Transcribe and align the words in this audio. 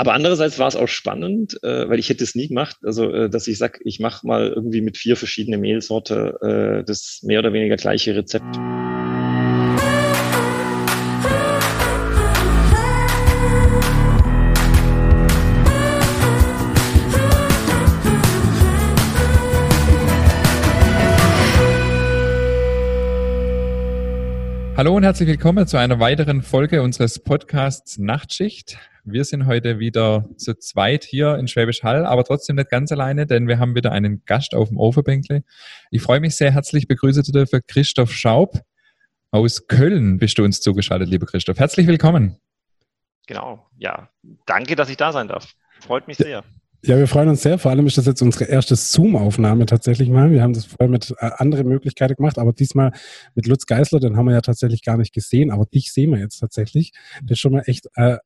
Aber 0.00 0.14
andererseits 0.14 0.58
war 0.58 0.66
es 0.66 0.76
auch 0.76 0.88
spannend, 0.88 1.62
äh, 1.62 1.86
weil 1.86 1.98
ich 1.98 2.08
hätte 2.08 2.24
es 2.24 2.34
nie 2.34 2.48
gemacht, 2.48 2.78
also 2.82 3.12
äh, 3.12 3.28
dass 3.28 3.46
ich 3.48 3.58
sage, 3.58 3.80
ich 3.84 4.00
mache 4.00 4.26
mal 4.26 4.48
irgendwie 4.48 4.80
mit 4.80 4.96
vier 4.96 5.14
verschiedenen 5.14 5.60
Mehlsorte 5.60 6.80
äh, 6.80 6.84
das 6.86 7.20
mehr 7.22 7.40
oder 7.40 7.52
weniger 7.52 7.76
gleiche 7.76 8.16
Rezept. 8.16 8.46
Hallo 24.78 24.96
und 24.96 25.02
herzlich 25.02 25.28
willkommen 25.28 25.66
zu 25.66 25.76
einer 25.76 26.00
weiteren 26.00 26.40
Folge 26.40 26.80
unseres 26.80 27.18
Podcasts 27.18 27.98
Nachtschicht. 27.98 28.78
Wir 29.04 29.24
sind 29.24 29.46
heute 29.46 29.78
wieder 29.78 30.28
zu 30.36 30.54
zweit 30.58 31.04
hier 31.04 31.36
in 31.36 31.48
Schwäbisch 31.48 31.82
Hall, 31.82 32.04
aber 32.04 32.24
trotzdem 32.24 32.56
nicht 32.56 32.70
ganz 32.70 32.92
alleine, 32.92 33.26
denn 33.26 33.48
wir 33.48 33.58
haben 33.58 33.74
wieder 33.74 33.92
einen 33.92 34.24
Gast 34.26 34.54
auf 34.54 34.68
dem 34.68 34.78
Overbänkle. 34.78 35.42
Ich 35.90 36.02
freue 36.02 36.20
mich 36.20 36.36
sehr 36.36 36.52
herzlich 36.52 36.86
begrüßen 36.86 37.24
zu 37.24 37.32
dürfen 37.32 37.60
Christoph 37.66 38.12
Schaub 38.12 38.60
aus 39.32 39.68
Köln 39.68 40.18
bist 40.18 40.38
du 40.38 40.44
uns 40.44 40.60
zugeschaltet, 40.60 41.08
lieber 41.08 41.26
Christoph. 41.26 41.58
Herzlich 41.58 41.86
willkommen. 41.86 42.36
Genau, 43.26 43.64
ja. 43.76 44.10
Danke, 44.44 44.74
dass 44.74 44.90
ich 44.90 44.96
da 44.96 45.12
sein 45.12 45.28
darf. 45.28 45.54
Freut 45.80 46.08
mich 46.08 46.16
sehr. 46.16 46.42
Ja, 46.82 46.96
wir 46.96 47.06
freuen 47.06 47.28
uns 47.28 47.42
sehr. 47.42 47.58
Vor 47.58 47.70
allem 47.70 47.86
ist 47.86 47.98
das 47.98 48.06
jetzt 48.06 48.22
unsere 48.22 48.46
erste 48.46 48.74
Zoom-Aufnahme 48.74 49.66
tatsächlich 49.66 50.08
mal. 50.08 50.30
Wir 50.30 50.42
haben 50.42 50.54
das 50.54 50.64
vorher 50.64 50.88
mit 50.88 51.14
äh, 51.18 51.30
anderen 51.36 51.68
Möglichkeiten 51.68 52.16
gemacht, 52.16 52.38
aber 52.38 52.52
diesmal 52.52 52.92
mit 53.34 53.46
Lutz 53.46 53.66
Geisler, 53.66 54.00
den 54.00 54.16
haben 54.16 54.26
wir 54.26 54.32
ja 54.32 54.40
tatsächlich 54.40 54.82
gar 54.82 54.96
nicht 54.96 55.12
gesehen, 55.12 55.50
aber 55.50 55.66
dich 55.66 55.92
sehen 55.92 56.10
wir 56.10 56.18
jetzt 56.18 56.38
tatsächlich. 56.38 56.92
Das 57.22 57.32
ist 57.32 57.38
schon 57.40 57.52
mal 57.52 57.62
echt, 57.66 57.86
äh, 57.96 58.16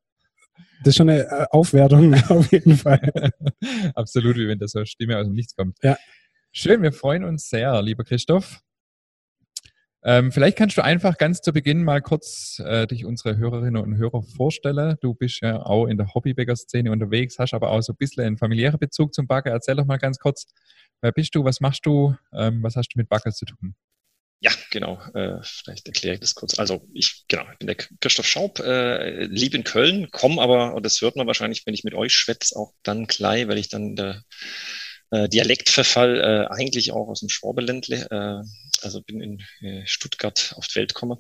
das 0.81 0.89
ist 0.89 0.97
schon 0.97 1.09
eine 1.09 1.23
äh, 1.23 1.47
Aufwertung 1.51 2.15
auf 2.29 2.53
jeden 2.53 2.77
Fall. 2.77 3.33
Absolut, 3.95 4.37
wie 4.37 4.49
wenn 4.49 4.59
das 4.59 4.73
so 4.73 4.81
eine 4.81 4.87
Stimme 4.87 5.19
aus 5.19 5.27
dem 5.27 5.35
Nichts 5.35 5.55
kommt. 5.57 5.79
Ja. 5.83 5.97
Schön, 6.53 6.83
wir 6.83 6.93
freuen 6.93 7.25
uns 7.25 7.49
sehr, 7.49 7.83
lieber 7.83 8.05
Christoph. 8.05 8.61
Ähm, 10.07 10.33
vielleicht 10.33 10.59
kannst 10.59 10.77
du 10.77 10.85
einfach 10.85 11.17
ganz 11.17 11.41
zu 11.41 11.53
Beginn 11.55 11.83
mal 11.83 12.03
kurz 12.03 12.61
äh, 12.63 12.87
dich 12.87 13.07
unsere 13.07 13.39
Hörerinnen 13.39 13.83
und 13.83 13.97
Hörer 13.97 14.23
vorstellen. 14.23 14.97
Du 15.01 15.15
bist 15.15 15.41
ja 15.41 15.63
auch 15.63 15.87
in 15.87 15.97
der 15.97 16.13
Hobbybäcker-Szene 16.13 16.93
unterwegs, 16.93 17.39
hast 17.39 17.55
aber 17.55 17.71
auch 17.71 17.81
so 17.81 17.95
ein 17.95 17.97
bisschen 17.97 18.23
einen 18.23 18.37
familiären 18.37 18.79
Bezug 18.79 19.15
zum 19.15 19.27
Backer. 19.27 19.51
Erzähl 19.51 19.77
doch 19.77 19.87
mal 19.87 19.97
ganz 19.97 20.19
kurz, 20.19 20.47
wer 21.01 21.11
bist 21.11 21.35
du, 21.35 21.43
was 21.45 21.63
machst 21.63 21.87
du, 21.87 22.15
ähm, 22.35 22.63
was 22.63 22.77
hast 22.77 22.91
du 22.91 22.99
mit 22.99 23.09
Backer 23.09 23.31
zu 23.31 23.47
tun? 23.47 23.75
Ja, 24.41 24.51
genau. 24.71 25.01
Äh, 25.15 25.39
vielleicht 25.43 25.87
erkläre 25.87 26.15
ich 26.15 26.21
das 26.21 26.35
kurz. 26.35 26.59
Also 26.59 26.87
ich, 26.93 27.25
genau, 27.29 27.45
ich 27.53 27.59
bin 27.59 27.67
der 27.67 27.77
Christoph 28.01 28.27
Schaub, 28.29 28.59
äh, 28.61 29.25
liebe 29.25 29.57
in 29.57 29.65
Köln, 29.65 30.11
komme 30.11 30.43
aber, 30.43 30.75
und 30.75 30.85
das 30.85 31.01
hört 31.01 31.17
man 31.17 31.27
wahrscheinlich, 31.27 31.65
wenn 31.67 31.73
ich 31.75 31.85
mit 31.85 31.95
euch 31.95 32.13
schwätze, 32.15 32.55
auch 32.57 32.75
dann 32.83 33.07
gleich, 33.07 33.49
weil 33.49 33.57
ich 33.57 33.71
dann 33.71 33.97
der 33.97 34.23
äh, 35.13 35.29
Dialektverfall 35.31 36.21
äh, 36.51 36.55
eigentlich 36.55 36.93
auch 36.93 37.09
aus 37.09 37.21
dem 37.21 37.31
Schwabeländle, 37.31 38.07
äh, 38.11 38.85
also 38.85 39.01
bin 39.03 39.21
in 39.23 39.41
äh, 39.63 39.87
Stuttgart 39.87 40.53
auf 40.57 40.67
die 40.69 40.77
Welt 40.77 40.95
gekommen. 40.95 41.19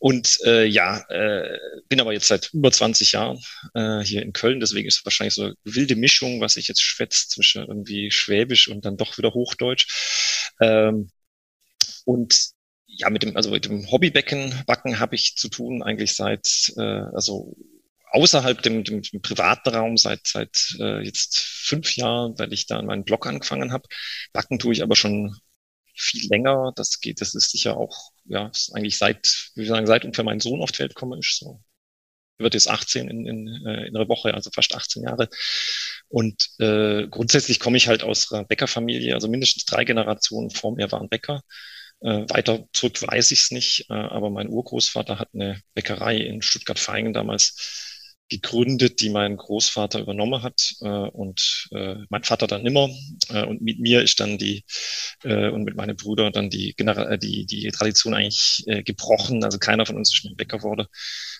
Und 0.00 0.38
äh, 0.44 0.64
ja, 0.64 0.98
äh, 1.10 1.58
bin 1.88 2.00
aber 2.00 2.12
jetzt 2.12 2.28
seit 2.28 2.50
über 2.52 2.72
20 2.72 3.12
Jahren 3.12 3.38
äh, 3.74 4.00
hier 4.00 4.22
in 4.22 4.32
Köln, 4.32 4.58
deswegen 4.60 4.88
ist 4.88 4.98
es 4.98 5.04
wahrscheinlich 5.04 5.34
so 5.34 5.44
eine 5.44 5.54
wilde 5.64 5.94
Mischung, 5.96 6.40
was 6.40 6.56
ich 6.56 6.66
jetzt 6.68 6.82
schwätze 6.82 7.28
zwischen 7.28 7.62
irgendwie 7.64 8.10
Schwäbisch 8.10 8.68
und 8.68 8.84
dann 8.84 8.96
doch 8.96 9.16
wieder 9.18 9.32
Hochdeutsch. 9.34 9.86
Ähm, 10.60 11.10
und 12.08 12.52
ja, 12.86 13.10
mit 13.10 13.22
dem, 13.22 13.36
also 13.36 13.50
mit 13.50 13.66
dem 13.66 13.90
Hobbybecken 13.90 14.64
backen 14.66 14.98
habe 14.98 15.14
ich 15.14 15.36
zu 15.36 15.50
tun 15.50 15.82
eigentlich 15.82 16.14
seit, 16.14 16.72
äh, 16.78 16.80
also 16.80 17.54
außerhalb 18.12 18.62
dem, 18.62 18.82
dem, 18.82 19.02
dem 19.02 19.20
privaten 19.20 19.68
Raum 19.68 19.98
seit 19.98 20.26
seit 20.26 20.74
äh, 20.80 21.02
jetzt 21.04 21.38
fünf 21.38 21.96
Jahren, 21.96 22.38
weil 22.38 22.50
ich 22.54 22.66
da 22.66 22.80
meinen 22.80 23.04
Blog 23.04 23.26
angefangen 23.26 23.72
habe. 23.72 23.86
Backen 24.32 24.58
tue 24.58 24.72
ich 24.72 24.82
aber 24.82 24.96
schon 24.96 25.36
viel 25.94 26.28
länger. 26.30 26.72
Das 26.76 27.00
geht, 27.00 27.20
das 27.20 27.34
ist 27.34 27.50
sicher 27.50 27.76
auch, 27.76 28.12
ja, 28.24 28.48
ist 28.48 28.74
eigentlich 28.74 28.96
seit, 28.96 29.50
wie 29.54 29.62
wir 29.62 29.68
sagen, 29.68 29.86
seit 29.86 30.06
ungefähr 30.06 30.24
mein 30.24 30.40
Sohn 30.40 30.62
auf 30.62 30.72
die 30.72 30.78
Welt 30.78 30.94
komme, 30.94 31.18
ist 31.18 31.38
so. 31.38 31.62
Wird 32.38 32.54
jetzt 32.54 32.70
18 32.70 33.08
in, 33.08 33.26
in, 33.26 33.66
äh, 33.66 33.86
in 33.88 33.96
einer 33.96 34.08
Woche, 34.08 34.32
also 34.32 34.50
fast 34.50 34.74
18 34.74 35.02
Jahre. 35.02 35.28
Und 36.08 36.48
äh, 36.58 37.06
grundsätzlich 37.08 37.60
komme 37.60 37.76
ich 37.76 37.88
halt 37.88 38.02
aus 38.02 38.32
einer 38.32 38.44
Bäckerfamilie, 38.44 39.14
also 39.14 39.28
mindestens 39.28 39.66
drei 39.66 39.84
Generationen 39.84 40.50
vor 40.50 40.74
mir 40.74 40.90
waren 40.90 41.08
Bäcker. 41.08 41.42
Äh, 42.00 42.26
weiter 42.28 42.66
zurück 42.72 43.00
weiß 43.02 43.30
ich 43.32 43.40
es 43.40 43.50
nicht, 43.50 43.86
äh, 43.90 43.94
aber 43.94 44.30
mein 44.30 44.48
Urgroßvater 44.48 45.18
hat 45.18 45.30
eine 45.34 45.60
Bäckerei 45.74 46.16
in 46.16 46.42
Stuttgart-Feingen 46.42 47.12
damals 47.12 47.86
gegründet, 48.28 49.00
die 49.00 49.08
mein 49.10 49.36
Großvater 49.36 50.00
übernommen 50.00 50.42
hat 50.42 50.74
äh, 50.82 50.88
und 50.88 51.68
äh, 51.72 51.96
mein 52.10 52.24
Vater 52.24 52.46
dann 52.46 52.62
nimmer. 52.62 52.88
Äh, 53.30 53.44
und 53.44 53.62
mit 53.62 53.80
mir 53.80 54.02
ist 54.02 54.20
dann 54.20 54.38
die 54.38 54.64
äh, 55.24 55.48
und 55.48 55.64
mit 55.64 55.76
meinem 55.76 55.96
Bruder 55.96 56.30
dann 56.30 56.50
die, 56.50 56.74
die, 56.76 57.46
die 57.46 57.70
Tradition 57.70 58.14
eigentlich 58.14 58.64
gebrochen. 58.84 59.42
Also 59.44 59.58
keiner 59.58 59.86
von 59.86 59.96
uns 59.96 60.12
ist 60.14 60.24
mehr 60.24 60.34
Bäcker 60.34 60.62
wurde, 60.62 60.88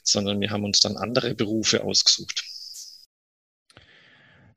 sondern 0.03 0.41
wir 0.41 0.51
haben 0.51 0.65
uns 0.65 0.81
dann 0.81 0.97
andere 0.97 1.35
Berufe 1.35 1.85
ausgesucht. 1.85 2.43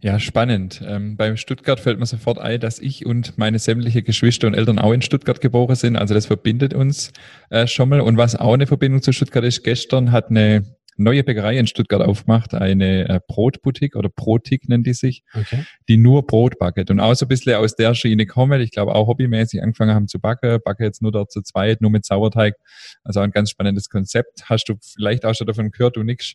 Ja, 0.03 0.19
spannend. 0.19 0.81
Ähm, 0.83 1.15
beim 1.15 1.37
Stuttgart 1.37 1.79
fällt 1.79 1.99
mir 1.99 2.07
sofort 2.07 2.39
ein, 2.39 2.59
dass 2.59 2.79
ich 2.79 3.05
und 3.05 3.37
meine 3.37 3.59
sämtliche 3.59 4.01
Geschwister 4.01 4.47
und 4.47 4.55
Eltern 4.55 4.79
auch 4.79 4.93
in 4.93 5.03
Stuttgart 5.03 5.39
geboren 5.39 5.75
sind. 5.75 5.95
Also 5.95 6.15
das 6.15 6.25
verbindet 6.25 6.73
uns 6.73 7.13
äh, 7.51 7.67
schon 7.67 7.89
mal. 7.89 8.01
Und 8.01 8.17
was 8.17 8.35
auch 8.35 8.53
eine 8.53 8.65
Verbindung 8.65 9.03
zu 9.03 9.13
Stuttgart 9.13 9.43
ist, 9.43 9.63
gestern 9.63 10.11
hat 10.11 10.31
eine 10.31 10.63
neue 10.97 11.23
Bäckerei 11.23 11.57
in 11.57 11.67
Stuttgart 11.67 12.01
aufgemacht, 12.01 12.55
eine 12.55 13.09
äh, 13.09 13.19
Brotboutique 13.27 13.95
oder 13.95 14.09
Brotik 14.09 14.67
nennt 14.67 14.87
die 14.87 14.93
sich, 14.93 15.23
okay. 15.35 15.65
die 15.87 15.97
nur 15.97 16.25
Brot 16.25 16.57
backet 16.57 16.89
und 16.89 16.99
auch 16.99 17.13
so 17.13 17.25
ein 17.25 17.29
bisschen 17.29 17.55
aus 17.55 17.75
der 17.75 17.93
Schiene 17.93 18.25
kommen. 18.25 18.59
Ich 18.61 18.71
glaube 18.71 18.95
auch 18.95 19.07
hobbymäßig 19.07 19.61
angefangen 19.61 19.93
haben 19.93 20.07
zu 20.07 20.19
backen, 20.19 20.59
backe 20.65 20.83
jetzt 20.83 21.03
nur 21.03 21.11
dort 21.11 21.31
zu 21.31 21.41
zweit, 21.43 21.79
nur 21.79 21.91
mit 21.91 22.05
Sauerteig. 22.05 22.55
Also 23.03 23.19
ein 23.19 23.31
ganz 23.31 23.51
spannendes 23.51 23.89
Konzept. 23.89 24.43
Hast 24.45 24.65
du 24.65 24.75
vielleicht 24.81 25.25
auch 25.25 25.35
schon 25.35 25.47
davon 25.47 25.69
gehört, 25.69 25.95
du 25.95 26.03
nix? 26.03 26.33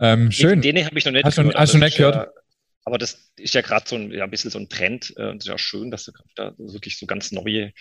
Ähm, 0.00 0.30
schön. 0.32 0.60
Den 0.60 0.84
habe 0.84 0.98
ich 0.98 1.04
noch 1.04 1.12
nicht 1.12 1.24
hast 1.24 1.36
gehört. 1.36 1.54
Du, 1.54 1.58
hast 1.58 1.74
du 1.74 1.78
nicht 1.78 1.96
gehört? 1.96 2.30
Aber 2.84 2.98
das 2.98 3.32
ist 3.36 3.54
ja 3.54 3.60
gerade 3.60 3.88
so 3.88 3.96
ein, 3.96 4.10
ja, 4.10 4.24
ein 4.24 4.30
bisschen 4.30 4.50
so 4.50 4.58
ein 4.58 4.68
Trend 4.68 5.12
äh, 5.16 5.30
und 5.30 5.38
es 5.38 5.44
ist 5.44 5.50
ja 5.50 5.58
schön, 5.58 5.90
dass 5.90 6.08
es 6.08 6.14
da 6.34 6.54
wirklich 6.58 6.98
so 6.98 7.06
ganz 7.06 7.32
neue 7.32 7.72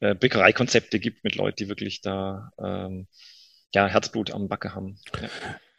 äh, 0.00 0.14
Bäckereikonzepte 0.14 0.98
gibt 0.98 1.24
mit 1.24 1.36
Leuten, 1.36 1.56
die 1.56 1.68
wirklich 1.68 2.00
da 2.00 2.50
ähm, 2.62 3.06
ja, 3.74 3.86
Herzblut 3.86 4.32
am 4.32 4.48
Backe 4.48 4.74
haben. 4.74 4.96
Ja. 5.20 5.28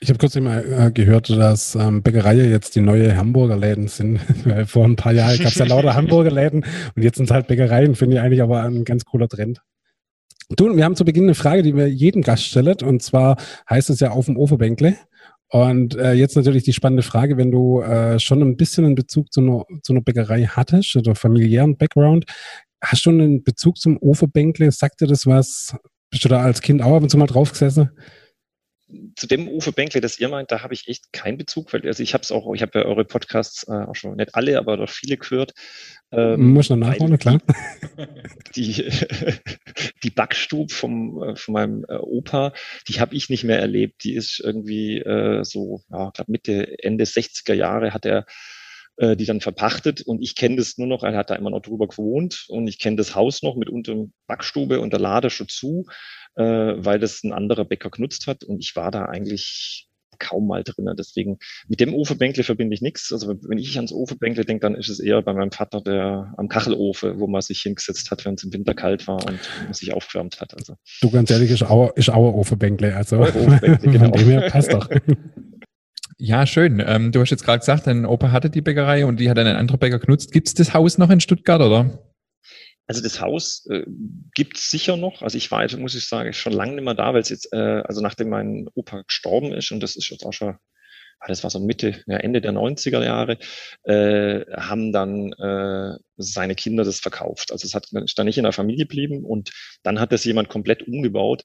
Ich 0.04 0.10
habe 0.10 0.18
kurz 0.18 0.36
mal 0.36 0.88
äh, 0.88 0.92
gehört, 0.92 1.30
dass 1.30 1.76
ähm, 1.76 2.02
Bäckereien 2.02 2.50
jetzt 2.50 2.76
die 2.76 2.82
neue 2.82 3.16
Hamburger 3.16 3.56
Läden 3.58 3.88
sind. 3.88 4.20
Weil 4.46 4.66
vor 4.66 4.86
ein 4.86 4.96
paar 4.96 5.12
Jahren 5.12 5.38
gab 5.38 5.52
es 5.52 5.56
ja 5.56 5.66
lauter 5.66 5.94
Hamburger 5.96 6.32
Läden 6.32 6.66
und 6.96 7.04
jetzt 7.04 7.18
sind 7.18 7.26
es 7.26 7.32
halt 7.32 7.48
Bäckereien, 7.48 7.96
finde 7.96 8.16
ich 8.18 8.22
eigentlich 8.22 8.42
aber 8.42 8.64
ein 8.64 8.84
ganz 8.84 9.06
cooler 9.06 9.28
Trend. 9.28 9.62
Du, 10.50 10.76
wir 10.76 10.84
haben 10.84 10.96
zu 10.96 11.06
Beginn 11.06 11.26
eine 11.26 11.36
Frage, 11.36 11.62
die 11.62 11.76
wir 11.76 11.88
jedem 11.88 12.24
Gast 12.24 12.46
stellen 12.46 12.78
und 12.84 13.04
zwar 13.04 13.38
heißt 13.70 13.90
es 13.90 14.00
ja 14.00 14.10
auf 14.10 14.26
dem 14.26 14.38
Ofenbänkle. 14.38 14.98
Und 15.52 15.96
äh, 15.96 16.14
jetzt 16.14 16.38
natürlich 16.38 16.64
die 16.64 16.72
spannende 16.72 17.04
Frage, 17.04 17.36
wenn 17.36 17.52
du 17.52 17.82
äh, 17.82 18.20
schon 18.20 18.42
ein 18.42 18.56
bisschen 18.56 18.86
einen 18.86 18.96
Bezug 18.96 19.34
zu 19.34 19.42
einer, 19.42 19.66
zu 19.84 19.92
einer 19.92 20.02
Bäckerei 20.02 20.46
hattest 20.46 20.96
oder 20.96 21.14
familiären 21.14 21.76
Background, 21.76 22.24
hast 22.82 23.06
du 23.06 23.10
einen 23.10 23.44
Bezug 23.44 23.78
zum 23.78 23.98
Ofenbänkle? 23.98 24.72
Sagt 24.72 25.02
dir 25.02 25.08
das 25.08 25.28
was? 25.28 25.76
Bist 26.10 26.24
du 26.24 26.30
da 26.30 26.42
als 26.42 26.62
Kind 26.62 26.82
auch 26.82 26.96
ab 26.96 27.04
und 27.04 27.10
zu 27.10 27.18
mal 27.18 27.28
drauf 27.28 27.52
gesessen? 27.52 27.92
Zu 29.22 29.28
dem 29.28 29.48
Uwe 29.48 29.72
Bänkle, 29.72 30.02
das 30.02 30.20
ihr 30.20 30.30
meint, 30.30 30.52
da 30.52 30.64
habe 30.64 30.74
ich 30.74 30.88
echt 30.88 31.14
keinen 31.14 31.38
Bezug, 31.38 31.72
weil 31.74 31.86
also 31.86 32.02
ich 32.02 32.16
habe 32.16 32.24
es 32.24 32.32
auch, 32.32 32.52
ich 32.56 32.64
habe 32.64 32.80
ja 32.80 32.86
eure 32.86 33.06
Podcasts 33.06 33.68
äh, 33.68 33.72
auch 33.72 33.94
schon 33.94 34.16
nicht 34.16 34.34
alle, 34.34 34.58
aber 34.58 34.78
doch 34.78 34.90
viele 34.90 35.16
gehört. 35.16 35.54
Ähm, 36.12 36.54
Muss 36.54 36.72
noch 36.72 36.78
nachholen, 36.78 37.20
klar. 37.20 37.40
Die, 38.56 38.84
die 40.04 40.10
Backstube 40.10 40.74
vom, 40.74 41.22
äh, 41.22 41.36
von 41.36 41.54
meinem 41.54 41.86
äh, 41.88 41.98
Opa, 41.98 42.52
die 42.88 43.00
habe 43.00 43.14
ich 43.14 43.30
nicht 43.30 43.44
mehr 43.44 43.60
erlebt. 43.60 44.04
Die 44.06 44.16
ist 44.16 44.42
irgendwie 44.44 44.98
äh, 44.98 45.44
so, 45.44 45.84
ja, 45.92 46.08
ich 46.08 46.14
glaube 46.14 46.32
Mitte, 46.32 46.80
Ende 46.80 47.04
60er 47.04 47.54
Jahre 47.54 47.94
hat 47.94 48.08
er 48.08 48.26
äh, 48.98 49.16
die 49.16 49.26
dann 49.26 49.40
verpachtet 49.40 50.02
und 50.02 50.22
ich 50.22 50.36
kenne 50.36 50.56
das 50.56 50.78
nur 50.78 50.88
noch, 50.88 51.04
er 51.04 51.16
hat 51.16 51.30
da 51.30 51.36
immer 51.36 51.50
noch 51.52 51.62
drüber 51.62 51.88
gewohnt 51.88 52.46
und 52.50 52.68
ich 52.68 52.80
kenne 52.80 52.98
das 52.98 53.16
Haus 53.16 53.44
noch 53.44 53.56
mit 53.56 53.70
unterm 53.70 54.14
Backstube 54.28 54.82
und 54.82 54.94
der 54.94 55.00
Lade 55.00 55.30
schon 55.30 55.48
zu, 55.48 55.86
äh, 56.36 56.44
weil 56.44 57.00
das 57.00 57.24
ein 57.24 57.34
anderer 57.34 57.66
Bäcker 57.66 57.90
genutzt 57.90 58.28
hat 58.28 58.44
und 58.44 58.60
ich 58.60 58.76
war 58.76 58.92
da 58.92 59.06
eigentlich 59.06 59.88
kaum 60.22 60.48
mal 60.48 60.64
drin. 60.64 60.88
Deswegen 60.98 61.40
mit 61.68 61.80
dem 61.80 61.94
Ofenbänkle 61.94 62.44
verbinde 62.44 62.74
ich 62.74 62.82
nichts. 62.82 63.12
Also 63.12 63.36
wenn 63.48 63.58
ich 63.58 63.76
ans 63.76 63.92
Ofenbänkle 63.92 64.46
denke, 64.46 64.62
dann 64.62 64.76
ist 64.76 64.88
es 64.88 65.00
eher 65.00 65.22
bei 65.22 65.34
meinem 65.34 65.52
Vater 65.52 65.82
der 65.82 66.34
am 66.38 66.48
Kachelofen, 66.48 67.20
wo 67.20 67.28
man 67.28 67.42
sich 67.42 67.62
hingesetzt 67.62 68.12
hat, 68.12 68.24
wenn 68.24 68.36
es 68.36 68.44
im 68.44 68.54
Winter 68.54 68.74
kalt 68.74 69.08
war 69.08 69.26
und 69.26 69.40
man 69.64 69.74
sich 69.74 69.94
aufgewärmt 69.94 70.40
hat. 70.40 70.54
Also. 70.56 70.76
Du 71.02 71.10
ganz 71.10 71.32
ehrlich, 71.32 71.52
ist 71.52 71.64
auch, 71.64 71.96
ist 71.96 72.10
auch 72.10 72.34
Ofenbänkle. 72.34 72.96
Also 72.96 73.20
Ofenbänkle, 73.20 73.92
genau. 73.92 74.10
von 74.10 74.12
dem 74.14 74.28
her 74.30 74.50
passt 74.50 74.72
doch. 74.72 74.88
Ja, 76.24 76.46
schön. 76.46 76.84
Ähm, 76.86 77.12
du 77.12 77.20
hast 77.20 77.32
jetzt 77.32 77.44
gerade 77.44 77.58
gesagt, 77.58 77.88
dein 77.88 78.06
Opa 78.06 78.32
hatte 78.32 78.52
die 78.52 78.62
Bäckerei 78.62 79.08
und 79.08 79.20
die 79.20 79.28
hat 79.28 79.40
einen 79.40 79.56
anderen 79.56 79.80
Bäcker 79.80 79.98
genutzt. 79.98 80.32
Gibt 80.32 80.48
es 80.48 80.54
das 80.54 80.72
Haus 80.72 81.00
noch 81.00 81.10
in 81.10 81.20
Stuttgart, 81.20 81.60
oder? 81.60 82.11
Also 82.92 83.02
das 83.02 83.22
Haus 83.22 83.66
äh, 83.70 83.86
gibt 84.36 84.58
es 84.58 84.70
sicher 84.70 84.98
noch. 84.98 85.22
Also 85.22 85.38
ich 85.38 85.50
war 85.50 85.62
jetzt, 85.62 85.78
muss 85.78 85.96
ich 85.96 86.10
sagen, 86.10 86.34
schon 86.34 86.52
lange 86.52 86.74
nicht 86.74 86.84
mehr 86.84 86.94
da, 86.94 87.14
weil 87.14 87.22
es 87.22 87.30
jetzt, 87.30 87.54
äh, 87.54 87.82
also 87.86 88.02
nachdem 88.02 88.28
mein 88.28 88.68
Opa 88.74 89.04
gestorben 89.04 89.54
ist, 89.54 89.72
und 89.72 89.82
das 89.82 89.96
ist 89.96 90.10
jetzt 90.10 90.26
auch 90.26 90.34
schon 90.34 90.58
ah, 91.22 91.28
das 91.30 91.42
war 91.44 91.50
so 91.50 91.60
Mitte, 91.62 92.04
ja, 92.06 92.18
Ende 92.18 92.42
der 92.42 92.52
90er 92.52 93.02
Jahre, 93.02 93.38
äh, 93.84 94.42
haben 94.58 94.92
dann 94.92 95.32
äh, 95.32 95.98
seine 96.18 96.56
Kinder 96.56 96.84
das 96.84 97.00
verkauft. 97.00 97.54
Also 97.54 97.66
es 97.66 97.74
hat 97.74 97.88
ist 97.94 98.20
dann 98.20 98.26
nicht 98.26 98.38
in 98.38 98.44
der 98.44 98.52
Familie 98.52 98.86
geblieben 98.86 99.24
und 99.24 99.52
dann 99.84 100.02
hat 100.02 100.12
das 100.12 100.26
jemand 100.26 100.50
komplett 100.50 100.86
umgebaut 100.86 101.44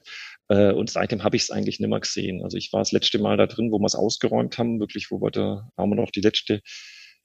äh, 0.48 0.72
und 0.72 0.90
seitdem 0.90 1.22
habe 1.22 1.36
ich 1.36 1.42
es 1.42 1.50
eigentlich 1.52 1.78
nicht 1.78 1.88
mehr 1.88 2.00
gesehen. 2.00 2.42
Also 2.42 2.56
ich 2.56 2.72
war 2.72 2.80
das 2.80 2.90
letzte 2.90 3.20
Mal 3.20 3.36
da 3.36 3.46
drin, 3.46 3.70
wo 3.70 3.78
wir 3.78 3.86
es 3.86 3.94
ausgeräumt 3.94 4.58
haben, 4.58 4.80
wirklich, 4.80 5.12
wo 5.12 5.20
wir 5.20 5.30
da 5.30 5.70
haben 5.76 5.90
wir 5.90 5.96
noch 5.96 6.10
die 6.10 6.22
letzte 6.22 6.60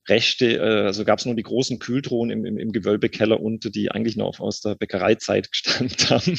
Rechte, 0.08 0.58
äh, 0.58 0.86
also 0.86 1.06
gab 1.06 1.20
es 1.20 1.26
nur 1.26 1.36
die 1.36 1.44
großen 1.44 1.80
Kühltruhen 1.80 2.32
im, 2.32 2.46
im, 2.46 2.58
im 2.58 2.72
Gewölbekeller 2.72 3.40
unter, 3.40 3.70
die 3.70 3.92
eigentlich 3.92 4.18
noch 4.18 4.40
aus 4.40 4.62
der 4.62 4.76
Bäckereizeit 4.76 5.52
gestanden 5.52 5.98
haben 6.10 6.38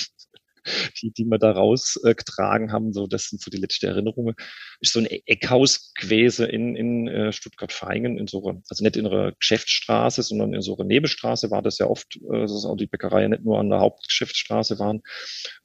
die, 1.01 1.13
die 1.13 1.25
wir 1.25 1.39
da 1.39 1.53
rausgetragen 1.53 2.73
haben. 2.73 2.93
So, 2.93 3.07
das 3.07 3.29
sind 3.29 3.41
so 3.41 3.51
die 3.51 3.59
letzten 3.59 3.87
Erinnerungen. 3.87 4.35
Ist 4.81 4.93
so 4.93 5.01
ein 5.01 5.07
e-, 5.07 5.23
Eckhaus 5.27 5.93
gewesen 5.95 6.49
in, 6.49 6.77
in 6.77 7.09
äh, 7.09 7.33
Stuttgart-Feingen, 7.33 8.19
in 8.19 8.27
so 8.27 8.47
einer, 8.47 8.63
also 8.69 8.85
nicht 8.85 8.97
in 8.97 9.07
einer 9.07 9.33
Geschäftsstraße, 9.33 10.23
sondern 10.23 10.55
in 10.55 10.63
so 10.63 10.77
einer 10.77 10.85
Nebenstraße 10.85 11.51
war 11.51 11.63
das 11.63 11.79
ja 11.79 11.87
oft, 11.87 12.17
äh, 12.17 12.41
dass 12.41 12.65
auch 12.65 12.77
die 12.77 12.87
Bäckerei 12.87 13.27
nicht 13.29 13.45
nur 13.45 13.59
an 13.59 13.71
der 13.71 13.81
Hauptgeschäftsstraße 13.81 14.79
waren 14.79 15.03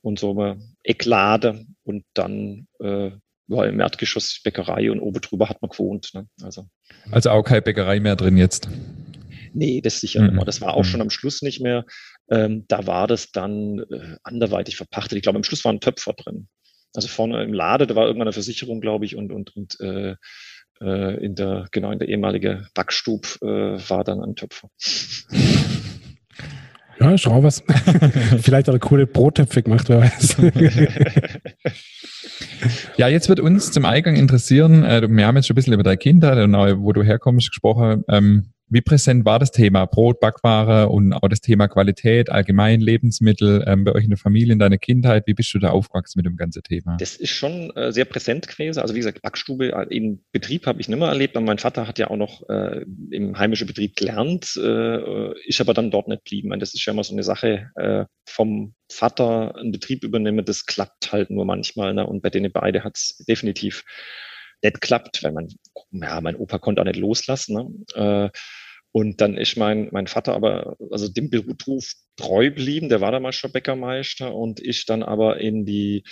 und 0.01 0.19
so 0.19 0.31
eine 0.31 0.59
Ecklade 0.83 1.65
und 1.83 2.05
dann 2.13 2.67
äh, 2.79 3.11
war 3.47 3.67
im 3.67 3.79
Erdgeschoss 3.79 4.41
Bäckerei 4.43 4.91
und 4.91 4.99
oben 4.99 5.21
drüber 5.21 5.49
hat 5.49 5.61
man 5.61 5.69
gewohnt. 5.69 6.11
Ne? 6.13 6.27
Also. 6.43 6.67
also 7.11 7.29
auch 7.29 7.43
keine 7.43 7.61
Bäckerei 7.61 7.99
mehr 7.99 8.15
drin 8.15 8.37
jetzt. 8.37 8.69
Nee, 9.53 9.81
das 9.81 9.99
sicher 10.01 10.19
mhm. 10.19 10.25
nicht 10.27 10.35
mehr. 10.35 10.45
Das 10.45 10.61
war 10.61 10.73
auch 10.73 10.83
mhm. 10.83 10.87
schon 10.87 11.01
am 11.01 11.09
Schluss 11.09 11.41
nicht 11.41 11.61
mehr. 11.61 11.85
Ähm, 12.29 12.65
da 12.67 12.85
war 12.85 13.07
das 13.07 13.31
dann 13.31 13.79
äh, 13.79 14.17
anderweitig 14.23 14.75
verpachtet. 14.77 15.17
Ich 15.17 15.23
glaube, 15.23 15.37
am 15.37 15.43
Schluss 15.43 15.63
war 15.65 15.71
ein 15.71 15.79
Töpfer 15.79 16.13
drin. 16.13 16.47
Also 16.93 17.07
vorne 17.07 17.43
im 17.43 17.53
Lade, 17.53 17.87
da 17.87 17.95
war 17.95 18.05
irgendwann 18.05 18.27
eine 18.27 18.33
Versicherung, 18.33 18.81
glaube 18.81 19.05
ich, 19.05 19.15
und, 19.15 19.31
und, 19.31 19.55
und 19.55 19.79
äh, 19.79 20.15
äh, 20.81 21.23
in 21.23 21.35
der, 21.35 21.67
genau, 21.71 21.91
in 21.91 21.99
der 21.99 22.07
ehemalige 22.07 22.67
Backstub 22.73 23.37
äh, 23.41 23.45
war 23.45 24.03
dann 24.03 24.21
ein 24.21 24.35
Töpfer. 24.35 24.69
Ja, 26.99 27.17
schau 27.17 27.43
was. 27.43 27.63
Vielleicht 28.41 28.69
auch 28.69 28.73
eine 28.73 28.79
coole 28.79 29.07
Brottöpfe 29.07 29.61
gemacht, 29.63 29.89
wer 29.89 30.01
weiß. 30.01 30.37
ja, 32.97 33.07
jetzt 33.07 33.29
wird 33.29 33.39
uns 33.39 33.71
zum 33.71 33.85
Eingang 33.85 34.15
interessieren, 34.15 34.83
äh, 34.83 35.07
wir 35.09 35.27
haben 35.27 35.35
jetzt 35.35 35.47
schon 35.47 35.53
ein 35.53 35.55
bisschen 35.55 35.73
über 35.73 35.83
deine 35.83 35.97
Kinder, 35.97 36.35
wo 36.79 36.93
du 36.93 37.03
herkommst, 37.03 37.49
gesprochen. 37.49 38.03
Wie 38.69 38.81
präsent 38.81 39.23
war 39.23 39.39
das 39.39 39.51
Thema 39.51 39.85
Brot, 39.85 40.19
Backware 40.19 40.89
und 40.89 41.13
auch 41.13 41.29
das 41.29 41.39
Thema 41.39 41.69
Qualität, 41.69 42.29
allgemein 42.29 42.81
Lebensmittel 42.81 43.63
ähm, 43.65 43.85
bei 43.85 43.93
euch 43.93 44.03
in 44.03 44.09
der 44.09 44.17
Familie, 44.17 44.51
in 44.51 44.59
deiner 44.59 44.77
Kindheit? 44.77 45.23
Wie 45.25 45.33
bist 45.33 45.53
du 45.53 45.59
da 45.59 45.69
aufgewachsen 45.69 46.19
mit 46.19 46.25
dem 46.25 46.35
ganzen 46.35 46.63
Thema? 46.63 46.97
Das 46.99 47.15
ist 47.15 47.29
schon 47.29 47.71
äh, 47.77 47.93
sehr 47.93 48.03
präsent 48.03 48.45
gewesen. 48.47 48.81
Also 48.81 48.93
wie 48.93 48.99
gesagt, 48.99 49.21
Backstube 49.21 49.71
äh, 49.71 49.95
im 49.95 50.21
Betrieb 50.33 50.65
habe 50.65 50.81
ich 50.81 50.89
nicht 50.89 50.99
mehr 50.99 51.07
erlebt. 51.07 51.37
Und 51.37 51.45
mein 51.45 51.59
Vater 51.59 51.87
hat 51.87 51.97
ja 51.97 52.09
auch 52.09 52.17
noch 52.17 52.47
äh, 52.49 52.85
im 53.11 53.39
heimischen 53.39 53.67
Betrieb 53.67 53.95
gelernt, 53.95 54.59
äh, 54.61 55.47
ist 55.47 55.61
aber 55.61 55.73
dann 55.73 55.89
dort 55.89 56.09
nicht 56.09 56.25
geblieben. 56.25 56.51
Und 56.51 56.61
das 56.61 56.73
ist 56.73 56.85
ja 56.85 56.91
immer 56.91 57.05
so 57.05 57.13
eine 57.13 57.23
Sache 57.23 57.71
äh, 57.75 58.03
vom 58.27 58.73
Vater 58.91 59.55
einen 59.55 59.71
Betrieb 59.71 60.03
übernehmen. 60.03 60.43
Das 60.43 60.65
klappt 60.65 61.13
halt 61.13 61.29
nur 61.29 61.45
manchmal. 61.45 61.93
Ne? 61.93 62.05
Und 62.05 62.21
bei 62.21 62.29
denen 62.29 62.51
beide 62.51 62.83
hat 62.83 62.97
es 62.97 63.23
definitiv 63.29 63.85
nicht 64.63 64.81
klappt, 64.81 65.23
weil 65.23 65.31
man, 65.31 65.47
ja, 65.91 66.21
mein 66.21 66.35
Opa 66.35 66.59
konnte 66.59 66.81
auch 66.81 66.85
nicht 66.85 66.99
loslassen. 66.99 67.85
Ne? 67.95 68.29
Äh, 68.31 68.37
und 68.91 69.21
dann 69.21 69.37
ist 69.37 69.57
mein, 69.57 69.89
mein 69.91 70.07
Vater 70.07 70.33
aber, 70.33 70.75
also 70.91 71.07
dem 71.07 71.29
Beruf 71.29 71.93
treu 72.15 72.49
blieben, 72.49 72.89
der 72.89 73.01
war 73.01 73.11
damals 73.11 73.35
schon 73.35 73.51
Bäckermeister 73.51 74.33
und 74.33 74.59
ist 74.59 74.89
dann 74.89 75.03
aber 75.03 75.39
in 75.39 75.65
die 75.65 76.03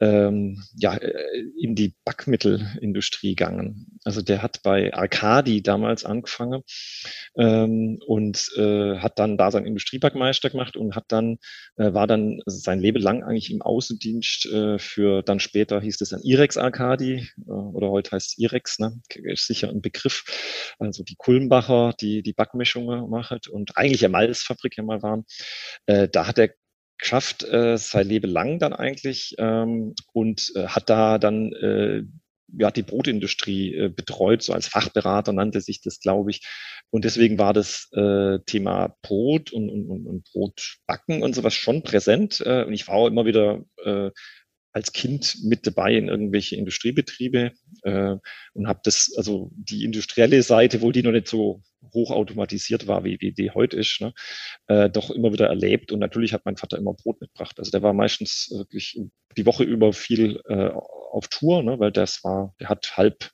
ähm, 0.00 0.62
ja, 0.76 0.94
äh, 0.94 1.42
in 1.58 1.74
die 1.74 1.94
Backmittelindustrie 2.04 3.34
gegangen. 3.34 3.98
Also 4.04 4.22
der 4.22 4.42
hat 4.42 4.62
bei 4.62 4.92
Arcadi 4.92 5.62
damals 5.62 6.04
angefangen 6.04 6.62
ähm, 7.36 7.98
und 8.06 8.50
äh, 8.56 8.98
hat 8.98 9.18
dann 9.18 9.38
da 9.38 9.50
seinen 9.50 9.66
Industriebackmeister 9.66 10.50
gemacht 10.50 10.76
und 10.76 10.94
hat 10.94 11.06
dann, 11.08 11.38
äh, 11.76 11.92
war 11.92 12.06
dann 12.06 12.40
sein 12.46 12.80
Leben 12.80 13.02
lang 13.02 13.22
eigentlich 13.22 13.50
im 13.50 13.62
Außendienst 13.62 14.46
äh, 14.46 14.78
für 14.78 15.22
dann 15.22 15.40
später 15.40 15.80
hieß 15.80 16.00
es 16.00 16.10
dann 16.10 16.22
Irex 16.22 16.56
Arcadi 16.56 17.28
äh, 17.46 17.50
oder 17.50 17.90
heute 17.90 18.12
heißt 18.12 18.32
es 18.32 18.38
Irex, 18.38 18.78
ne? 18.78 19.00
ist 19.14 19.46
sicher 19.46 19.70
ein 19.70 19.80
Begriff. 19.80 20.24
Also 20.78 21.04
die 21.04 21.16
Kulmbacher, 21.16 21.94
die 22.00 22.22
die 22.22 22.32
Backmischungen 22.32 23.08
macht 23.08 23.48
und 23.48 23.76
eigentlich 23.76 24.04
eine 24.04 24.12
Malzfabrik 24.12 24.76
ja 24.76 24.82
mal 24.82 25.02
waren. 25.02 25.24
Äh, 25.86 26.08
da 26.08 26.26
hat 26.26 26.38
er 26.38 26.50
geschafft, 26.98 27.44
äh, 27.44 27.76
sein 27.76 28.06
Leben 28.06 28.30
lang 28.30 28.58
dann 28.58 28.72
eigentlich 28.72 29.34
ähm, 29.38 29.94
und 30.12 30.52
äh, 30.54 30.66
hat 30.66 30.88
da 30.88 31.18
dann 31.18 31.52
äh, 31.52 32.02
ja, 32.58 32.70
die 32.70 32.82
Brotindustrie 32.82 33.74
äh, 33.74 33.88
betreut, 33.88 34.42
so 34.42 34.52
als 34.52 34.68
Fachberater 34.68 35.32
nannte 35.32 35.60
sich 35.60 35.80
das, 35.80 36.00
glaube 36.00 36.30
ich. 36.30 36.46
Und 36.90 37.04
deswegen 37.04 37.38
war 37.38 37.52
das 37.52 37.88
äh, 37.92 38.38
Thema 38.46 38.96
Brot 39.02 39.52
und, 39.52 39.68
und, 39.68 40.06
und 40.06 40.24
Brotbacken 40.32 41.22
und 41.22 41.34
sowas 41.34 41.54
schon 41.54 41.82
präsent. 41.82 42.40
Äh, 42.44 42.64
und 42.64 42.72
ich 42.72 42.86
war 42.88 42.94
auch 42.94 43.06
immer 43.08 43.26
wieder 43.26 43.64
äh, 43.84 44.10
als 44.76 44.92
Kind 44.92 45.38
mit 45.42 45.66
dabei 45.66 45.94
in 45.94 46.08
irgendwelche 46.08 46.54
Industriebetriebe 46.54 47.52
äh, 47.84 48.16
und 48.52 48.68
habe 48.68 48.80
das, 48.84 49.10
also 49.16 49.50
die 49.54 49.84
industrielle 49.84 50.42
Seite, 50.42 50.82
wohl 50.82 50.92
die 50.92 51.02
noch 51.02 51.12
nicht 51.12 51.28
so 51.28 51.62
hochautomatisiert 51.94 52.86
war, 52.86 53.02
wie, 53.02 53.16
wie 53.22 53.32
die 53.32 53.52
heute 53.52 53.78
ist, 53.78 54.02
ne, 54.02 54.12
äh, 54.66 54.90
doch 54.90 55.08
immer 55.08 55.32
wieder 55.32 55.46
erlebt. 55.46 55.92
Und 55.92 56.00
natürlich 56.00 56.34
hat 56.34 56.44
mein 56.44 56.58
Vater 56.58 56.76
immer 56.76 56.92
Brot 56.92 57.22
mitgebracht. 57.22 57.58
Also 57.58 57.70
der 57.70 57.80
war 57.80 57.94
meistens 57.94 58.50
wirklich 58.54 59.00
die 59.38 59.46
Woche 59.46 59.64
über 59.64 59.94
viel 59.94 60.42
äh, 60.46 60.68
auf 61.10 61.28
Tour, 61.28 61.62
ne, 61.62 61.80
weil 61.80 61.90
das 61.90 62.22
war, 62.22 62.54
der 62.60 62.68
hat 62.68 62.98
halb, 62.98 63.30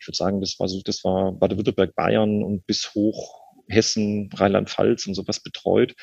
ich 0.00 0.08
würde 0.08 0.16
sagen, 0.16 0.40
das 0.40 0.58
war 0.58 0.66
so, 0.66 0.82
das 0.82 1.04
war 1.04 1.30
Baden-Württemberg, 1.38 1.94
Bayern 1.94 2.42
und 2.42 2.66
bis 2.66 2.92
hoch 2.96 3.44
Hessen, 3.68 4.28
Rheinland-Pfalz 4.34 5.06
und 5.06 5.14
sowas 5.14 5.40
betreut. 5.40 5.94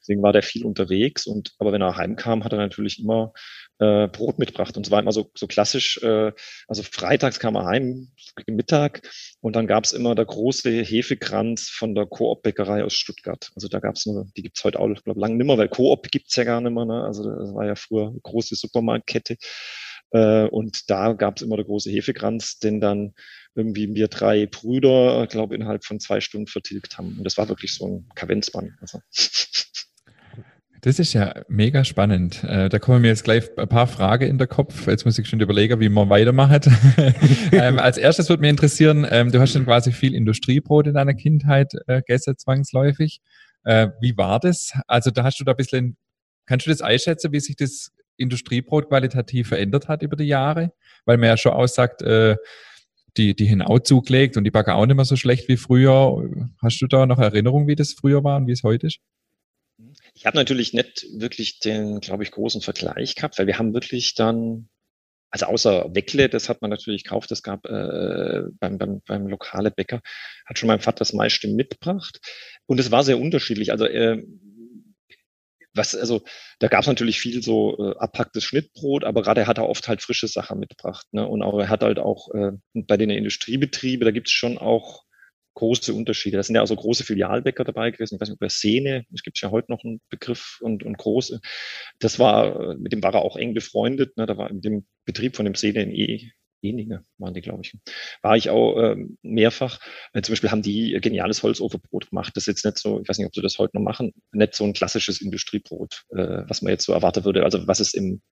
Deswegen 0.00 0.22
war 0.22 0.32
der 0.32 0.42
viel 0.42 0.64
unterwegs 0.64 1.26
und 1.26 1.52
aber 1.58 1.72
wenn 1.72 1.82
er 1.82 1.96
heimkam, 1.96 2.44
hat 2.44 2.52
er 2.52 2.58
natürlich 2.58 2.98
immer 2.98 3.32
äh, 3.82 4.08
Brot 4.08 4.38
mitgebracht. 4.38 4.76
Und 4.76 4.86
es 4.86 4.90
war 4.90 5.00
immer 5.00 5.12
so, 5.12 5.30
so 5.34 5.46
klassisch, 5.48 6.00
äh, 6.02 6.32
also 6.68 6.82
freitags 6.82 7.40
kam 7.40 7.56
er 7.56 7.66
heim 7.66 8.12
Mittag 8.46 9.02
und 9.40 9.56
dann 9.56 9.66
gab 9.66 9.84
es 9.84 9.92
immer 9.92 10.14
der 10.14 10.24
große 10.24 10.70
Hefekranz 10.70 11.68
von 11.68 11.94
der 11.94 12.06
Coop-Bäckerei 12.06 12.84
aus 12.84 12.94
Stuttgart. 12.94 13.50
Also 13.56 13.68
da 13.68 13.80
gab 13.80 13.96
es 13.96 14.06
nur, 14.06 14.26
die 14.36 14.42
gibt's 14.42 14.62
heute 14.62 14.78
auch, 14.78 14.88
ich 14.88 15.02
glaube, 15.02 15.20
lange 15.20 15.34
nimmer, 15.34 15.58
weil 15.58 15.68
Coop 15.68 16.10
gibt's 16.10 16.36
ja 16.36 16.44
gar 16.44 16.60
nicht 16.60 16.72
mehr. 16.72 16.84
Ne? 16.84 17.04
Also 17.04 17.28
das 17.28 17.54
war 17.54 17.66
ja 17.66 17.74
früher 17.74 18.08
eine 18.08 18.20
große 18.20 18.54
Supermarktkette. 18.54 19.36
Äh, 20.12 20.44
und 20.46 20.88
da 20.90 21.14
gab's 21.14 21.42
immer 21.42 21.56
der 21.56 21.64
große 21.64 21.90
Hefekranz, 21.90 22.58
den 22.58 22.80
dann 22.80 23.14
irgendwie 23.54 23.94
wir 23.94 24.08
drei 24.08 24.46
Brüder, 24.46 25.26
glaube 25.26 25.54
innerhalb 25.54 25.84
von 25.84 26.00
zwei 26.00 26.20
Stunden 26.20 26.46
vertilgt 26.46 26.98
haben. 26.98 27.18
Und 27.18 27.24
das 27.24 27.36
war 27.36 27.48
wirklich 27.48 27.74
so 27.74 27.86
ein 27.86 28.08
Kavenzmann. 28.14 28.78
Also. 28.80 29.00
Das 30.84 30.98
ist 30.98 31.12
ja 31.12 31.44
mega 31.46 31.84
spannend. 31.84 32.42
Äh, 32.42 32.68
da 32.68 32.80
kommen 32.80 33.02
mir 33.02 33.08
jetzt 33.08 33.22
gleich 33.22 33.56
ein 33.56 33.68
paar 33.68 33.86
Fragen 33.86 34.28
in 34.28 34.36
den 34.36 34.48
Kopf. 34.48 34.88
Jetzt 34.88 35.04
muss 35.04 35.16
ich 35.16 35.28
schon 35.28 35.38
überlegen, 35.38 35.78
wie 35.78 35.88
man 35.88 36.10
weitermacht. 36.10 36.68
ähm, 37.52 37.78
als 37.78 37.98
erstes 37.98 38.28
würde 38.28 38.40
mich 38.40 38.50
interessieren, 38.50 39.06
ähm, 39.08 39.30
du 39.30 39.38
hast 39.38 39.52
schon 39.52 39.64
quasi 39.64 39.92
viel 39.92 40.12
Industriebrot 40.12 40.88
in 40.88 40.94
deiner 40.94 41.14
Kindheit 41.14 41.72
äh, 41.86 41.98
gegessen, 41.98 42.36
zwangsläufig. 42.36 43.20
Äh, 43.62 43.90
wie 44.00 44.16
war 44.16 44.40
das? 44.40 44.72
Also 44.88 45.12
da 45.12 45.22
hast 45.22 45.38
du 45.38 45.44
da 45.44 45.52
ein 45.52 45.56
bisschen, 45.56 45.96
kannst 46.46 46.66
du 46.66 46.70
das 46.70 46.80
einschätzen, 46.80 47.30
wie 47.30 47.38
sich 47.38 47.54
das 47.54 47.92
Industriebrot 48.16 48.88
qualitativ 48.88 49.50
verändert 49.50 49.86
hat 49.86 50.02
über 50.02 50.16
die 50.16 50.24
Jahre? 50.24 50.72
Weil 51.04 51.16
man 51.16 51.28
ja 51.28 51.36
schon 51.36 51.52
aussagt, 51.52 52.02
äh, 52.02 52.34
die, 53.16 53.36
die 53.36 53.46
Hinau 53.46 53.78
zugelegt 53.78 54.36
und 54.36 54.42
die 54.42 54.50
backen 54.50 54.70
auch 54.70 54.86
nicht 54.86 54.96
mehr 54.96 55.04
so 55.04 55.14
schlecht 55.14 55.46
wie 55.46 55.58
früher. 55.58 56.28
Hast 56.60 56.82
du 56.82 56.88
da 56.88 57.06
noch 57.06 57.20
Erinnerung, 57.20 57.68
wie 57.68 57.76
das 57.76 57.92
früher 57.92 58.24
war 58.24 58.38
und 58.38 58.48
wie 58.48 58.52
es 58.52 58.64
heute 58.64 58.88
ist? 58.88 58.98
Ich 60.14 60.26
habe 60.26 60.36
natürlich 60.36 60.72
nicht 60.72 61.06
wirklich 61.14 61.58
den, 61.58 62.00
glaube 62.00 62.22
ich, 62.22 62.30
großen 62.30 62.60
Vergleich 62.60 63.14
gehabt, 63.14 63.38
weil 63.38 63.46
wir 63.46 63.58
haben 63.58 63.74
wirklich 63.74 64.14
dann, 64.14 64.68
also 65.30 65.46
außer 65.46 65.94
Weckle, 65.94 66.28
das 66.28 66.48
hat 66.48 66.60
man 66.60 66.70
natürlich 66.70 67.04
gekauft, 67.04 67.30
das 67.30 67.42
gab 67.42 67.64
äh, 67.66 68.42
beim, 68.60 68.78
beim, 68.78 69.00
beim 69.06 69.26
lokale 69.26 69.70
Bäcker, 69.70 70.02
hat 70.46 70.58
schon 70.58 70.66
mein 70.66 70.80
Vater 70.80 70.98
das 70.98 71.14
meiste 71.14 71.48
mitgebracht. 71.48 72.20
Und 72.66 72.78
es 72.78 72.90
war 72.90 73.04
sehr 73.04 73.18
unterschiedlich. 73.18 73.72
Also 73.72 73.86
äh, 73.86 74.22
was, 75.74 75.94
also 75.94 76.22
da 76.58 76.68
gab 76.68 76.82
es 76.82 76.86
natürlich 76.86 77.18
viel 77.18 77.42
so 77.42 77.78
äh, 77.78 77.98
abpacktes 77.98 78.44
Schnittbrot, 78.44 79.04
aber 79.04 79.22
gerade 79.22 79.42
er 79.42 79.46
hat 79.46 79.58
er 79.58 79.68
oft 79.68 79.88
halt 79.88 80.02
frische 80.02 80.28
Sachen 80.28 80.58
mitgebracht. 80.60 81.06
Ne? 81.12 81.26
Und 81.26 81.42
auch 81.42 81.58
er 81.58 81.68
hat 81.68 81.82
halt 81.82 81.98
auch 81.98 82.28
äh, 82.34 82.52
bei 82.74 82.96
den 82.96 83.10
Industriebetrieben, 83.10 84.04
da 84.04 84.10
gibt 84.10 84.28
es 84.28 84.32
schon 84.32 84.58
auch 84.58 85.04
große 85.54 85.92
Unterschiede. 85.92 86.36
Da 86.36 86.42
sind 86.42 86.56
ja 86.56 86.62
auch 86.62 86.66
so 86.66 86.76
große 86.76 87.04
Filialbäcker 87.04 87.64
dabei 87.64 87.90
gewesen. 87.90 88.16
Ich 88.16 88.20
weiß 88.20 88.28
nicht, 88.28 88.36
ob 88.36 88.42
er 88.42 88.50
Szene, 88.50 89.04
es 89.12 89.22
gibt 89.22 89.40
ja 89.40 89.50
heute 89.50 89.70
noch 89.70 89.84
einen 89.84 90.00
Begriff 90.08 90.58
und, 90.60 90.82
und 90.82 90.98
große. 90.98 91.40
Das 91.98 92.18
war, 92.18 92.74
mit 92.76 92.92
dem 92.92 93.02
war 93.02 93.14
er 93.14 93.22
auch 93.22 93.36
eng 93.36 93.54
befreundet. 93.54 94.16
Ne? 94.16 94.26
Da 94.26 94.36
war 94.36 94.52
mit 94.52 94.64
dem 94.64 94.86
Betrieb 95.04 95.36
von 95.36 95.44
dem 95.44 95.54
Szene 95.54 95.82
in 95.82 95.90
E, 95.90 96.30
Eninge 96.62 97.04
waren 97.18 97.34
die, 97.34 97.40
glaube 97.40 97.62
ich. 97.64 97.76
War 98.22 98.36
ich 98.36 98.48
auch 98.48 98.78
ähm, 98.78 99.18
mehrfach. 99.22 99.80
Äh, 100.12 100.22
zum 100.22 100.32
Beispiel 100.32 100.50
haben 100.50 100.62
die 100.62 100.96
geniales 101.00 101.42
Holzofenbrot 101.42 102.10
gemacht. 102.10 102.32
Das 102.36 102.44
ist 102.44 102.46
jetzt 102.46 102.64
nicht 102.64 102.78
so, 102.78 103.00
ich 103.00 103.08
weiß 103.08 103.18
nicht, 103.18 103.26
ob 103.26 103.34
sie 103.34 103.42
das 103.42 103.58
heute 103.58 103.76
noch 103.76 103.82
machen, 103.82 104.12
nicht 104.30 104.54
so 104.54 104.64
ein 104.64 104.72
klassisches 104.72 105.20
Industriebrot, 105.20 106.04
äh, 106.10 106.44
was 106.46 106.62
man 106.62 106.70
jetzt 106.70 106.84
so 106.84 106.92
erwarten 106.92 107.24
würde. 107.24 107.42
Also 107.44 107.66
was 107.66 107.80
es 107.80 107.94
im, 107.94 108.22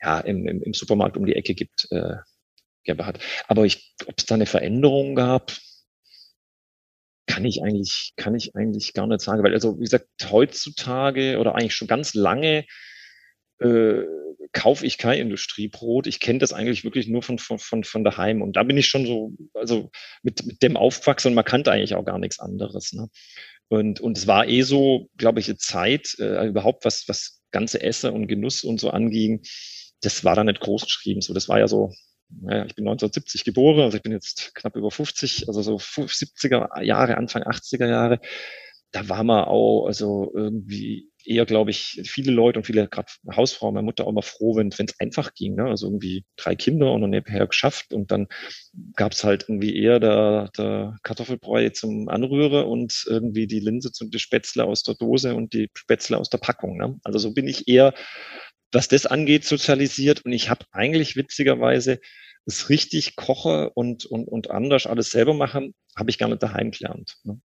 ja, 0.00 0.20
im, 0.20 0.46
im, 0.48 0.62
im 0.62 0.72
Supermarkt 0.72 1.16
um 1.16 1.26
die 1.26 1.36
Ecke 1.36 1.54
gibt. 1.54 1.86
Äh, 1.90 2.16
gegeben 2.84 3.06
hat. 3.06 3.18
Aber 3.48 3.64
ich, 3.64 3.94
ob 4.06 4.14
es 4.18 4.26
da 4.26 4.34
eine 4.34 4.46
Veränderung 4.46 5.14
gab, 5.14 5.52
kann 7.32 7.46
ich 7.46 7.62
eigentlich, 7.62 8.12
kann 8.16 8.34
ich 8.34 8.54
eigentlich 8.54 8.92
gar 8.92 9.06
nicht 9.06 9.22
sagen, 9.22 9.42
weil 9.42 9.54
also 9.54 9.78
wie 9.78 9.84
gesagt, 9.84 10.06
heutzutage 10.30 11.38
oder 11.38 11.54
eigentlich 11.54 11.74
schon 11.74 11.88
ganz 11.88 12.12
lange 12.12 12.66
äh, 13.58 14.02
kaufe 14.52 14.84
ich 14.84 14.98
kein 14.98 15.18
Industriebrot. 15.18 16.06
Ich 16.06 16.20
kenne 16.20 16.40
das 16.40 16.52
eigentlich 16.52 16.84
wirklich 16.84 17.08
nur 17.08 17.22
von, 17.22 17.38
von, 17.38 17.58
von, 17.58 17.84
von 17.84 18.04
daheim. 18.04 18.42
Und 18.42 18.56
da 18.56 18.64
bin 18.64 18.76
ich 18.76 18.86
schon 18.86 19.06
so, 19.06 19.32
also 19.54 19.90
mit, 20.22 20.44
mit 20.44 20.62
dem 20.62 20.76
aufgewachsen 20.76 21.28
und 21.28 21.34
man 21.34 21.46
kannte 21.46 21.72
eigentlich 21.72 21.94
auch 21.94 22.04
gar 22.04 22.18
nichts 22.18 22.38
anderes. 22.38 22.92
Ne? 22.92 23.08
Und, 23.68 23.98
und 24.00 24.18
es 24.18 24.26
war 24.26 24.46
eh 24.46 24.60
so, 24.60 25.08
glaube 25.16 25.40
ich, 25.40 25.48
eine 25.48 25.56
Zeit, 25.56 26.14
äh, 26.18 26.46
überhaupt 26.46 26.84
was, 26.84 27.04
was 27.08 27.40
ganze 27.50 27.80
Esse 27.80 28.12
und 28.12 28.26
Genuss 28.26 28.62
und 28.62 28.78
so 28.78 28.90
anging, 28.90 29.40
das 30.02 30.22
war 30.22 30.36
da 30.36 30.44
nicht 30.44 30.60
groß 30.60 30.84
geschrieben. 30.84 31.22
So, 31.22 31.32
das 31.32 31.48
war 31.48 31.58
ja 31.58 31.66
so, 31.66 31.94
naja, 32.40 32.64
ich 32.66 32.74
bin 32.74 32.86
1970 32.86 33.44
geboren, 33.44 33.80
also 33.80 33.96
ich 33.96 34.02
bin 34.02 34.12
jetzt 34.12 34.54
knapp 34.54 34.76
über 34.76 34.90
50, 34.90 35.48
also 35.48 35.62
so 35.62 35.76
70er 35.76 36.82
Jahre, 36.82 37.16
Anfang 37.16 37.42
80er 37.42 37.88
Jahre. 37.88 38.20
Da 38.90 39.08
war 39.08 39.24
man 39.24 39.44
auch, 39.44 39.86
also 39.86 40.32
irgendwie 40.34 41.10
eher, 41.24 41.46
glaube 41.46 41.70
ich, 41.70 42.02
viele 42.04 42.32
Leute 42.32 42.58
und 42.58 42.64
viele, 42.64 42.88
gerade 42.88 43.10
Hausfrauen, 43.34 43.74
meine 43.74 43.84
Mutter 43.84 44.04
auch 44.04 44.10
immer 44.10 44.22
froh, 44.22 44.56
wenn 44.56 44.68
es 44.68 45.00
einfach 45.00 45.34
ging. 45.34 45.54
Ne? 45.54 45.64
Also 45.64 45.86
irgendwie 45.86 46.24
drei 46.36 46.54
Kinder 46.54 46.92
und 46.92 47.02
dann 47.02 47.10
nebenher 47.10 47.46
geschafft 47.46 47.92
und 47.92 48.10
dann 48.10 48.26
gab 48.94 49.12
es 49.12 49.24
halt 49.24 49.44
irgendwie 49.48 49.76
eher 49.76 50.00
der, 50.00 50.50
der 50.56 50.96
Kartoffelbräu 51.02 51.70
zum 51.70 52.08
Anrühre 52.08 52.66
und 52.66 53.04
irgendwie 53.08 53.46
die 53.46 53.60
Linse 53.60 53.90
und 54.00 54.12
die 54.12 54.18
Spätzle 54.18 54.64
aus 54.64 54.82
der 54.82 54.94
Dose 54.94 55.34
und 55.34 55.52
die 55.52 55.70
Spätzle 55.74 56.18
aus 56.18 56.28
der 56.28 56.38
Packung. 56.38 56.76
Ne? 56.76 56.98
Also 57.04 57.18
so 57.18 57.32
bin 57.32 57.48
ich 57.48 57.68
eher, 57.68 57.94
was 58.72 58.88
das 58.88 59.06
angeht, 59.06 59.44
sozialisiert 59.44 60.24
und 60.24 60.32
ich 60.32 60.50
habe 60.50 60.66
eigentlich 60.72 61.16
witzigerweise 61.16 62.00
das 62.46 62.68
richtig 62.68 63.16
koche 63.16 63.70
und, 63.70 64.04
und, 64.04 64.26
und 64.26 64.50
anders 64.50 64.86
alles 64.86 65.10
selber 65.10 65.34
machen, 65.34 65.74
habe 65.96 66.10
ich 66.10 66.18
gar 66.18 66.28
nicht 66.28 66.42
daheim 66.42 66.70
gelernt. 66.72 67.16
Ne? 67.24 67.40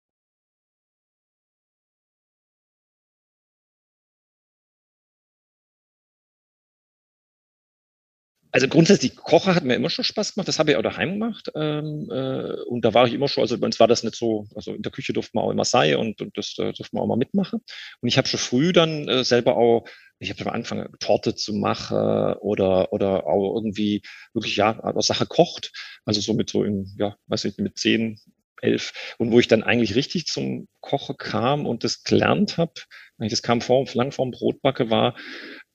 Also 8.53 8.69
grundsätzlich 8.69 9.17
Kocher 9.17 9.55
hat 9.55 9.65
mir 9.65 9.75
immer 9.75 9.89
schon 9.89 10.05
Spaß 10.05 10.35
gemacht. 10.35 10.47
Das 10.47 10.59
habe 10.59 10.71
ich 10.71 10.77
auch 10.77 10.83
daheim 10.83 11.15
gemacht. 11.15 11.51
Ähm, 11.55 12.09
äh, 12.11 12.61
und 12.67 12.85
da 12.85 12.93
war 12.93 13.07
ich 13.07 13.15
immer 13.15 13.27
schon, 13.29 13.43
also 13.43 13.59
bei 13.59 13.65
uns 13.65 13.81
war 13.81 13.89
das 13.89 14.03
nicht 14.03 14.15
so, 14.15 14.47
also 14.55 14.75
in 14.75 14.83
der 14.83 14.93
Küche 14.93 15.15
durfte 15.15 15.33
man 15.35 15.45
auch 15.45 15.51
immer 15.51 15.65
sein 15.65 15.97
und, 15.97 16.21
und 16.21 16.37
das 16.37 16.59
äh, 16.59 16.73
durfte 16.73 16.95
man 16.95 17.03
auch 17.03 17.09
mal 17.09 17.17
mitmachen. 17.17 17.61
Und 18.01 18.09
ich 18.09 18.19
habe 18.19 18.29
schon 18.29 18.39
früh 18.39 18.73
dann 18.73 19.09
äh, 19.09 19.25
selber 19.25 19.57
auch, 19.57 19.87
ich 20.19 20.31
habe 20.31 20.43
am 20.43 20.55
Anfang 20.55 20.87
Torte 21.01 21.35
zu 21.35 21.55
machen 21.55 21.97
oder, 21.97 22.93
oder 22.93 23.27
auch 23.27 23.57
irgendwie 23.57 24.03
wirklich, 24.35 24.55
ja, 24.55 24.79
aus 24.79 25.09
Sache 25.09 25.27
kocht. 25.27 25.73
Also 26.05 26.21
so 26.21 26.35
mit 26.35 26.49
so 26.49 26.63
in, 26.63 26.95
ja, 26.97 27.17
weiß 27.27 27.45
nicht, 27.45 27.59
mit 27.59 27.77
zehn, 27.77 28.21
elf. 28.61 29.15
Und 29.19 29.33
wo 29.33 29.41
ich 29.41 29.49
dann 29.49 29.63
eigentlich 29.63 29.95
richtig 29.95 30.27
zum 30.27 30.69
Kochen 30.81 31.17
kam 31.17 31.67
und 31.67 31.85
das 31.85 32.05
gelernt 32.05 32.57
habe, 32.57 32.75
das 33.19 33.43
kam 33.43 33.61
vor, 33.61 33.87
lang 33.95 34.13
vor 34.13 34.27
dem 34.27 34.33
Brotbacke 34.33 34.91
war, 34.91 35.17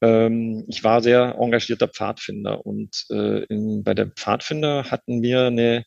ähm, 0.01 0.65
ich 0.67 0.83
war 0.83 1.01
sehr 1.01 1.35
engagierter 1.39 1.87
Pfadfinder 1.87 2.65
und 2.65 3.05
äh, 3.09 3.43
in, 3.45 3.83
bei 3.83 3.93
der 3.93 4.07
Pfadfinder 4.07 4.85
hatten 4.91 5.21
wir 5.21 5.45
eine, 5.47 5.85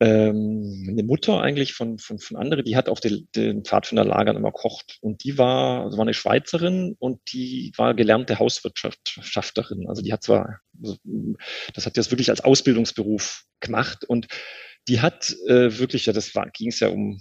ähm, 0.00 0.86
eine 0.88 1.02
Mutter 1.02 1.40
eigentlich 1.40 1.74
von, 1.74 1.98
von, 1.98 2.18
von 2.18 2.36
anderen, 2.36 2.64
die 2.64 2.76
hat 2.76 2.88
auf 2.88 3.00
den, 3.00 3.28
den 3.36 3.64
Pfadfinderlagern 3.64 4.36
immer 4.36 4.52
kocht 4.52 4.98
und 5.00 5.24
die 5.24 5.36
war, 5.38 5.84
also 5.84 5.98
war 5.98 6.04
eine 6.04 6.14
Schweizerin 6.14 6.96
und 6.98 7.20
die 7.32 7.72
war 7.76 7.94
gelernte 7.94 8.38
Hauswirtschafterin. 8.38 9.88
Also 9.88 10.02
die 10.02 10.12
hat 10.12 10.22
zwar, 10.22 10.60
also, 10.82 10.96
das 11.74 11.86
hat 11.86 11.96
das 11.96 12.10
wirklich 12.10 12.30
als 12.30 12.42
Ausbildungsberuf 12.42 13.44
gemacht 13.60 14.04
und 14.04 14.26
die 14.88 15.00
hat 15.00 15.34
äh, 15.46 15.78
wirklich, 15.78 16.06
ja, 16.06 16.12
das 16.12 16.32
ging 16.54 16.70
es 16.70 16.80
ja 16.80 16.88
um 16.88 17.20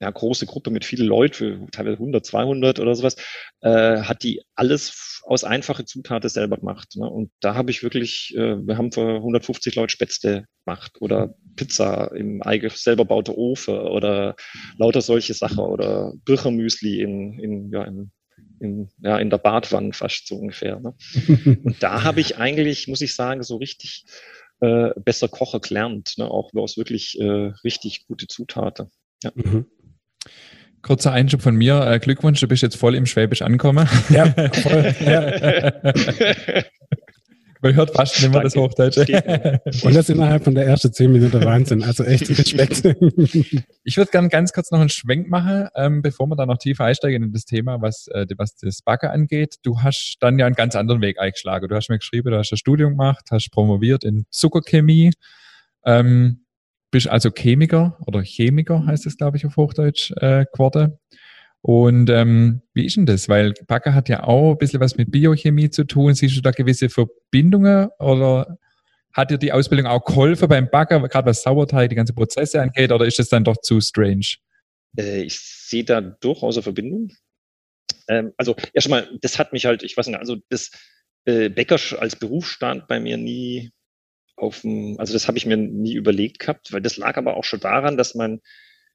ja, 0.00 0.10
große 0.10 0.46
Gruppe 0.46 0.70
mit 0.70 0.86
vielen 0.86 1.06
Leuten, 1.06 1.68
teilweise 1.70 1.98
100, 1.98 2.24
200 2.24 2.80
oder 2.80 2.94
sowas, 2.94 3.16
äh, 3.60 4.00
hat 4.00 4.22
die 4.22 4.42
alles 4.54 5.20
aus 5.24 5.44
einfache 5.44 5.84
Zutaten 5.84 6.30
selber 6.30 6.56
gemacht. 6.56 6.96
Ne? 6.96 7.08
Und 7.08 7.30
da 7.40 7.54
habe 7.54 7.70
ich 7.70 7.82
wirklich, 7.82 8.34
äh, 8.34 8.56
wir 8.66 8.78
haben 8.78 8.92
für 8.92 9.16
150 9.16 9.74
Leute 9.74 9.92
Spätzle 9.92 10.46
gemacht 10.64 10.96
oder 11.00 11.34
Pizza 11.54 12.12
im 12.14 12.40
eigenen 12.40 12.74
selber 12.74 13.04
baute 13.04 13.36
Ofen 13.36 13.76
oder 13.76 14.36
lauter 14.78 15.02
solche 15.02 15.34
Sachen 15.34 15.58
oder 15.58 16.14
Birchermüsli 16.24 17.02
in, 17.02 17.38
in, 17.38 17.70
ja, 17.70 17.84
in, 17.84 18.10
in, 18.58 18.88
ja, 19.02 19.18
in 19.18 19.28
der 19.28 19.38
Badwanne 19.38 19.92
fast 19.92 20.28
so 20.28 20.36
ungefähr. 20.36 20.80
Ne? 20.80 20.94
Und 21.62 21.82
da 21.82 22.02
habe 22.04 22.22
ich 22.22 22.38
eigentlich, 22.38 22.88
muss 22.88 23.02
ich 23.02 23.14
sagen, 23.14 23.42
so 23.42 23.56
richtig 23.56 24.06
äh, 24.60 24.90
besser 24.96 25.28
Kocher 25.28 25.60
gelernt, 25.60 26.14
ne? 26.16 26.30
auch 26.30 26.54
aus 26.54 26.78
wirklich 26.78 27.20
äh, 27.20 27.52
richtig 27.64 28.06
gute 28.06 28.26
Zutaten. 28.26 28.90
Ja. 29.22 29.32
Mhm. 29.34 29.66
Kurzer 30.82 31.12
Einschub 31.12 31.42
von 31.42 31.56
mir. 31.56 31.86
Äh, 31.86 31.98
Glückwunsch, 31.98 32.40
du 32.40 32.48
bist 32.48 32.62
jetzt 32.62 32.76
voll 32.76 32.94
im 32.94 33.06
Schwäbisch 33.06 33.42
angekommen. 33.42 33.88
Ja, 34.08 34.26
voll. 34.52 34.94
Ja. 35.04 35.72
Man 37.62 37.74
hört 37.74 37.90
fast 37.90 38.22
nicht 38.22 38.32
mehr 38.32 38.40
das 38.40 38.56
Hochdeutsche. 38.56 39.02
Und 39.82 39.94
das 39.94 40.08
innerhalb 40.08 40.44
von 40.44 40.54
der 40.54 40.66
ersten 40.66 40.94
zehn 40.94 41.12
Minuten 41.12 41.44
Wahnsinn. 41.44 41.82
Also 41.82 42.04
echt 42.04 42.30
Respekt. 42.30 42.86
Ich 43.84 43.98
würde 43.98 44.10
gerne 44.10 44.30
ganz 44.30 44.54
kurz 44.54 44.70
noch 44.70 44.80
einen 44.80 44.88
Schwenk 44.88 45.28
machen, 45.28 45.68
ähm, 45.74 46.00
bevor 46.00 46.26
wir 46.28 46.36
da 46.36 46.46
noch 46.46 46.56
tiefer 46.56 46.86
einsteigen 46.86 47.22
in 47.22 47.32
das 47.32 47.44
Thema, 47.44 47.82
was, 47.82 48.08
äh, 48.08 48.24
was 48.38 48.56
das 48.56 48.80
Backe 48.80 49.10
angeht. 49.10 49.56
Du 49.62 49.82
hast 49.82 50.16
dann 50.20 50.38
ja 50.38 50.46
einen 50.46 50.54
ganz 50.54 50.74
anderen 50.74 51.02
Weg 51.02 51.20
eingeschlagen. 51.20 51.68
Du 51.68 51.76
hast 51.76 51.90
mir 51.90 51.98
geschrieben, 51.98 52.30
du 52.30 52.38
hast 52.38 52.50
ein 52.50 52.56
Studium 52.56 52.92
gemacht, 52.92 53.26
hast 53.30 53.50
promoviert 53.50 54.04
in 54.04 54.24
Zuckerchemie. 54.30 55.10
Ähm, 55.84 56.44
bist 56.90 57.08
also 57.08 57.30
Chemiker 57.30 57.98
oder 58.06 58.22
Chemiker 58.22 58.84
heißt 58.86 59.06
es, 59.06 59.16
glaube 59.16 59.36
ich, 59.36 59.46
auf 59.46 59.56
Hochdeutsch 59.56 60.12
äh, 60.16 60.44
geworden. 60.52 60.98
Und 61.62 62.08
ähm, 62.08 62.62
wie 62.72 62.86
ist 62.86 62.96
denn 62.96 63.06
das? 63.06 63.28
Weil 63.28 63.52
Backer 63.66 63.94
hat 63.94 64.08
ja 64.08 64.24
auch 64.24 64.52
ein 64.52 64.58
bisschen 64.58 64.80
was 64.80 64.96
mit 64.96 65.10
Biochemie 65.10 65.70
zu 65.70 65.84
tun. 65.84 66.14
Siehst 66.14 66.36
du 66.36 66.40
da 66.40 66.52
gewisse 66.52 66.88
Verbindungen 66.88 67.88
oder 67.98 68.58
hat 69.12 69.30
dir 69.30 69.38
die 69.38 69.52
Ausbildung 69.52 69.86
auch 69.86 70.04
geholfen 70.04 70.48
beim 70.48 70.70
Backer, 70.70 71.00
gerade 71.08 71.26
was 71.26 71.42
Sauerteig, 71.42 71.90
die 71.90 71.96
ganzen 71.96 72.14
Prozesse 72.14 72.62
angeht, 72.62 72.92
oder 72.92 73.04
ist 73.06 73.18
das 73.18 73.28
dann 73.28 73.44
doch 73.44 73.56
zu 73.58 73.80
strange? 73.80 74.36
Äh, 74.96 75.22
ich 75.22 75.38
sehe 75.38 75.84
da 75.84 76.00
durchaus 76.00 76.56
eine 76.56 76.62
Verbindung. 76.62 77.12
Ähm, 78.08 78.32
also 78.36 78.56
erstmal, 78.72 79.08
das 79.20 79.38
hat 79.38 79.52
mich 79.52 79.66
halt, 79.66 79.82
ich 79.82 79.96
weiß 79.96 80.06
nicht, 80.06 80.18
also 80.18 80.36
das 80.48 80.70
äh, 81.24 81.48
Bäcker 81.48 81.78
als 81.98 82.16
Beruf 82.16 82.48
stand 82.48 82.88
bei 82.88 83.00
mir 83.00 83.16
nie 83.16 83.70
auf 84.40 84.62
dem, 84.62 84.96
also 84.98 85.12
das 85.12 85.28
habe 85.28 85.38
ich 85.38 85.46
mir 85.46 85.56
nie 85.56 85.94
überlegt 85.94 86.38
gehabt, 86.40 86.72
weil 86.72 86.80
das 86.80 86.96
lag 86.96 87.16
aber 87.16 87.36
auch 87.36 87.44
schon 87.44 87.60
daran, 87.60 87.96
dass 87.96 88.14
mein, 88.14 88.40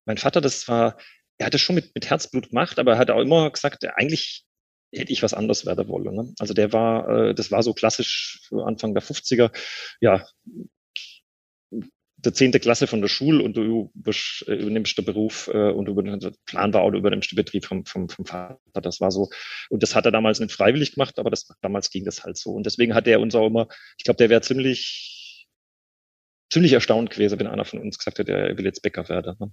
mein 0.05 0.17
Vater, 0.17 0.41
das 0.41 0.67
war, 0.67 0.97
er 1.37 1.47
hat 1.47 1.53
das 1.53 1.61
schon 1.61 1.75
mit, 1.75 1.93
mit 1.95 2.09
Herzblut 2.09 2.49
gemacht, 2.49 2.79
aber 2.79 2.93
er 2.93 2.97
hat 2.97 3.11
auch 3.11 3.21
immer 3.21 3.49
gesagt, 3.51 3.85
eigentlich 3.95 4.45
hätte 4.93 5.11
ich 5.11 5.23
was 5.23 5.33
anderes 5.33 5.65
werden 5.65 5.87
wollen. 5.87 6.15
Ne? 6.15 6.33
Also 6.39 6.53
der 6.53 6.73
war, 6.73 7.09
äh, 7.09 7.35
das 7.35 7.51
war 7.51 7.63
so 7.63 7.73
klassisch 7.73 8.49
Anfang 8.51 8.93
der 8.93 9.03
50er, 9.03 9.51
ja, 9.99 10.25
der 12.17 12.33
zehnte 12.33 12.59
Klasse 12.59 12.87
von 12.87 13.01
der 13.01 13.07
Schule 13.07 13.43
und 13.43 13.55
du 13.55 13.91
äh, 14.05 14.53
übernimmst 14.53 14.97
den 14.97 15.05
Beruf 15.05 15.49
äh, 15.53 15.71
und 15.71 15.87
über 15.87 16.01
den 16.01 16.19
Plan 16.45 16.73
war 16.73 16.81
auch, 16.81 16.91
du 16.91 16.97
übernimmst 16.97 17.31
den 17.31 17.35
Betrieb 17.35 17.65
vom, 17.65 17.85
vom, 17.85 18.09
vom 18.09 18.25
Vater. 18.25 18.59
Das 18.73 18.99
war 18.99 19.11
so. 19.11 19.29
Und 19.69 19.83
das 19.83 19.95
hat 19.95 20.05
er 20.05 20.11
damals 20.11 20.39
nicht 20.39 20.51
freiwillig 20.51 20.95
gemacht, 20.95 21.19
aber 21.19 21.29
das, 21.29 21.47
damals 21.61 21.91
ging 21.91 22.03
das 22.03 22.23
halt 22.23 22.37
so. 22.37 22.51
Und 22.51 22.65
deswegen 22.65 22.95
hat 22.95 23.07
er 23.07 23.19
uns 23.19 23.35
auch 23.35 23.45
immer, 23.45 23.67
ich 23.97 24.05
glaube, 24.05 24.17
der 24.17 24.29
wäre 24.29 24.41
ziemlich 24.41 25.25
ziemlich 26.55 26.71
erstaunt 26.71 27.09
gewesen, 27.09 27.38
wenn 27.38 27.47
einer 27.47 27.65
von 27.65 27.79
uns 27.79 27.97
gesagt 27.97 28.17
hätte, 28.17 28.31
er 28.31 28.57
will 28.57 28.63
jetzt 28.63 28.81
Bäcker 28.81 29.09
werden. 29.09 29.35
Ne? 29.38 29.51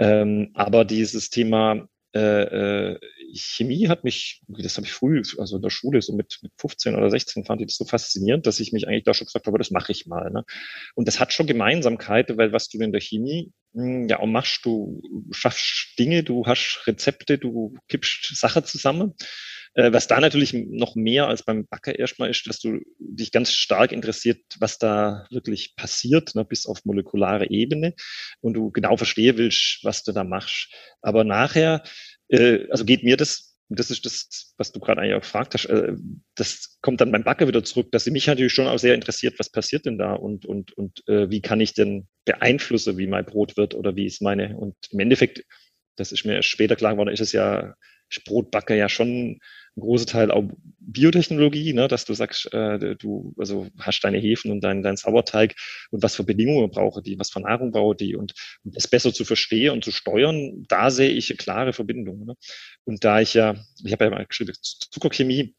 Ähm, 0.00 0.50
aber 0.54 0.84
dieses 0.84 1.30
Thema 1.30 1.86
äh, 2.12 2.90
äh, 2.90 2.98
Chemie 3.34 3.86
hat 3.86 4.02
mich, 4.02 4.42
das 4.48 4.76
habe 4.78 4.86
ich 4.88 4.92
früh, 4.92 5.22
also 5.38 5.56
in 5.56 5.62
der 5.62 5.70
Schule, 5.70 6.02
so 6.02 6.12
mit, 6.16 6.40
mit 6.42 6.50
15 6.58 6.96
oder 6.96 7.08
16 7.08 7.44
fand 7.44 7.60
ich 7.60 7.68
das 7.68 7.76
so 7.76 7.84
faszinierend, 7.84 8.48
dass 8.48 8.58
ich 8.58 8.72
mich 8.72 8.88
eigentlich 8.88 9.04
da 9.04 9.14
schon 9.14 9.26
gesagt 9.26 9.46
habe, 9.46 9.58
das 9.58 9.70
mache 9.70 9.92
ich 9.92 10.06
mal. 10.06 10.28
Ne? 10.32 10.44
Und 10.96 11.06
das 11.06 11.20
hat 11.20 11.32
schon 11.32 11.46
Gemeinsamkeit, 11.46 12.36
weil 12.36 12.52
was 12.52 12.68
du 12.68 12.80
in 12.80 12.90
der 12.90 13.00
Chemie 13.00 13.52
hm, 13.74 14.08
ja 14.08 14.18
auch 14.18 14.26
machst, 14.26 14.64
du 14.64 15.00
schaffst 15.30 15.94
Dinge, 16.00 16.24
du 16.24 16.46
hast 16.46 16.82
Rezepte, 16.88 17.38
du 17.38 17.76
kippst 17.86 18.36
Sachen 18.36 18.64
zusammen. 18.64 19.14
Äh, 19.78 19.92
was 19.92 20.08
da 20.08 20.18
natürlich 20.18 20.52
noch 20.54 20.96
mehr 20.96 21.28
als 21.28 21.44
beim 21.44 21.64
Backer 21.68 21.96
erstmal 21.96 22.30
ist, 22.30 22.48
dass 22.48 22.58
du 22.58 22.80
dich 22.98 23.30
ganz 23.30 23.52
stark 23.52 23.92
interessiert, 23.92 24.40
was 24.58 24.78
da 24.78 25.24
wirklich 25.30 25.76
passiert, 25.76 26.34
ne, 26.34 26.44
bis 26.44 26.66
auf 26.66 26.84
molekulare 26.84 27.48
Ebene 27.48 27.94
und 28.40 28.54
du 28.54 28.72
genau 28.72 28.96
verstehen 28.96 29.36
willst, 29.36 29.78
was 29.84 30.02
du 30.02 30.10
da 30.10 30.24
machst. 30.24 30.74
Aber 31.00 31.22
nachher, 31.22 31.84
äh, 32.26 32.68
also 32.70 32.84
geht 32.84 33.04
mir 33.04 33.16
das 33.16 33.44
das 33.70 33.90
ist 33.90 34.06
das, 34.06 34.54
was 34.56 34.72
du 34.72 34.80
gerade 34.80 35.02
eigentlich 35.02 35.14
auch 35.14 35.20
gefragt 35.20 35.52
hast. 35.52 35.66
Äh, 35.66 35.92
das 36.34 36.78
kommt 36.80 37.02
dann 37.02 37.12
beim 37.12 37.22
Backer 37.22 37.46
wieder 37.46 37.62
zurück, 37.62 37.92
dass 37.92 38.04
sie 38.04 38.10
mich 38.10 38.26
natürlich 38.26 38.54
schon 38.54 38.66
auch 38.66 38.78
sehr 38.78 38.94
interessiert, 38.94 39.38
was 39.38 39.50
passiert 39.50 39.84
denn 39.84 39.98
da 39.98 40.14
und, 40.14 40.46
und, 40.46 40.72
und 40.72 41.06
äh, 41.06 41.28
wie 41.30 41.42
kann 41.42 41.60
ich 41.60 41.74
denn 41.74 42.08
beeinflussen, 42.24 42.96
wie 42.96 43.06
mein 43.06 43.26
Brot 43.26 43.58
wird 43.58 43.74
oder 43.74 43.94
wie 43.94 44.06
ist 44.06 44.22
meine. 44.22 44.56
Und 44.56 44.74
im 44.90 45.00
Endeffekt, 45.00 45.44
das 45.96 46.12
ist 46.12 46.24
mir 46.24 46.42
später 46.42 46.76
klar 46.76 46.92
geworden, 46.92 47.10
ist 47.10 47.20
es 47.20 47.32
ja, 47.32 47.74
Brotbacker 48.24 48.74
ja 48.74 48.88
schon 48.88 49.38
ein 49.78 49.80
großer 49.80 50.06
Teil 50.06 50.30
auch 50.30 50.44
Biotechnologie, 50.80 51.72
ne, 51.72 51.88
dass 51.88 52.04
du 52.04 52.14
sagst, 52.14 52.52
äh, 52.52 52.96
du 52.96 53.34
also 53.38 53.68
hast 53.78 54.00
deine 54.00 54.18
Hefen 54.18 54.50
und 54.50 54.62
deinen 54.62 54.82
dein 54.82 54.96
Sauerteig 54.96 55.54
und 55.90 56.02
was 56.02 56.16
für 56.16 56.24
Bedingungen 56.24 56.70
brauche 56.70 57.02
die, 57.02 57.18
was 57.18 57.30
für 57.30 57.40
Nahrung 57.40 57.72
brauche 57.72 57.94
die 57.94 58.16
und, 58.16 58.34
und 58.64 58.76
es 58.76 58.88
besser 58.88 59.12
zu 59.12 59.24
verstehen 59.24 59.72
und 59.72 59.84
zu 59.84 59.92
steuern, 59.92 60.64
da 60.68 60.90
sehe 60.90 61.10
ich 61.10 61.36
klare 61.38 61.72
Verbindung. 61.72 62.26
Ne? 62.26 62.34
Und 62.84 63.04
da 63.04 63.20
ich 63.20 63.34
ja, 63.34 63.56
ich 63.84 63.92
habe 63.92 64.04
ja 64.04 64.10
mal 64.10 64.26
geschrieben, 64.26 64.54
Zuckerchemie, 64.62 65.54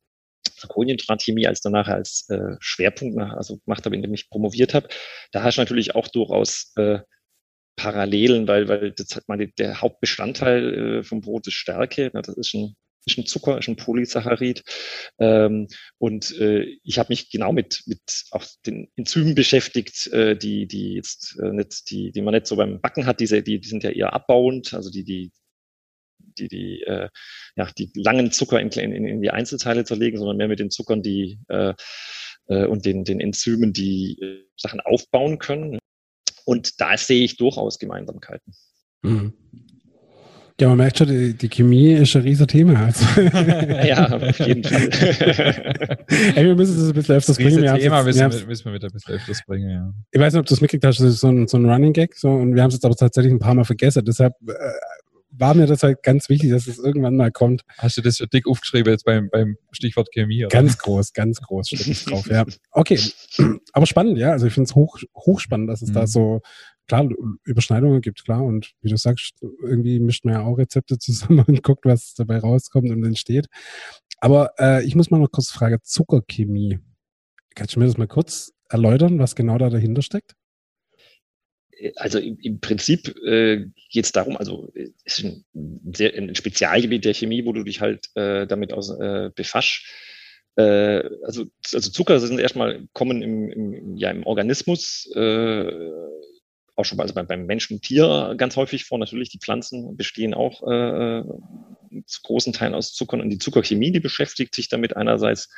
Kohlenhydratchemie 0.67 1.47
als 1.47 1.61
danach 1.61 1.87
als 1.87 2.27
äh, 2.29 2.55
Schwerpunkt 2.59 3.17
also 3.19 3.59
gemacht 3.59 3.85
habe, 3.85 3.95
indem 3.95 4.13
ich 4.13 4.29
promoviert 4.29 4.73
habe, 4.73 4.89
da 5.31 5.43
hast 5.43 5.57
du 5.57 5.61
natürlich 5.61 5.95
auch 5.95 6.07
durchaus 6.07 6.73
äh, 6.75 6.99
Parallelen, 7.79 8.47
weil, 8.47 8.67
weil 8.67 8.91
das 8.91 9.15
hat 9.15 9.27
mal 9.29 9.37
der 9.37 9.81
Hauptbestandteil 9.81 10.99
äh, 10.99 11.03
vom 11.03 11.21
Brot 11.21 11.47
ist 11.47 11.53
Stärke. 11.53 12.11
Ne? 12.13 12.21
Das 12.21 12.35
ist 12.37 12.53
ein 12.53 12.75
ist 13.05 13.17
ein 13.17 13.25
Zucker, 13.25 13.57
ist 13.57 13.69
ein 13.69 13.77
Polysaccharid. 13.77 14.61
Ähm, 15.19 15.67
und 15.97 16.37
äh, 16.37 16.65
ich 16.83 16.99
habe 16.99 17.09
mich 17.09 17.31
genau 17.31 17.53
mit, 17.53 17.83
mit 17.85 18.25
auch 18.31 18.45
den 18.65 18.89
Enzymen 18.97 19.35
beschäftigt, 19.35 20.07
äh, 20.07 20.35
die, 20.35 20.67
die 20.67 20.95
jetzt 20.95 21.39
äh, 21.41 21.53
nicht, 21.53 21.89
die, 21.89 22.11
die 22.11 22.21
man 22.21 22.33
nicht 22.33 22.45
so 22.45 22.57
beim 22.57 22.81
Backen 22.81 23.05
hat, 23.05 23.21
diese, 23.21 23.41
die, 23.41 23.61
die 23.61 23.67
sind 23.69 23.83
ja 23.83 23.91
eher 23.91 24.13
abbauend, 24.13 24.73
also 24.73 24.91
die, 24.91 25.05
die 25.05 25.31
die, 26.37 26.47
die, 26.47 26.81
äh, 26.83 27.09
ja, 27.55 27.69
die 27.77 27.91
langen 27.95 28.31
Zucker 28.31 28.59
in, 28.59 28.69
in, 28.69 29.05
in 29.05 29.21
die 29.21 29.31
Einzelteile 29.31 29.83
zerlegen, 29.83 30.19
sondern 30.19 30.37
mehr 30.37 30.47
mit 30.47 30.59
den 30.59 30.69
Zuckern, 30.69 31.01
die 31.01 31.39
äh, 31.47 31.73
äh, 32.47 32.65
und 32.65 32.85
den, 32.85 33.03
den 33.03 33.19
Enzymen, 33.19 33.73
die 33.73 34.17
äh, 34.21 34.45
Sachen 34.55 34.79
aufbauen 34.81 35.39
können. 35.39 35.79
Und 36.49 36.81
da 36.81 36.97
sehe 36.97 37.23
ich 37.23 37.37
durchaus 37.37 37.77
Gemeinsamkeiten. 37.77 38.55
Mhm. 39.03 39.33
Ja, 40.59 40.69
man 40.69 40.77
merkt 40.77 40.97
schon, 40.97 41.07
die, 41.07 41.35
die 41.35 41.47
Chemie 41.47 41.93
ist 41.93 42.15
ein 42.15 42.23
riesiges 42.23 42.47
Thema. 42.47 42.85
Also. 42.85 43.05
ja, 43.21 44.09
auf 44.11 44.39
jeden 44.39 44.63
Fall. 44.63 44.89
Ey, 46.35 46.45
wir 46.45 46.55
müssen 46.55 46.75
das 46.75 46.87
ein 46.87 46.93
bisschen 46.95 47.15
öfters 47.17 47.37
bringen. 47.37 47.61
Wir 47.61 47.75
Thema 47.75 48.01
müssen, 48.01 48.31
wir, 48.31 48.47
müssen 48.47 48.65
wir 48.65 48.73
wieder 48.73 48.87
ein 48.87 48.93
bisschen 48.93 49.13
öfters 49.13 49.43
bringen, 49.45 49.69
ja. 49.69 49.93
Ich 50.09 50.19
weiß 50.19 50.33
nicht, 50.33 50.39
ob 50.39 50.47
du 50.47 50.55
es 50.55 50.59
mitgekriegt 50.59 50.85
hast, 50.85 50.99
das 50.99 51.13
ist 51.13 51.19
so 51.19 51.27
ein, 51.27 51.47
so 51.47 51.57
ein 51.57 51.69
Running 51.69 51.93
Gag, 51.93 52.17
so, 52.17 52.31
und 52.31 52.55
wir 52.55 52.63
haben 52.63 52.69
es 52.69 52.73
jetzt 52.73 52.85
aber 52.85 52.95
tatsächlich 52.95 53.31
ein 53.31 53.37
paar 53.37 53.53
Mal 53.53 53.63
vergessen. 53.63 54.03
Deshalb 54.03 54.33
äh, 54.47 54.53
war 55.39 55.53
mir 55.53 55.67
das 55.67 55.83
halt 55.83 56.03
ganz 56.03 56.29
wichtig, 56.29 56.51
dass 56.51 56.67
es 56.67 56.77
irgendwann 56.77 57.15
mal 57.15 57.31
kommt. 57.31 57.63
Hast 57.77 57.97
du 57.97 58.01
das 58.01 58.15
so 58.15 58.25
dick 58.25 58.47
aufgeschrieben 58.47 58.91
jetzt 58.91 59.05
beim, 59.05 59.29
beim 59.29 59.57
Stichwort 59.71 60.09
Chemie? 60.11 60.45
Oder? 60.45 60.53
Ganz 60.53 60.77
groß, 60.77 61.13
ganz 61.13 61.41
groß 61.41 61.67
steht 61.67 61.87
ich 61.87 62.05
drauf, 62.05 62.29
ja. 62.29 62.45
Okay, 62.71 62.99
aber 63.73 63.85
spannend, 63.85 64.17
ja. 64.17 64.31
Also 64.31 64.47
ich 64.47 64.53
finde 64.53 64.67
es 64.67 64.75
hoch, 64.75 64.99
hochspannend, 65.15 65.69
dass 65.69 65.81
es 65.81 65.89
mhm. 65.89 65.93
da 65.93 66.07
so 66.07 66.41
klar, 66.87 67.07
Überschneidungen 67.45 68.01
gibt, 68.01 68.25
klar. 68.25 68.43
Und 68.43 68.73
wie 68.81 68.89
du 68.89 68.97
sagst, 68.97 69.41
irgendwie 69.63 69.99
mischt 69.99 70.25
man 70.25 70.33
ja 70.33 70.41
auch 70.41 70.57
Rezepte 70.57 70.97
zusammen 70.97 71.39
und 71.47 71.63
guckt, 71.63 71.85
was 71.85 72.13
dabei 72.15 72.39
rauskommt 72.39 72.89
und 72.89 73.03
entsteht. 73.05 73.47
Aber 74.19 74.51
äh, 74.59 74.83
ich 74.83 74.95
muss 74.95 75.11
mal 75.11 75.19
noch 75.19 75.31
kurz 75.31 75.49
fragen, 75.49 75.77
Zuckerchemie. 75.83 76.79
Kannst 77.55 77.75
du 77.75 77.79
mir 77.79 77.85
das 77.85 77.97
mal 77.97 78.07
kurz 78.07 78.51
erläutern, 78.69 79.19
was 79.19 79.35
genau 79.35 79.57
da 79.57 79.69
dahinter 79.69 80.01
steckt? 80.01 80.35
Also 81.95 82.19
im, 82.19 82.37
im 82.39 82.59
Prinzip 82.59 83.15
äh, 83.25 83.65
geht 83.89 84.05
es 84.05 84.11
darum, 84.11 84.37
also 84.37 84.71
es 85.05 85.19
ist 85.19 85.25
ein, 85.25 85.45
sehr, 85.95 86.13
ein 86.15 86.35
Spezialgebiet 86.35 87.05
der 87.05 87.13
Chemie, 87.13 87.45
wo 87.45 87.53
du 87.53 87.63
dich 87.63 87.81
halt 87.81 88.07
äh, 88.15 88.47
damit 88.47 88.73
aus, 88.73 88.89
äh, 88.89 89.29
befasst. 89.33 89.85
Äh, 90.55 91.03
also, 91.23 91.45
also 91.73 91.91
Zucker 91.91 92.19
sind 92.19 92.39
erstmal 92.39 92.87
kommen 92.93 93.21
im, 93.21 93.51
im, 93.51 93.97
ja, 93.97 94.11
im 94.11 94.25
Organismus 94.25 95.09
äh, 95.15 95.71
auch 96.79 96.85
schon 96.85 96.99
also 96.99 97.13
beim 97.13 97.45
Menschen 97.45 97.75
und 97.75 97.81
Tier 97.81 98.35
ganz 98.37 98.55
häufig 98.55 98.85
vor. 98.85 98.97
Natürlich, 98.97 99.29
die 99.29 99.39
Pflanzen 99.39 99.97
bestehen 99.97 100.33
auch 100.33 100.63
äh, 100.63 101.23
zu 102.05 102.21
großen 102.23 102.53
Teilen 102.53 102.73
aus 102.73 102.93
Zuckern 102.93 103.19
und 103.19 103.29
die 103.29 103.37
Zuckerchemie, 103.37 103.91
die 103.91 103.99
beschäftigt 103.99 104.55
sich 104.55 104.69
damit 104.69 104.95
einerseits 104.95 105.49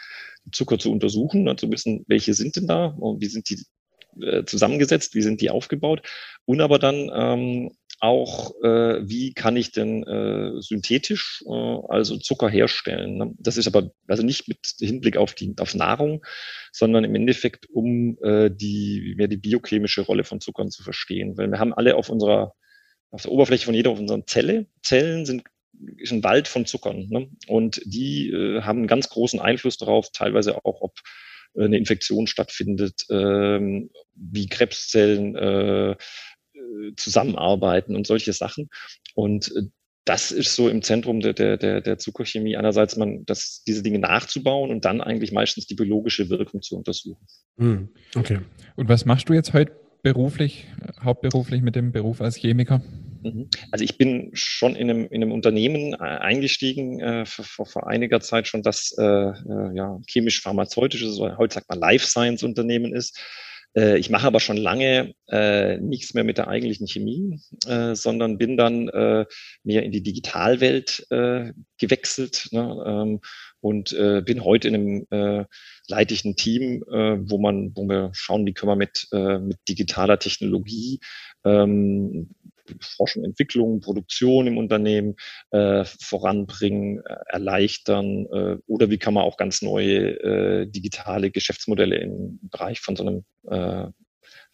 Zucker 0.52 0.80
zu 0.80 0.92
untersuchen 0.92 1.48
und 1.48 1.60
zu 1.60 1.72
wissen, 1.72 2.04
welche 2.08 2.34
sind 2.34 2.56
denn 2.56 2.68
da 2.68 2.88
und 2.88 3.22
wie 3.22 3.28
sind 3.28 3.50
die 3.50 3.64
äh, 4.20 4.44
zusammengesetzt, 4.46 5.16
wie 5.16 5.22
sind 5.22 5.42
die 5.42 5.50
aufgebaut 5.50 6.02
und 6.46 6.62
aber 6.62 6.80
dann 6.80 7.12
ähm, 7.14 7.72
auch, 8.02 8.56
äh, 8.64 9.08
wie 9.08 9.34
kann 9.34 9.56
ich 9.56 9.72
denn 9.72 10.04
äh, 10.04 10.60
synthetisch, 10.60 11.44
äh, 11.48 11.78
also 11.88 12.18
Zucker 12.18 12.50
herstellen. 12.50 13.18
Ne? 13.18 13.34
Das 13.38 13.58
ist 13.58 13.68
aber 13.68 13.92
also 14.08 14.24
nicht 14.24 14.48
mit 14.48 14.58
Hinblick 14.80 15.18
auf 15.18 15.36
die 15.36 15.54
auf 15.60 15.76
Nahrung, 15.76 16.26
sondern 16.72 17.04
im 17.04 17.14
Endeffekt 17.14 17.70
um 17.70 18.18
äh, 18.24 18.50
die 18.50 19.14
mehr 19.18 19.28
die 19.28 19.38
biochemische 19.38 20.02
Rolle 20.02 20.24
von 20.24 20.42
Zuckern 20.42 20.72
zu 20.72 20.82
verstehen, 20.82 21.38
weil 21.38 21.48
wir 21.50 21.60
haben 21.60 21.74
alle 21.74 21.96
auf 21.96 22.10
unserer 22.10 22.56
auf 23.12 23.22
der 23.22 23.32
Oberfläche 23.32 23.66
von 23.66 23.76
jeder 23.76 23.92
unserer 23.92 24.26
Zelle 24.26 24.66
Zellen 24.82 25.26
sind 25.26 25.44
ist 25.98 26.12
ein 26.12 26.24
Wald 26.24 26.48
von 26.48 26.66
Zuckern 26.66 27.08
ne? 27.10 27.30
und 27.48 27.82
die 27.86 28.30
äh, 28.30 28.62
haben 28.64 28.80
einen 28.80 28.88
ganz 28.88 29.10
großen 29.10 29.40
Einfluss 29.40 29.78
darauf, 29.78 30.12
teilweise 30.12 30.58
auch 30.66 30.82
ob 30.82 30.98
eine 31.58 31.78
Infektion 31.78 32.28
stattfindet, 32.28 33.06
ähm, 33.10 33.90
wie 34.16 34.48
Krebszellen 34.48 35.36
äh, 35.36 35.96
zusammenarbeiten 36.96 37.96
und 37.96 38.08
solche 38.08 38.34
Sachen. 38.34 38.70
Und 39.16 39.56
äh, 39.56 39.64
das 40.06 40.32
ist 40.32 40.56
so 40.56 40.68
im 40.68 40.82
Zentrum 40.82 41.20
der, 41.20 41.34
der, 41.34 41.82
der 41.82 41.98
Zuckerchemie. 41.98 42.58
Einerseits 42.58 42.98
man, 42.98 43.24
das, 43.26 43.64
diese 43.68 43.84
Dinge 43.84 44.00
nachzubauen 44.00 44.72
und 44.72 44.84
dann 44.84 45.00
eigentlich 45.00 45.32
meistens 45.32 45.68
die 45.68 45.76
biologische 45.76 46.30
Wirkung 46.30 46.62
zu 46.62 46.76
untersuchen. 46.76 47.24
Hm, 47.58 47.90
okay. 48.16 48.40
Und 48.76 48.90
was 48.90 49.06
machst 49.06 49.30
du 49.30 49.34
jetzt 49.34 49.54
heute 49.54 49.74
beruflich, 50.02 50.66
hauptberuflich 51.04 51.62
mit 51.62 51.76
dem 51.76 51.92
Beruf 51.92 52.20
als 52.22 52.36
Chemiker? 52.36 52.82
Mhm. 53.24 53.50
Also 53.72 53.84
ich 53.84 53.98
bin 53.98 54.32
schon 54.34 54.76
in 54.76 54.90
einem, 54.90 55.06
in 55.08 55.22
einem 55.22 55.32
Unternehmen 55.32 55.94
äh, 55.94 55.98
eingestiegen 55.98 57.00
äh, 57.00 57.26
vor, 57.26 57.66
vor 57.66 57.88
einiger 57.88 58.20
Zeit 58.20 58.48
schon, 58.48 58.64
das 58.64 58.96
äh, 58.98 59.04
äh, 59.04 59.76
ja, 59.76 60.00
chemisch-pharmazeutisches, 60.08 61.20
heute 61.38 61.56
sagt 61.56 61.70
man 61.70 61.80
Life 61.80 62.06
Science 62.06 62.44
Unternehmen 62.44 62.94
ist. 62.94 63.20
Äh, 63.76 63.98
ich 63.98 64.10
mache 64.10 64.28
aber 64.28 64.40
schon 64.40 64.58
lange 64.58 65.14
äh, 65.30 65.78
nichts 65.78 66.14
mehr 66.14 66.24
mit 66.24 66.38
der 66.38 66.48
eigentlichen 66.48 66.88
Chemie, 66.88 67.40
äh, 67.68 67.96
sondern 67.96 68.38
bin 68.38 68.58
dann 68.58 68.90
äh, 68.90 69.26
mehr 69.64 69.84
in 69.84 69.92
die 69.92 70.04
Digitalwelt 70.04 71.06
äh, 71.10 71.54
gewechselt 71.80 72.50
ne, 72.52 72.84
ähm, 72.86 73.20
und 73.62 73.94
äh, 73.94 74.22
bin 74.22 74.44
heute 74.44 74.68
in 74.68 74.76
einem 74.76 75.08
äh, 75.12 75.46
leite 75.88 76.16
Team, 76.36 76.84
äh, 76.92 77.18
wo 77.30 77.38
man, 77.38 77.76
wo 77.76 77.84
wir 77.88 78.10
schauen, 78.14 78.46
wie 78.46 78.54
können 78.54 78.72
wir 78.72 78.76
mit, 78.76 79.08
äh, 79.14 79.40
mit 79.40 79.58
digitaler 79.68 80.20
Technologie 80.20 81.00
ähm, 81.46 82.30
Forschung, 82.82 83.24
Entwicklung, 83.24 83.82
Produktion 83.82 84.48
im 84.48 84.58
Unternehmen 84.58 85.16
äh, 85.52 85.84
voranbringen, 85.86 87.00
äh, 87.06 87.16
erleichtern 87.28 88.26
äh, 88.32 88.58
oder 88.68 88.90
wie 88.90 88.98
kann 88.98 89.14
man 89.14 89.24
auch 89.24 89.38
ganz 89.38 89.62
neue 89.62 90.20
äh, 90.22 90.68
digitale 90.68 91.32
Geschäftsmodelle 91.32 91.98
im 91.98 92.40
Bereich 92.44 92.80
von 92.80 92.96
so 92.96 93.06
einem 93.06 93.26
äh, 93.50 93.92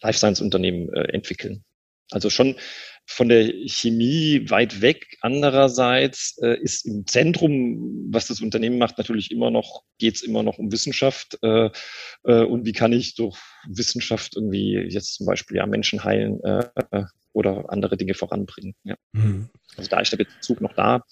Life 0.00 0.18
Science 0.18 0.40
Unternehmen 0.40 0.92
äh, 0.92 1.12
entwickeln. 1.12 1.64
Also 2.10 2.30
schon 2.30 2.56
von 3.04 3.28
der 3.28 3.50
Chemie 3.66 4.48
weit 4.50 4.82
weg. 4.82 5.16
Andererseits 5.22 6.38
äh, 6.42 6.58
ist 6.60 6.86
im 6.86 7.06
Zentrum, 7.06 8.06
was 8.10 8.28
das 8.28 8.40
Unternehmen 8.40 8.78
macht, 8.78 8.98
natürlich 8.98 9.30
immer 9.30 9.50
noch, 9.50 9.82
geht 9.98 10.16
es 10.16 10.22
immer 10.22 10.42
noch 10.42 10.58
um 10.58 10.70
Wissenschaft. 10.70 11.38
Äh, 11.42 11.70
äh, 12.24 12.44
und 12.44 12.66
wie 12.66 12.72
kann 12.72 12.92
ich 12.92 13.14
durch 13.14 13.38
Wissenschaft 13.66 14.36
irgendwie 14.36 14.74
jetzt 14.74 15.14
zum 15.14 15.26
Beispiel 15.26 15.56
ja 15.56 15.66
Menschen 15.66 16.04
heilen 16.04 16.42
äh, 16.44 16.64
oder 17.38 17.64
andere 17.68 17.96
Dinge 17.96 18.14
voranbringen. 18.14 18.74
Ja. 18.84 18.96
Mhm. 19.12 19.48
Also 19.76 19.88
da 19.88 20.00
ist 20.00 20.12
der 20.12 20.18
Bezug 20.18 20.60
noch 20.60 20.74
da. 20.74 21.02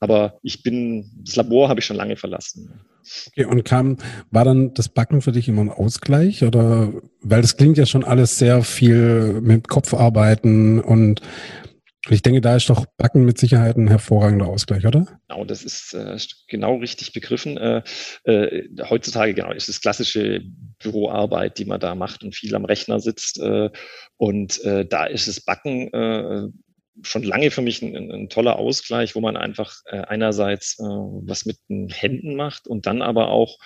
Aber 0.00 0.38
ich 0.42 0.62
bin, 0.62 1.10
das 1.24 1.36
Labor 1.36 1.68
habe 1.68 1.80
ich 1.80 1.86
schon 1.86 1.96
lange 1.96 2.16
verlassen. 2.16 2.80
Okay, 3.28 3.44
und 3.44 3.64
kam, 3.64 3.98
war 4.30 4.44
dann 4.44 4.74
das 4.74 4.88
Backen 4.88 5.22
für 5.22 5.32
dich 5.32 5.48
immer 5.48 5.62
ein 5.62 5.70
Ausgleich? 5.70 6.42
Oder, 6.42 6.92
weil 7.20 7.42
das 7.42 7.56
klingt 7.56 7.78
ja 7.78 7.86
schon 7.86 8.02
alles 8.02 8.38
sehr 8.38 8.62
viel 8.62 9.40
mit 9.40 9.68
Kopfarbeiten 9.68 10.80
und 10.80 11.20
ich 12.08 12.22
denke, 12.22 12.40
da 12.40 12.56
ist 12.56 12.68
doch 12.68 12.84
Backen 12.96 13.24
mit 13.24 13.38
Sicherheit 13.38 13.76
ein 13.76 13.86
hervorragender 13.86 14.46
Ausgleich, 14.46 14.84
oder? 14.84 15.06
Genau, 15.28 15.44
das 15.44 15.62
ist 15.62 15.94
äh, 15.94 16.18
genau 16.48 16.76
richtig 16.76 17.12
begriffen. 17.12 17.56
Äh, 17.56 17.82
äh, 18.24 18.68
heutzutage 18.90 19.34
genau 19.34 19.52
ist 19.52 19.68
es 19.68 19.80
klassische 19.80 20.42
Büroarbeit, 20.80 21.58
die 21.58 21.64
man 21.64 21.78
da 21.78 21.94
macht 21.94 22.24
und 22.24 22.34
viel 22.34 22.54
am 22.56 22.64
Rechner 22.64 22.98
sitzt. 22.98 23.38
Äh, 23.38 23.70
und 24.16 24.64
äh, 24.64 24.84
da 24.84 25.06
ist 25.06 25.28
es 25.28 25.44
Backen 25.44 25.92
äh, 25.92 26.48
schon 27.02 27.22
lange 27.22 27.52
für 27.52 27.62
mich 27.62 27.82
ein, 27.82 28.10
ein, 28.10 28.28
toller 28.28 28.56
Ausgleich, 28.56 29.14
wo 29.14 29.20
man 29.20 29.36
einfach 29.36 29.74
einerseits 29.86 30.76
was 30.78 31.46
mit 31.46 31.56
den 31.70 31.88
Händen 31.88 32.36
macht 32.36 32.68
und 32.68 32.86
dann 32.86 33.00
aber 33.00 33.28
auch 33.28 33.56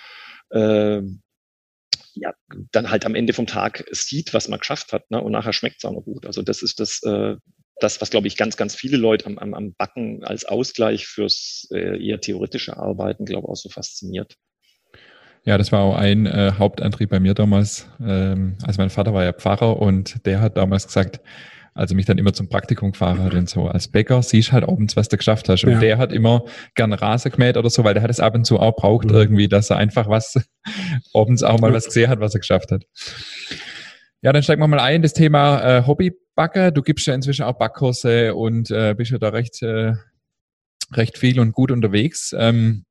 ja, 2.19 2.33
dann 2.71 2.89
halt 2.89 3.05
am 3.05 3.15
Ende 3.15 3.33
vom 3.33 3.47
Tag 3.47 3.85
sieht, 3.91 4.33
was 4.33 4.47
man 4.47 4.59
geschafft 4.59 4.93
hat, 4.93 5.09
ne? 5.11 5.21
und 5.21 5.31
nachher 5.31 5.53
schmeckt 5.53 5.77
es 5.77 5.85
auch 5.85 5.93
noch 5.93 6.03
gut. 6.03 6.25
Also 6.25 6.41
das 6.41 6.61
ist 6.61 6.79
das, 6.79 7.01
äh, 7.03 7.35
das, 7.79 8.01
was, 8.01 8.09
glaube 8.09 8.27
ich, 8.27 8.37
ganz, 8.37 8.57
ganz 8.57 8.75
viele 8.75 8.97
Leute 8.97 9.25
am, 9.25 9.37
am, 9.37 9.53
am 9.53 9.73
Backen 9.73 10.23
als 10.23 10.45
Ausgleich 10.45 11.07
fürs 11.07 11.67
äh, 11.71 12.03
eher 12.03 12.19
theoretische 12.19 12.77
Arbeiten, 12.77 13.25
glaube 13.25 13.45
ich, 13.45 13.49
auch 13.51 13.55
so 13.55 13.69
fasziniert. 13.69 14.35
Ja, 15.43 15.57
das 15.57 15.71
war 15.71 15.81
auch 15.81 15.95
ein 15.95 16.25
äh, 16.25 16.53
Hauptantrieb 16.57 17.09
bei 17.09 17.19
mir 17.19 17.33
damals. 17.33 17.87
Ähm, 18.01 18.57
also 18.65 18.81
mein 18.81 18.89
Vater 18.89 19.13
war 19.13 19.23
ja 19.23 19.31
Pfarrer 19.31 19.79
und 19.79 20.25
der 20.25 20.41
hat 20.41 20.57
damals 20.57 20.87
gesagt, 20.87 21.21
also 21.77 21.93
mich 21.93 22.07
dann 22.07 22.17
immer 22.17 22.33
zum 22.33 22.49
Praktikum 22.49 22.91
gefahren 22.91 23.23
hat 23.23 23.35
und 23.35 23.47
so. 23.47 23.67
Als 23.67 23.87
Bäcker 23.87 24.23
siehst 24.23 24.51
halt 24.51 24.67
abends, 24.67 24.95
was 24.95 25.09
du 25.09 25.17
geschafft 25.17 25.47
hast. 25.47 25.63
Und 25.63 25.73
ja. 25.73 25.79
der 25.79 25.97
hat 25.99 26.11
immer 26.11 26.43
gern 26.73 26.91
Rasen 26.91 27.31
gemäht 27.31 27.55
oder 27.55 27.69
so, 27.69 27.83
weil 27.83 27.93
der 27.93 28.01
hat 28.01 28.09
es 28.09 28.19
ab 28.19 28.33
und 28.33 28.45
zu 28.45 28.59
auch 28.59 28.75
braucht 28.75 29.05
mhm. 29.05 29.15
irgendwie, 29.15 29.47
dass 29.47 29.69
er 29.69 29.77
einfach 29.77 30.09
was 30.09 30.37
abends 31.13 31.43
auch 31.43 31.59
mal 31.59 31.71
was 31.71 31.85
gesehen 31.85 32.09
hat, 32.09 32.19
was 32.19 32.33
er 32.33 32.39
geschafft 32.39 32.71
hat. 32.71 32.83
Ja, 34.21 34.33
dann 34.33 34.41
steigen 34.41 34.61
wir 34.61 34.67
mal 34.67 34.79
ein, 34.79 35.01
das 35.01 35.13
Thema 35.13 35.61
äh, 35.61 35.85
Hobbybacke. 35.85 36.71
Du 36.71 36.81
gibst 36.81 37.05
ja 37.05 37.13
inzwischen 37.13 37.43
auch 37.43 37.57
Backkurse 37.57 38.33
und 38.33 38.71
äh, 38.71 38.95
bist 38.95 39.11
ja 39.11 39.19
da 39.19 39.29
recht, 39.29 39.61
äh, 39.61 39.93
recht 40.93 41.17
viel 41.17 41.39
und 41.39 41.51
gut 41.51 41.71
unterwegs. 41.71 42.33
Ähm, 42.37 42.85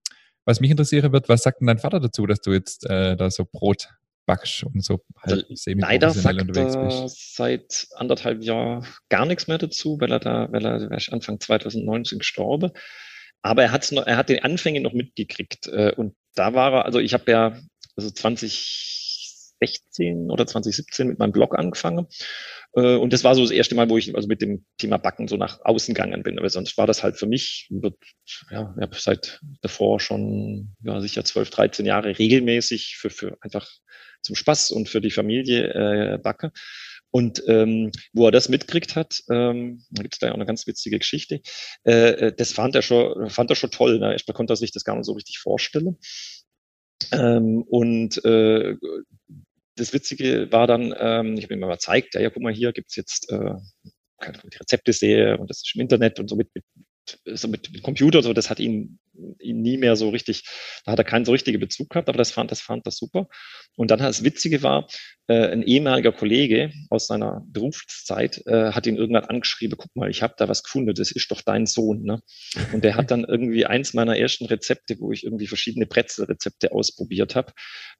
was 0.44 0.60
mich 0.60 0.70
interessieren 0.70 1.12
wird, 1.12 1.28
was 1.28 1.42
sagt 1.42 1.60
denn 1.60 1.66
dein 1.66 1.78
Vater 1.78 1.98
dazu, 1.98 2.26
dass 2.26 2.40
du 2.40 2.52
jetzt 2.52 2.88
äh, 2.88 3.16
da 3.16 3.30
so 3.30 3.44
Brot 3.44 3.88
backst 4.26 4.64
und 4.64 4.84
so 4.84 5.04
halt 5.22 5.46
also 5.48 5.70
leider 5.76 6.10
sagt 6.10 6.40
unterwegs 6.40 6.76
bist? 6.76 7.36
seit 7.36 7.88
anderthalb 7.94 8.42
Jahren 8.42 8.86
gar 9.08 9.26
nichts 9.26 9.48
mehr 9.48 9.58
dazu, 9.58 10.00
weil 10.00 10.12
er 10.12 10.20
da, 10.20 10.50
weil 10.52 10.64
er, 10.64 10.90
er 10.90 11.12
Anfang 11.12 11.40
2019 11.40 12.18
gestorben. 12.18 12.70
Aber 13.42 13.62
er, 13.62 13.72
hat's 13.72 13.92
noch, 13.92 14.06
er 14.06 14.16
hat 14.16 14.28
den 14.28 14.42
Anfänge 14.42 14.80
noch 14.80 14.92
mitgekriegt. 14.92 15.66
Äh, 15.68 15.92
und 15.96 16.14
da 16.34 16.54
war 16.54 16.72
er, 16.72 16.84
also 16.84 17.00
ich 17.00 17.14
habe 17.14 17.30
ja 17.30 17.58
also 17.96 18.10
2016 19.58 20.30
oder 20.30 20.46
2017 20.46 21.08
mit 21.08 21.18
meinem 21.18 21.32
Blog 21.32 21.58
angefangen. 21.58 22.06
Äh, 22.74 22.96
und 22.96 23.12
das 23.12 23.24
war 23.24 23.34
so 23.34 23.42
das 23.42 23.50
erste 23.50 23.74
Mal, 23.74 23.88
wo 23.88 23.96
ich 23.96 24.14
also 24.14 24.28
mit 24.28 24.42
dem 24.42 24.64
Thema 24.78 24.98
Backen 24.98 25.28
so 25.28 25.36
nach 25.36 25.60
außen 25.64 25.94
gegangen 25.94 26.22
bin. 26.22 26.38
Aber 26.38 26.48
sonst 26.48 26.76
war 26.76 26.86
das 26.86 27.02
halt 27.02 27.16
für 27.16 27.26
mich, 27.26 27.68
wird, 27.70 27.96
ja, 28.50 28.74
ich 28.76 28.82
habe 28.82 28.96
seit 28.98 29.40
davor 29.62 30.00
schon 30.00 30.74
ja, 30.82 31.00
sicher 31.00 31.24
12, 31.24 31.50
13 31.50 31.86
Jahre 31.86 32.18
regelmäßig 32.18 32.96
für, 32.98 33.10
für 33.10 33.36
einfach 33.40 33.68
zum 34.22 34.34
Spaß 34.34 34.72
und 34.72 34.88
für 34.88 35.00
die 35.00 35.10
Familie 35.10 36.14
äh, 36.14 36.18
backe. 36.18 36.52
Und 37.10 37.42
ähm, 37.46 37.92
wo 38.12 38.26
er 38.26 38.32
das 38.32 38.48
mitkriegt 38.48 38.94
hat, 38.94 39.22
ähm, 39.30 39.82
da 39.90 40.02
gibt 40.02 40.14
es 40.14 40.18
da 40.18 40.26
ja 40.26 40.32
auch 40.32 40.36
eine 40.36 40.44
ganz 40.44 40.66
witzige 40.66 40.98
Geschichte, 40.98 41.40
äh, 41.84 42.32
das 42.32 42.52
fand 42.52 42.74
er 42.74 42.82
schon, 42.82 43.30
fand 43.30 43.48
er 43.48 43.56
schon 43.56 43.70
toll. 43.70 43.98
Ne? 44.00 44.12
Erstmal 44.12 44.34
konnte 44.34 44.52
er 44.52 44.56
sich 44.56 44.72
das 44.72 44.84
gar 44.84 44.96
nicht 44.96 45.06
so 45.06 45.12
richtig 45.12 45.38
vorstellen. 45.38 45.96
Ähm, 47.12 47.62
und 47.62 48.22
äh, 48.24 48.76
das 49.76 49.92
Witzige 49.92 50.50
war 50.52 50.66
dann, 50.66 50.94
ähm, 50.98 51.34
ich 51.36 51.44
habe 51.44 51.54
ihm 51.54 51.60
mal 51.60 51.72
gezeigt, 51.72 52.14
ja, 52.14 52.20
ja, 52.20 52.30
guck 52.30 52.42
mal, 52.42 52.52
hier 52.52 52.72
gibt's 52.72 52.96
jetzt 52.96 53.30
äh, 53.30 53.54
kann 54.18 54.34
ich 54.34 54.50
die 54.50 54.56
Rezepte 54.58 54.92
sehe 54.92 55.38
und 55.38 55.50
das 55.50 55.58
ist 55.58 55.74
im 55.74 55.82
Internet 55.82 56.18
und 56.20 56.28
so 56.28 56.36
mit, 56.36 56.48
mit 56.54 56.64
so 57.24 57.48
mit, 57.48 57.72
mit 57.72 57.82
Computer, 57.82 58.22
so, 58.22 58.32
das 58.32 58.50
hat 58.50 58.60
ihn, 58.60 58.98
ihn 59.40 59.62
nie 59.62 59.76
mehr 59.78 59.96
so 59.96 60.10
richtig, 60.10 60.44
da 60.84 60.92
hat 60.92 60.98
er 60.98 61.04
keinen 61.04 61.24
so 61.24 61.32
richtigen 61.32 61.60
Bezug 61.60 61.90
gehabt, 61.90 62.08
aber 62.08 62.18
das 62.18 62.30
fand, 62.30 62.50
das 62.50 62.60
fand 62.60 62.86
das 62.86 62.96
super. 62.96 63.28
Und 63.76 63.90
dann 63.90 63.98
das 63.98 64.24
Witzige 64.24 64.62
war, 64.62 64.88
äh, 65.28 65.48
ein 65.48 65.62
ehemaliger 65.62 66.12
Kollege 66.12 66.70
aus 66.88 67.08
seiner 67.08 67.44
Berufszeit 67.48 68.46
äh, 68.46 68.70
hat 68.70 68.86
ihn 68.86 68.96
irgendwann 68.96 69.24
angeschrieben, 69.24 69.76
guck 69.76 69.94
mal, 69.96 70.08
ich 70.08 70.22
habe 70.22 70.34
da 70.36 70.48
was 70.48 70.62
gefunden, 70.62 70.94
das 70.94 71.10
ist 71.10 71.30
doch 71.30 71.42
dein 71.42 71.66
Sohn. 71.66 72.02
Ne? 72.02 72.20
Und 72.72 72.84
der 72.84 72.94
hat 72.94 73.10
dann 73.10 73.24
irgendwie 73.28 73.66
eins 73.66 73.92
meiner 73.92 74.16
ersten 74.16 74.46
Rezepte, 74.46 74.96
wo 75.00 75.10
ich 75.10 75.24
irgendwie 75.24 75.48
verschiedene 75.48 75.86
Brezelrezepte 75.86 76.70
ausprobiert 76.72 77.34
habe, 77.34 77.52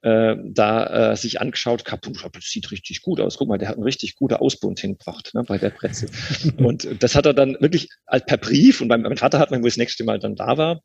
äh, 0.03 0.37
da 0.45 1.13
äh, 1.13 1.17
sich 1.17 1.41
angeschaut 1.41 1.85
gehabt, 1.85 2.07
das 2.07 2.45
sieht 2.45 2.71
richtig 2.71 3.03
gut 3.03 3.21
aus. 3.21 3.39
Guck 3.39 3.49
mal, 3.49 3.59
der 3.59 3.69
hat 3.69 3.77
einen 3.77 3.85
richtig 3.85 4.15
guten 4.15 4.35
Ausbund 4.35 4.79
hingebracht 4.79 5.31
ne, 5.35 5.43
bei 5.43 5.59
der 5.59 5.71
Brezel. 5.71 6.09
und 6.59 7.03
das 7.03 7.17
hat 7.17 7.27
er 7.27 7.35
dann 7.35 7.57
wirklich 7.61 7.89
per 8.07 8.37
Brief, 8.37 8.81
und 8.81 8.89
mein, 9.03 9.09
mein 9.11 9.19
Vater 9.19 9.39
hat 9.39 9.51
mir, 9.51 9.63
wo 9.63 9.67
ich 9.67 9.75
das 9.75 9.79
nächste 9.79 10.05
Mal 10.05 10.19
dann 10.19 10.37
da 10.37 10.57
war, 10.57 10.83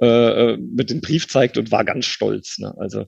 äh, 0.00 0.06
äh, 0.06 0.56
mit 0.56 0.90
dem 0.90 1.00
Brief 1.00 1.28
zeigt 1.28 1.58
und 1.58 1.70
war 1.70 1.84
ganz 1.84 2.06
stolz. 2.06 2.58
Ne? 2.58 2.74
Also 2.76 3.06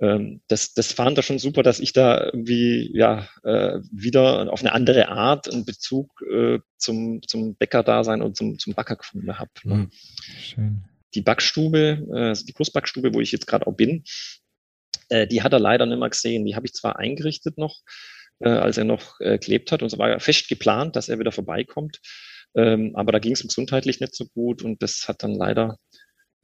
ähm, 0.00 0.40
das, 0.48 0.74
das 0.74 0.92
fand 0.92 1.16
er 1.16 1.22
schon 1.22 1.38
super, 1.38 1.62
dass 1.62 1.78
ich 1.78 1.92
da 1.92 2.24
irgendwie 2.24 2.90
ja 2.94 3.28
äh, 3.44 3.78
wieder 3.92 4.52
auf 4.52 4.60
eine 4.60 4.72
andere 4.72 5.08
Art 5.08 5.52
einen 5.52 5.64
Bezug 5.64 6.10
äh, 6.32 6.58
zum, 6.78 7.22
zum 7.26 7.54
Bäcker-Dasein 7.54 8.22
und 8.22 8.36
zum, 8.36 8.58
zum 8.58 8.74
Backer 8.74 8.96
gefunden 8.96 9.38
habe. 9.38 9.50
Ne? 9.62 9.74
Mhm. 9.74 9.90
Schön. 10.40 10.84
Die 11.14 11.22
Backstube, 11.22 12.08
äh, 12.12 12.44
die 12.44 12.52
Kursbackstube, 12.52 13.14
wo 13.14 13.20
ich 13.20 13.30
jetzt 13.30 13.46
gerade 13.46 13.66
auch 13.66 13.76
bin, 13.76 14.02
äh, 15.10 15.28
die 15.28 15.42
hat 15.42 15.52
er 15.52 15.60
leider 15.60 15.86
nicht 15.86 16.00
mehr 16.00 16.10
gesehen. 16.10 16.44
Die 16.44 16.56
habe 16.56 16.66
ich 16.66 16.72
zwar 16.72 16.98
eingerichtet 16.98 17.58
noch, 17.58 17.80
als 18.40 18.76
er 18.76 18.82
noch 18.82 19.18
gelebt 19.18 19.70
hat, 19.70 19.82
und 19.82 19.92
es 19.92 19.98
war 19.98 20.18
fest 20.18 20.48
geplant, 20.48 20.96
dass 20.96 21.08
er 21.08 21.20
wieder 21.20 21.30
vorbeikommt. 21.30 22.00
Ähm, 22.54 22.94
aber 22.94 23.12
da 23.12 23.18
ging 23.18 23.32
es 23.32 23.42
gesundheitlich 23.42 24.00
nicht 24.00 24.14
so 24.14 24.26
gut 24.34 24.62
und 24.62 24.82
das 24.82 25.06
hat 25.08 25.22
dann 25.22 25.34
leider 25.34 25.78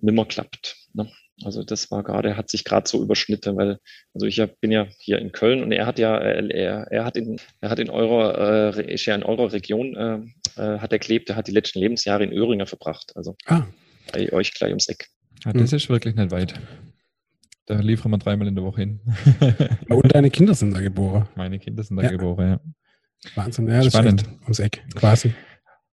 nimmer 0.01 0.27
klappt. 0.27 0.77
Ne? 0.95 1.11
Also 1.45 1.63
das 1.63 1.91
war 1.91 2.03
gerade, 2.03 2.37
hat 2.37 2.51
sich 2.51 2.65
gerade 2.65 2.89
so 2.89 3.03
überschnitten, 3.03 3.57
weil 3.57 3.79
also 4.15 4.27
ich 4.27 4.43
bin 4.61 4.73
ja 4.73 4.89
hier 4.99 5.19
in 5.19 5.31
Köln 5.33 5.63
und 5.63 5.71
er 5.71 5.87
hat 5.87 5.99
ja, 5.99 6.17
er, 6.17 6.91
er 6.91 7.05
hat 7.05 7.17
in, 7.17 7.39
er 7.61 7.71
hat 7.71 7.79
in 7.79 7.91
eurer, 7.91 8.77
äh, 8.77 8.93
ist 8.93 9.07
ja 9.07 9.15
in 9.15 9.23
eurer 9.23 9.53
Region, 9.53 9.97
äh, 9.97 10.19
äh, 10.61 10.79
hat 10.79 10.93
er 10.93 10.99
gelebt, 10.99 11.31
er 11.31 11.37
hat 11.37 11.47
die 11.47 11.53
letzten 11.53 11.79
Lebensjahre 11.79 12.25
in 12.25 12.33
Öhringer 12.33 12.67
verbracht, 12.67 13.13
also 13.15 13.37
ah. 13.47 13.67
bei 14.13 14.33
euch 14.33 14.53
gleich 14.53 14.71
ums 14.71 14.89
Eck. 14.89 15.09
Ja, 15.45 15.53
das 15.53 15.71
hm. 15.71 15.77
ist 15.77 15.89
wirklich 15.89 16.17
nicht 16.17 16.33
weit. 16.33 16.55
Da 17.67 17.79
liefern 17.79 18.11
wir 18.11 18.19
dreimal 18.19 18.49
in 18.49 18.57
der 18.57 18.65
Woche 18.65 18.81
hin. 18.81 19.01
und 19.89 20.15
deine 20.15 20.31
Kinder 20.31 20.55
sind 20.55 20.75
da 20.75 20.81
geboren. 20.81 21.29
Meine 21.37 21.59
Kinder 21.59 21.85
sind 21.85 21.99
da 21.99 22.05
ja. 22.05 22.11
geboren, 22.11 22.49
ja. 22.49 22.61
Wahnsinn, 23.35 23.69
ja, 23.69 23.83
Spannend. 23.83 24.25
ums 24.45 24.59
Eck, 24.59 24.83
quasi. 24.95 25.35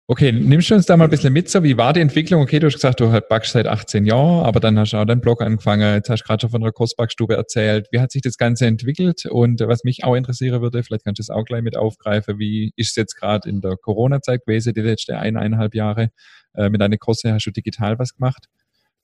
Okay, 0.07 0.31
nimmst 0.31 0.69
du 0.69 0.75
uns 0.75 0.85
da 0.85 0.95
mal 0.97 1.05
ein 1.05 1.09
bisschen 1.09 1.33
mit, 1.33 1.49
so 1.49 1.63
wie 1.63 1.77
war 1.77 1.91
die 1.91 1.99
Entwicklung? 1.99 2.43
Okay, 2.43 2.59
du 2.59 2.67
hast 2.67 2.75
gesagt, 2.75 2.99
du 2.99 3.09
backst 3.27 3.53
seit 3.53 3.65
18 3.65 4.05
Jahren, 4.05 4.45
aber 4.45 4.59
dann 4.59 4.77
hast 4.77 4.93
du 4.93 4.97
auch 4.97 5.05
deinen 5.05 5.19
Blog 5.19 5.41
angefangen, 5.41 5.95
jetzt 5.95 6.11
hast 6.11 6.21
du 6.21 6.27
gerade 6.27 6.41
schon 6.41 6.51
von 6.51 6.61
der 6.61 6.71
Kostbackstube 6.71 7.35
erzählt. 7.35 7.87
Wie 7.91 7.99
hat 7.99 8.11
sich 8.11 8.21
das 8.21 8.37
Ganze 8.37 8.67
entwickelt? 8.67 9.25
Und 9.25 9.61
was 9.61 9.83
mich 9.83 10.03
auch 10.03 10.13
interessieren 10.13 10.61
würde, 10.61 10.83
vielleicht 10.83 11.05
kannst 11.05 11.17
du 11.17 11.23
es 11.23 11.31
auch 11.31 11.43
gleich 11.43 11.63
mit 11.63 11.75
aufgreifen, 11.75 12.37
wie 12.37 12.71
ist 12.75 12.91
es 12.91 12.95
jetzt 12.97 13.15
gerade 13.15 13.49
in 13.49 13.61
der 13.61 13.77
Corona-Zeit 13.77 14.45
gewesen, 14.45 14.75
die 14.75 14.81
letzten 14.81 15.13
eineinhalb 15.13 15.73
Jahre? 15.73 16.11
Äh, 16.53 16.69
mit 16.69 16.81
deiner 16.81 16.97
Kurse 16.97 17.33
hast 17.33 17.45
du 17.45 17.51
digital 17.51 17.97
was 17.97 18.13
gemacht? 18.13 18.45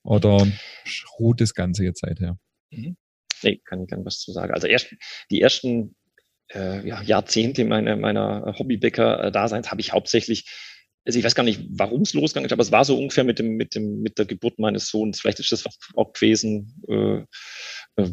Oder 0.04 0.46
ruht 1.18 1.42
das 1.42 1.56
Ganze 1.56 1.84
jetzt 1.84 2.02
seither? 2.02 2.38
Mhm. 2.70 2.96
Nee, 3.42 3.60
kann 3.66 3.82
ich 3.82 3.88
gerne 3.88 4.06
was 4.06 4.20
zu 4.20 4.32
sagen. 4.32 4.54
Also 4.54 4.68
erst, 4.68 4.96
die 5.32 5.42
ersten 5.42 5.96
äh, 6.54 6.88
ja, 6.88 7.02
Jahrzehnte 7.02 7.66
meiner, 7.66 7.96
meiner 7.96 8.54
Hobbybäcker-Daseins 8.60 9.72
habe 9.72 9.82
ich 9.82 9.94
hauptsächlich 9.94 10.46
also 11.06 11.18
ich 11.18 11.26
weiß 11.26 11.36
gar 11.36 11.44
nicht, 11.44 11.62
warum 11.70 12.02
es 12.02 12.14
losgegangen 12.14 12.46
ist, 12.46 12.54
aber 12.54 12.62
es 12.62 12.72
war 12.72 12.86
so 12.86 12.98
ungefähr 12.98 13.24
mit 13.24 13.40
dem, 13.40 13.56
mit 13.56 13.76
dem, 13.76 14.02
mit 14.02 14.18
der 14.18 14.26
Geburt 14.26 14.60
meines 14.60 14.90
Sohns. 14.90 15.20
Vielleicht 15.20 15.40
ist 15.40 15.52
das 15.52 15.66
auch 15.96 16.14
gewesen, 16.14 16.82
äh, 16.88 18.02
äh, 18.02 18.12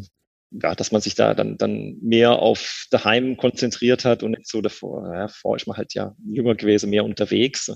ja, 0.51 0.73
dass 0.73 0.91
man 0.91 1.01
sich 1.01 1.13
da 1.13 1.35
dann, 1.35 1.57
dann 1.57 1.97
mehr 2.01 2.31
auf 2.39 2.87
daheim 2.89 3.37
konzentriert 3.37 4.03
hat 4.03 4.23
und 4.23 4.31
nicht 4.31 4.47
so 4.47 4.61
davor, 4.61 5.13
ja, 5.13 5.27
vorher 5.27 5.61
ist 5.61 5.67
man 5.67 5.77
halt 5.77 5.93
ja 5.93 6.15
jünger 6.25 6.55
gewesen, 6.55 6.89
mehr 6.89 7.05
unterwegs. 7.05 7.71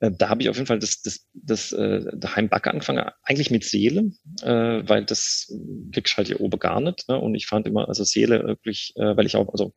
Äh, 0.00 0.10
da 0.16 0.30
habe 0.30 0.42
ich 0.42 0.48
auf 0.48 0.56
jeden 0.56 0.66
Fall 0.66 0.78
das, 0.78 1.02
das, 1.02 1.26
das 1.34 1.72
äh, 1.72 2.02
daheim 2.16 2.48
Backe 2.48 2.70
angefangen, 2.70 3.10
eigentlich 3.24 3.50
mit 3.50 3.64
Seele, 3.64 4.12
äh, 4.42 4.88
weil 4.88 5.04
das 5.04 5.52
kriegst 5.92 6.16
halt 6.16 6.28
hier 6.28 6.40
oben 6.40 6.58
gar 6.58 6.80
nicht. 6.80 7.06
Ne? 7.08 7.20
Und 7.20 7.34
ich 7.34 7.46
fand 7.46 7.66
immer, 7.66 7.88
also 7.88 8.04
Seele 8.04 8.42
wirklich, 8.44 8.94
äh, 8.96 9.16
weil 9.16 9.26
ich 9.26 9.36
auch, 9.36 9.50
also 9.52 9.74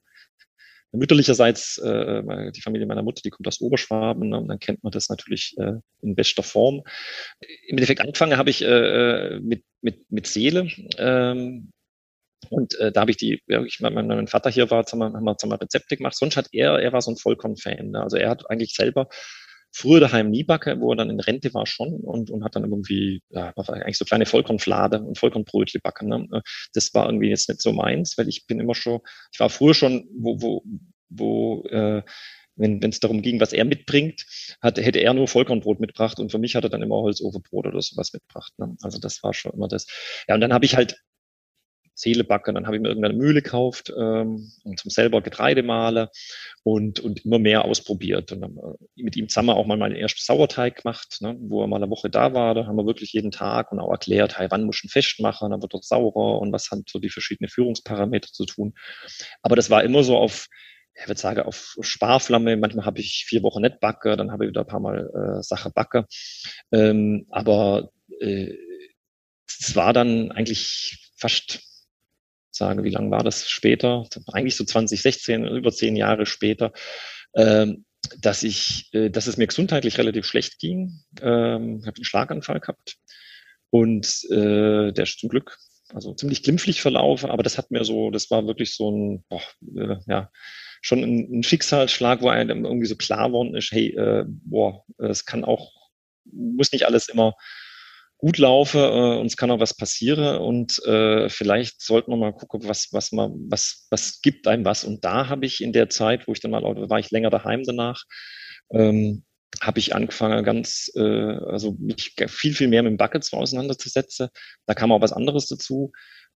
mütterlicherseits, 0.92 1.78
äh, 1.80 2.52
die 2.52 2.62
Familie 2.62 2.88
meiner 2.88 3.04
Mutter, 3.04 3.22
die 3.24 3.30
kommt 3.30 3.48
aus 3.48 3.62
Oberschwaben, 3.62 4.30
ne, 4.30 4.38
und 4.38 4.48
dann 4.48 4.60
kennt 4.60 4.84
man 4.84 4.92
das 4.92 5.10
natürlich 5.10 5.56
äh, 5.58 5.74
in 6.02 6.16
bester 6.16 6.44
Form. 6.44 6.84
Im 7.68 7.78
Endeffekt 7.78 8.02
angefangen 8.02 8.38
habe 8.38 8.50
ich 8.50 8.62
äh, 8.64 9.40
mit, 9.40 9.64
mit, 9.82 10.12
mit 10.12 10.28
Seele. 10.28 10.68
Ähm, 10.98 11.72
und 12.50 12.80
äh, 12.80 12.92
da 12.92 13.02
habe 13.02 13.12
ich 13.12 13.18
die, 13.18 13.42
ja, 13.48 13.64
ich, 13.64 13.80
mein, 13.80 13.94
mein 13.94 14.28
Vater 14.28 14.50
hier 14.50 14.70
war, 14.70 14.86
haben 14.86 15.00
wir, 15.00 15.06
haben 15.06 15.24
wir, 15.24 15.36
haben 15.42 15.50
wir 15.50 15.62
Rezepte 15.62 15.98
gemacht. 15.98 16.16
Sonst 16.16 16.38
hat 16.38 16.48
er, 16.52 16.80
er 16.80 16.94
war 16.94 17.02
so 17.02 17.12
ein 17.12 17.18
Vollkorn-Fan. 17.18 17.92
Ne? 17.92 18.02
Also 18.02 18.18
er 18.18 18.30
hat 18.30 18.50
eigentlich 18.50 18.74
selber 18.74 19.10
früher 19.72 20.00
daheim 20.00 20.30
nie 20.30 20.44
backe, 20.44 20.80
wo 20.80 20.92
er 20.92 20.96
dann 20.96 21.10
in 21.10 21.20
Rente 21.20 21.54
war 21.54 21.66
schon 21.66 21.94
und, 21.94 22.30
und 22.30 22.44
hat 22.44 22.56
dann 22.56 22.64
irgendwie, 22.64 23.22
ja, 23.30 23.54
eigentlich 23.56 23.98
so 23.98 24.06
kleine 24.06 24.26
Vollkornflade 24.26 25.02
und 25.02 25.18
Vollkornbrötchen 25.18 25.82
backen. 25.82 26.10
Ne? 26.10 26.42
Das 26.74 26.94
war 26.94 27.06
irgendwie 27.06 27.30
jetzt 27.30 27.50
nicht 27.50 27.62
so 27.62 27.72
meins, 27.72 28.18
weil 28.18 28.28
ich 28.28 28.48
bin 28.48 28.60
immer 28.60 28.76
schon, 28.76 29.00
ich 29.32 29.40
war 29.40 29.50
früher 29.50 29.74
schon, 29.74 30.08
wo, 30.18 30.42
wo, 30.42 30.64
wo 31.10 31.64
äh, 31.68 32.02
wenn 32.58 32.82
es 32.90 33.00
darum 33.00 33.22
ging, 33.22 33.40
was 33.40 33.54
er 33.54 33.66
mitbringt, 33.66 34.26
hat, 34.62 34.78
hätte 34.78 35.00
er 35.00 35.14
nur 35.14 35.28
Vollkornbrot 35.28 35.80
mitgebracht 35.80 36.20
und 36.20 36.32
für 36.32 36.40
mich 36.40 36.56
hat 36.56 36.64
er 36.64 36.70
dann 36.70 36.82
immer 36.82 36.96
Holzofenbrot 36.96 37.68
oder 37.68 37.82
sowas 37.82 38.12
mitgebracht. 38.14 38.52
Ne? 38.58 38.76
Also 38.82 39.00
das 39.00 39.22
war 39.24 39.34
schon 39.34 39.54
immer 39.54 39.68
das. 39.68 39.86
Ja, 40.28 40.36
und 40.36 40.42
dann 40.42 40.54
habe 40.54 40.66
ich 40.66 40.76
halt 40.76 40.98
Seele 41.98 42.24
backen. 42.24 42.56
Dann 42.56 42.68
habe 42.68 42.76
ich 42.76 42.82
mir 42.82 42.90
irgendeine 42.90 43.16
Mühle 43.16 43.42
gekauft 43.42 43.92
ähm, 43.98 44.52
und 44.64 44.80
zum 44.80 44.92
selber 44.92 45.22
Getreide 45.22 45.64
male 45.64 46.12
und, 46.64 47.00
und 47.00 47.26
immer 47.26 47.40
mehr 47.40 47.66
ausprobiert. 47.66 48.32
Und 48.32 48.42
dann 48.42 48.58
äh, 48.58 49.02
mit 49.04 49.16
ihm 49.16 49.28
zusammen 49.28 49.50
auch 49.50 49.66
mal 49.66 49.78
meinen 49.78 49.96
ersten 49.96 50.22
Sauerteig 50.22 50.84
gemacht, 50.84 51.18
ne, 51.22 51.36
wo 51.40 51.62
er 51.62 51.68
mal 51.68 51.78
eine 51.78 51.90
Woche 51.90 52.10
da 52.10 52.34
war. 52.34 52.54
Da 52.54 52.68
haben 52.68 52.76
wir 52.76 52.86
wirklich 52.86 53.14
jeden 53.14 53.32
Tag 53.32 53.72
und 53.72 53.80
auch 53.80 53.92
erklärt, 53.92 54.38
hey, 54.38 54.48
wann 54.50 54.64
muss 54.64 54.78
ich 54.78 54.84
ihn 54.86 54.90
festmachen, 54.90 55.50
dann 55.50 55.62
wird 55.62 55.74
er 55.74 55.82
saurer 55.82 56.40
und 56.40 56.54
was 56.54 56.70
haben 56.70 56.84
so 56.88 57.00
die 57.00 57.10
verschiedenen 57.10 57.50
Führungsparameter 57.50 58.30
zu 58.32 58.46
tun. 58.46 58.76
Aber 59.42 59.56
das 59.56 59.72
war 59.72 59.84
immer 59.84 60.04
so 60.04 60.18
auf, 60.18 60.48
ich 60.94 61.08
würde 61.08 61.20
sagen, 61.20 61.42
auf 61.42 61.76
Sparflamme. 61.82 62.58
Manchmal 62.58 62.86
habe 62.86 63.00
ich 63.00 63.26
vier 63.28 63.42
Wochen 63.42 63.62
nicht 63.64 63.80
backe, 63.80 64.16
dann 64.16 64.32
habe 64.32 64.46
ich 64.46 64.50
wieder 64.50 64.62
ein 64.62 64.68
paar 64.68 64.80
Mal 64.80 65.40
äh, 65.40 65.44
Sache 65.44 65.72
backe. 65.72 66.06
Ähm, 66.72 67.26
aber 67.32 67.90
äh, 68.20 68.54
es 69.48 69.76
war 69.76 69.94
dann 69.94 70.32
eigentlich 70.32 71.12
fast 71.18 71.67
sage, 72.52 72.84
wie 72.84 72.90
lange 72.90 73.12
war 73.12 73.24
das 73.24 73.50
später? 73.50 74.08
Eigentlich 74.32 74.56
so 74.56 74.64
2016, 74.64 75.46
über 75.46 75.72
zehn 75.72 75.96
Jahre 75.96 76.26
später, 76.26 76.74
ähm, 77.36 77.86
dass 78.20 78.44
ich, 78.44 78.90
äh, 78.94 79.10
dass 79.10 79.28
es 79.28 79.38
mir 79.38 79.48
gesundheitlich 79.48 79.98
relativ 79.98 80.26
schlecht 80.26 80.60
ging. 80.60 81.04
Ähm, 81.22 81.80
ich 81.82 81.88
habe 81.88 81.98
einen 81.98 82.06
Schlaganfall 82.06 82.60
gehabt 82.60 82.98
und 83.70 84.06
äh, 84.30 84.92
der 84.92 85.04
ist 85.04 85.20
zum 85.20 85.30
Glück 85.30 85.58
also 85.94 86.14
ziemlich 86.14 86.44
glimpflich 86.44 86.82
verlaufen, 86.82 87.30
aber 87.30 87.44
das 87.44 87.58
hat 87.58 87.72
mir 87.72 87.84
so, 87.86 88.12
das 88.12 88.30
war 88.30 88.46
wirklich 88.46 88.76
so 88.76 88.92
ein, 88.92 89.24
boah, 89.30 89.42
äh, 89.76 89.96
ja, 90.08 90.30
schon 90.82 91.04
ein, 91.04 91.40
ein 91.40 91.44
Schicksalsschlag, 91.44 92.22
wo 92.22 92.30
einem 92.30 92.66
irgendwie 92.66 92.88
so 92.88 92.96
klar 92.96 93.32
worden 93.32 93.56
ist, 93.56 93.72
hey, 93.72 93.96
äh, 93.96 94.26
boah, 94.28 94.84
es 94.98 95.26
kann 95.26 95.46
auch, 95.46 95.72
muss 96.26 96.72
nicht 96.72 96.86
alles 96.86 97.08
immer 97.08 97.36
gut 98.18 98.38
laufe 98.38 98.80
äh, 98.80 99.20
und 99.20 99.28
es 99.28 99.38
kann 99.38 99.52
auch 99.52 99.60
was 99.60 99.76
passieren 99.76 100.38
und 100.40 100.84
äh, 100.86 101.30
vielleicht 101.30 101.82
sollten 101.82 102.12
wir 102.12 102.18
mal 102.18 102.34
gucken, 102.34 102.68
was, 102.68 102.88
was 102.92 103.12
man, 103.12 103.34
was, 103.50 103.88
was 103.92 104.22
gibt 104.22 104.48
einem 104.48 104.66
was. 104.66 104.84
Und 104.84 105.04
da 105.04 105.30
habe 105.30 105.46
ich 105.46 105.62
in 105.62 105.72
der 105.72 105.90
Zeit, 105.90 106.28
wo 106.28 106.34
ich 106.34 106.40
dann 106.40 106.52
mal, 106.52 106.64
war 106.64 107.00
ich 107.00 107.12
länger 107.12 107.30
daheim 107.30 107.64
danach, 107.64 108.04
ähm, 108.72 109.24
habe 109.62 109.80
ich 109.80 109.96
angefangen, 109.96 110.44
ganz, 110.44 110.92
äh, 110.96 111.02
also 111.02 111.76
mich 111.80 112.16
viel, 112.28 112.54
viel 112.54 112.68
mehr 112.68 112.84
mit 112.84 112.92
dem 112.92 112.98
Buckets 112.98 113.34
auseinanderzusetzen. 113.34 114.30
Da 114.66 114.74
kam 114.74 114.92
auch 114.92 115.02
was 115.02 115.14
anderes 115.14 115.48
dazu. 115.48 115.92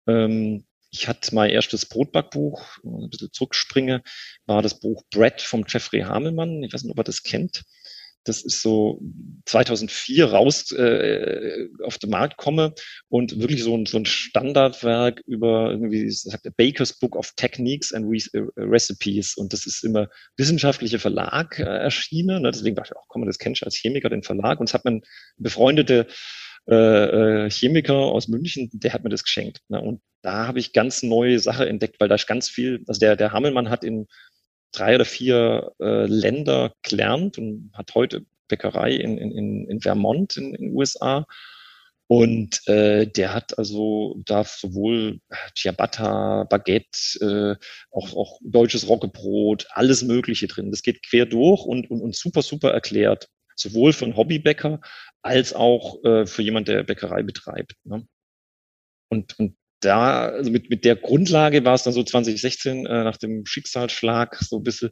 Ähm, 0.08 0.66
ich 0.92 1.08
hatte 1.08 1.34
mein 1.34 1.50
erstes 1.50 1.86
Brotbackbuch, 1.86 2.78
ein 2.84 3.10
bisschen 3.10 3.32
zurückspringe, 3.32 4.04
war 4.46 4.62
das 4.62 4.80
Buch 4.80 5.04
Bread 5.10 5.42
vom 5.42 5.66
Jeffrey 5.68 6.02
Hamelmann. 6.02 6.64
Ich 6.64 6.74
weiß 6.74 6.84
nicht, 6.84 6.92
ob 6.92 6.98
er 7.00 7.06
das 7.06 7.24
kennt 7.24 7.64
das 8.24 8.42
ist 8.42 8.62
so 8.62 9.02
2004 9.46 10.26
raus 10.32 10.72
äh, 10.72 11.68
auf 11.84 11.98
den 11.98 12.10
Markt 12.10 12.38
komme 12.38 12.74
und 13.10 13.40
wirklich 13.40 13.64
so 13.64 13.76
ein, 13.76 13.86
so 13.86 13.98
ein 13.98 14.06
Standardwerk 14.06 15.22
über 15.26 15.72
irgendwie 15.72 16.10
sagt 16.10 16.46
der 16.46 16.52
Baker's 16.52 16.94
Book 16.94 17.16
of 17.16 17.34
Techniques 17.36 17.94
and 17.94 18.06
äh, 18.34 18.42
Recipes 18.58 19.36
und 19.36 19.54
das 19.54 19.66
ist 19.66 19.84
immer 19.84 20.08
wissenschaftlicher 20.38 21.00
Verlag 21.00 21.60
äh, 21.60 21.64
erschienen. 21.64 22.44
Ne? 22.44 22.52
Deswegen 22.52 22.76
dachte 22.76 22.94
ich, 22.94 22.98
auch, 22.98 23.08
komm, 23.08 23.26
das 23.26 23.40
kennst 23.40 23.62
du 23.62 23.66
als 23.66 23.76
Chemiker 23.76 24.10
den 24.10 24.24
Verlag 24.24 24.60
und 24.60 24.70
es 24.70 24.74
hat 24.74 24.86
man 24.86 25.02
befreundete 25.38 26.08
äh, 26.70 27.46
äh, 27.46 27.50
Chemiker 27.50 27.96
aus 27.96 28.28
München, 28.28 28.70
der 28.72 28.94
hat 28.94 29.04
mir 29.04 29.10
das 29.10 29.24
geschenkt. 29.24 29.62
Ne? 29.68 29.82
Und 29.82 30.02
da 30.22 30.46
habe 30.46 30.60
ich 30.60 30.74
ganz 30.74 31.02
neue 31.02 31.40
Sache 31.40 31.68
entdeckt, 31.68 32.00
weil 32.00 32.08
da 32.08 32.16
ist 32.16 32.28
ganz 32.28 32.50
viel, 32.50 32.84
also 32.88 33.00
der, 33.00 33.16
der 33.16 33.32
Hammelmann 33.32 33.72
hat 33.72 33.84
in 33.84 34.08
drei 34.72 34.96
oder 34.96 35.06
vier 35.06 35.74
äh, 35.80 36.06
Länder 36.06 36.74
gelernt 36.82 37.38
und 37.38 37.72
hat 37.74 37.94
heute 37.96 38.26
Bäckerei 38.48 38.94
in, 38.94 39.18
in, 39.18 39.68
in 39.68 39.82
Vermont 39.82 40.38
in 40.38 40.54
den 40.54 40.76
USA. 40.76 41.26
Und 42.08 42.68
äh, 42.68 43.08
der 43.08 43.34
hat 43.34 43.58
also 43.58 44.22
da 44.26 44.44
sowohl 44.44 45.22
Ciabatta, 45.58 46.44
Baguette, 46.44 47.58
äh, 47.60 47.66
auch, 47.90 48.14
auch 48.18 48.38
deutsches 48.44 48.90
Roggebrot, 48.90 49.68
alles 49.70 50.04
Mögliche 50.04 50.48
drin. 50.48 50.72
Das 50.72 50.82
geht 50.82 51.08
quer 51.08 51.26
durch 51.26 51.64
und, 51.64 51.90
und, 51.90 52.02
und 52.02 52.14
super, 52.14 52.42
super 52.42 52.72
erklärt. 52.72 53.30
Sowohl 53.56 53.94
für 53.94 54.04
einen 54.04 54.18
Hobbybäcker 54.18 54.82
als 55.22 55.54
auch 55.54 56.04
äh, 56.04 56.26
für 56.26 56.42
jemand, 56.42 56.68
der 56.68 56.84
Bäckerei 56.84 57.24
betreibt. 57.24 57.76
Ne? 57.86 58.06
Und, 59.10 59.40
und 59.40 59.56
da, 59.82 60.28
also 60.28 60.52
mit, 60.52 60.70
mit 60.70 60.86
der 60.86 60.96
Grundlage 60.96 61.66
war 61.66 61.74
es 61.74 61.84
dann 61.84 61.94
so 61.94 62.04
2016 62.04 62.86
äh, 62.86 63.04
nach 63.04 63.18
dem 63.18 63.46
Schicksalsschlag 63.46 64.38
so 64.42 64.58
ein 64.58 64.64
bisschen, 64.64 64.92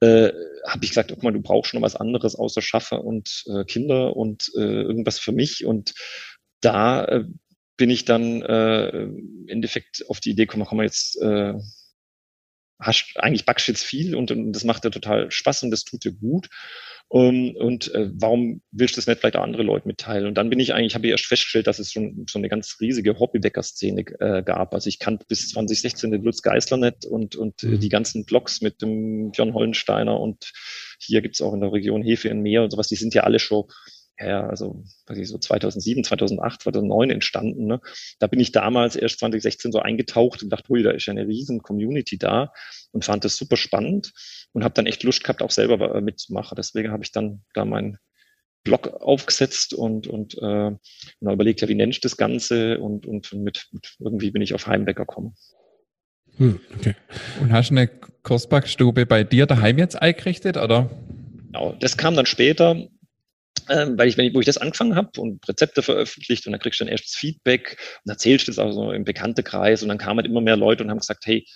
äh, 0.00 0.30
habe 0.66 0.84
ich 0.84 0.90
gesagt, 0.90 1.10
guck 1.10 1.22
mal, 1.22 1.32
du 1.32 1.40
brauchst 1.40 1.70
schon 1.70 1.82
was 1.82 1.96
anderes 1.96 2.36
außer 2.36 2.62
Schaffer 2.62 3.04
und 3.04 3.44
äh, 3.46 3.64
Kinder 3.64 4.16
und 4.16 4.50
äh, 4.56 4.60
irgendwas 4.60 5.18
für 5.18 5.32
mich. 5.32 5.64
Und 5.64 5.94
da 6.60 7.04
äh, 7.04 7.24
bin 7.76 7.90
ich 7.90 8.04
dann 8.04 8.42
äh, 8.42 8.88
im 8.88 9.46
Endeffekt 9.48 10.04
auf 10.08 10.20
die 10.20 10.30
Idee 10.30 10.46
gekommen, 10.46 10.66
komm 10.66 10.78
mal 10.78 10.84
jetzt, 10.84 11.20
äh, 11.22 11.54
hast 12.80 13.12
eigentlich 13.16 13.44
backst 13.44 13.68
jetzt 13.68 13.84
viel 13.84 14.14
und, 14.14 14.30
und 14.30 14.52
das 14.52 14.64
macht 14.64 14.84
dir 14.84 14.90
total 14.90 15.30
Spaß 15.30 15.64
und 15.64 15.70
das 15.70 15.84
tut 15.84 16.04
dir 16.04 16.12
gut. 16.12 16.48
Um, 17.12 17.56
und 17.56 17.92
äh, 17.92 18.08
warum 18.12 18.62
willst 18.70 18.94
du 18.94 19.00
das 19.00 19.08
nicht 19.08 19.18
vielleicht 19.18 19.34
auch 19.34 19.42
andere 19.42 19.64
Leute 19.64 19.88
mitteilen? 19.88 20.26
Und 20.26 20.34
dann 20.34 20.48
bin 20.48 20.60
ich 20.60 20.74
eigentlich, 20.74 20.94
habe 20.94 21.08
ich 21.08 21.10
erst 21.10 21.26
festgestellt, 21.26 21.66
dass 21.66 21.80
es 21.80 21.90
schon 21.90 22.24
so 22.30 22.38
eine 22.38 22.48
ganz 22.48 22.76
riesige 22.80 23.18
Hobbybäcker-Szene 23.18 24.02
äh, 24.20 24.44
gab. 24.44 24.72
Also 24.74 24.86
ich 24.86 25.00
kannte 25.00 25.26
bis 25.28 25.48
2016 25.48 26.12
den 26.12 26.22
Lutz 26.22 26.40
Geisler 26.40 26.76
nicht 26.76 27.06
und, 27.06 27.34
und 27.34 27.64
äh, 27.64 27.66
mhm. 27.66 27.80
die 27.80 27.88
ganzen 27.88 28.24
Blogs 28.26 28.60
mit 28.60 28.80
dem 28.80 29.32
Björn 29.32 29.54
Hollensteiner 29.54 30.20
und 30.20 30.52
hier 31.00 31.20
gibt's 31.20 31.42
auch 31.42 31.52
in 31.52 31.60
der 31.60 31.72
Region 31.72 32.04
Hefe 32.04 32.28
in 32.28 32.42
Meer 32.42 32.62
und 32.62 32.70
sowas, 32.70 32.86
die 32.86 32.94
sind 32.94 33.12
ja 33.12 33.24
alle 33.24 33.40
schon 33.40 33.64
ja, 34.20 34.46
also 34.46 34.84
weiß 35.06 35.18
ich, 35.18 35.28
so 35.28 35.38
2007, 35.38 36.04
2008, 36.04 36.62
2009 36.62 37.10
entstanden. 37.10 37.66
Ne? 37.66 37.80
Da 38.18 38.26
bin 38.26 38.40
ich 38.40 38.52
damals 38.52 38.96
erst 38.96 39.18
2016 39.20 39.72
so 39.72 39.80
eingetaucht 39.80 40.42
und 40.42 40.50
dachte, 40.50 40.68
hui, 40.68 40.82
da 40.82 40.90
ist 40.90 41.06
ja 41.06 41.12
eine 41.12 41.26
riesen 41.26 41.62
Community 41.62 42.18
da 42.18 42.52
und 42.92 43.04
fand 43.04 43.24
das 43.24 43.36
super 43.36 43.56
spannend 43.56 44.12
und 44.52 44.62
habe 44.62 44.74
dann 44.74 44.86
echt 44.86 45.02
Lust 45.04 45.24
gehabt, 45.24 45.42
auch 45.42 45.50
selber 45.50 45.94
äh, 45.94 46.00
mitzumachen. 46.00 46.56
Deswegen 46.56 46.90
habe 46.90 47.02
ich 47.02 47.12
dann 47.12 47.42
da 47.54 47.64
meinen 47.64 47.98
Blog 48.62 48.88
aufgesetzt 48.88 49.72
und, 49.72 50.06
und, 50.06 50.34
äh, 50.34 50.40
dann 50.40 50.78
überlegt, 51.20 51.62
ja, 51.62 51.68
wie 51.68 51.74
nenne 51.74 51.92
ich 51.92 52.00
das 52.00 52.18
Ganze 52.18 52.78
und, 52.78 53.06
und 53.06 53.32
mit, 53.32 53.68
mit 53.72 53.94
irgendwie 53.98 54.30
bin 54.30 54.42
ich 54.42 54.52
auf 54.52 54.66
Heimbäcker 54.66 55.06
gekommen. 55.06 55.34
Hm, 56.36 56.60
okay. 56.76 56.94
Und 57.40 57.52
hast 57.52 57.70
du 57.70 57.74
eine 57.74 57.88
Kursbackstube 57.88 59.06
bei 59.06 59.24
dir 59.24 59.46
daheim 59.46 59.78
jetzt 59.78 60.00
eingerichtet, 60.00 60.58
oder? 60.58 60.90
Genau, 61.46 61.74
das 61.80 61.96
kam 61.96 62.14
dann 62.14 62.26
später 62.26 62.86
ähm, 63.68 63.96
weil 63.98 64.08
ich, 64.08 64.16
wenn 64.16 64.26
ich, 64.26 64.34
wo 64.34 64.40
ich 64.40 64.46
das 64.46 64.58
angefangen 64.58 64.96
habe 64.96 65.20
und 65.20 65.46
Rezepte 65.48 65.82
veröffentlicht 65.82 66.46
und 66.46 66.52
dann 66.52 66.60
kriegst 66.60 66.80
du 66.80 66.84
dann 66.84 66.92
erstes 66.92 67.14
Feedback 67.14 67.78
und 68.04 68.10
erzählst 68.10 68.48
das 68.48 68.58
auch 68.58 68.72
so 68.72 68.92
im 68.92 69.04
Bekanntenkreis 69.04 69.82
und 69.82 69.88
dann 69.88 69.98
kamen 69.98 70.18
halt 70.18 70.26
immer 70.26 70.40
mehr 70.40 70.56
Leute 70.56 70.82
und 70.82 70.90
haben 70.90 70.98
gesagt, 70.98 71.24
hey, 71.26 71.46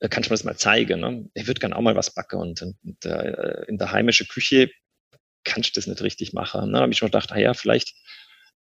äh, 0.00 0.08
kannst 0.08 0.28
du 0.28 0.32
mir 0.32 0.36
das 0.36 0.44
mal 0.44 0.56
zeigen? 0.56 1.00
Ne? 1.00 1.28
Ich 1.34 1.46
würde 1.46 1.60
gerne 1.60 1.76
auch 1.76 1.80
mal 1.80 1.96
was 1.96 2.14
backen 2.14 2.40
und, 2.40 2.62
und 2.62 3.04
äh, 3.04 3.64
in 3.68 3.78
der 3.78 3.92
heimischen 3.92 4.28
Küche 4.28 4.70
kannst 5.44 5.70
du 5.70 5.80
das 5.80 5.86
nicht 5.86 6.02
richtig 6.02 6.32
machen. 6.32 6.66
Ne? 6.66 6.72
Da 6.74 6.80
habe 6.82 6.92
ich 6.92 6.98
schon 6.98 7.08
gedacht, 7.08 7.32
ah 7.32 7.38
ja, 7.38 7.54
vielleicht 7.54 7.94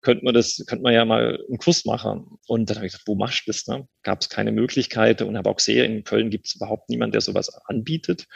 könnte 0.01 0.25
man 0.25 0.33
das, 0.33 0.63
könnte 0.67 0.83
man 0.83 0.93
ja 0.93 1.05
mal 1.05 1.39
einen 1.47 1.57
Kurs 1.57 1.85
machen. 1.85 2.37
Und 2.47 2.69
dann 2.69 2.77
habe 2.77 2.85
ich 2.85 2.93
gesagt, 2.93 3.07
wo 3.07 3.15
machst 3.15 3.43
du 3.45 3.51
das? 3.51 3.67
Ne? 3.67 3.87
Gab 4.03 4.21
es 4.21 4.29
keine 4.29 4.51
Möglichkeit 4.51 5.21
und 5.21 5.37
habe 5.37 5.49
auch 5.49 5.57
gesehen, 5.57 5.97
in 5.97 6.03
Köln 6.03 6.29
gibt 6.29 6.47
es 6.47 6.55
überhaupt 6.55 6.89
niemanden, 6.89 7.13
der 7.13 7.21
sowas 7.21 7.49
anbietet. 7.65 8.27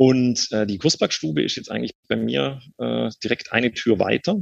Und 0.00 0.50
äh, 0.52 0.66
die 0.66 0.78
Kursbackstube 0.78 1.42
ist 1.42 1.56
jetzt 1.56 1.70
eigentlich 1.70 1.92
bei 2.08 2.16
mir 2.16 2.62
äh, 2.78 3.10
direkt 3.22 3.52
eine 3.52 3.70
Tür 3.74 3.98
weiter. 3.98 4.40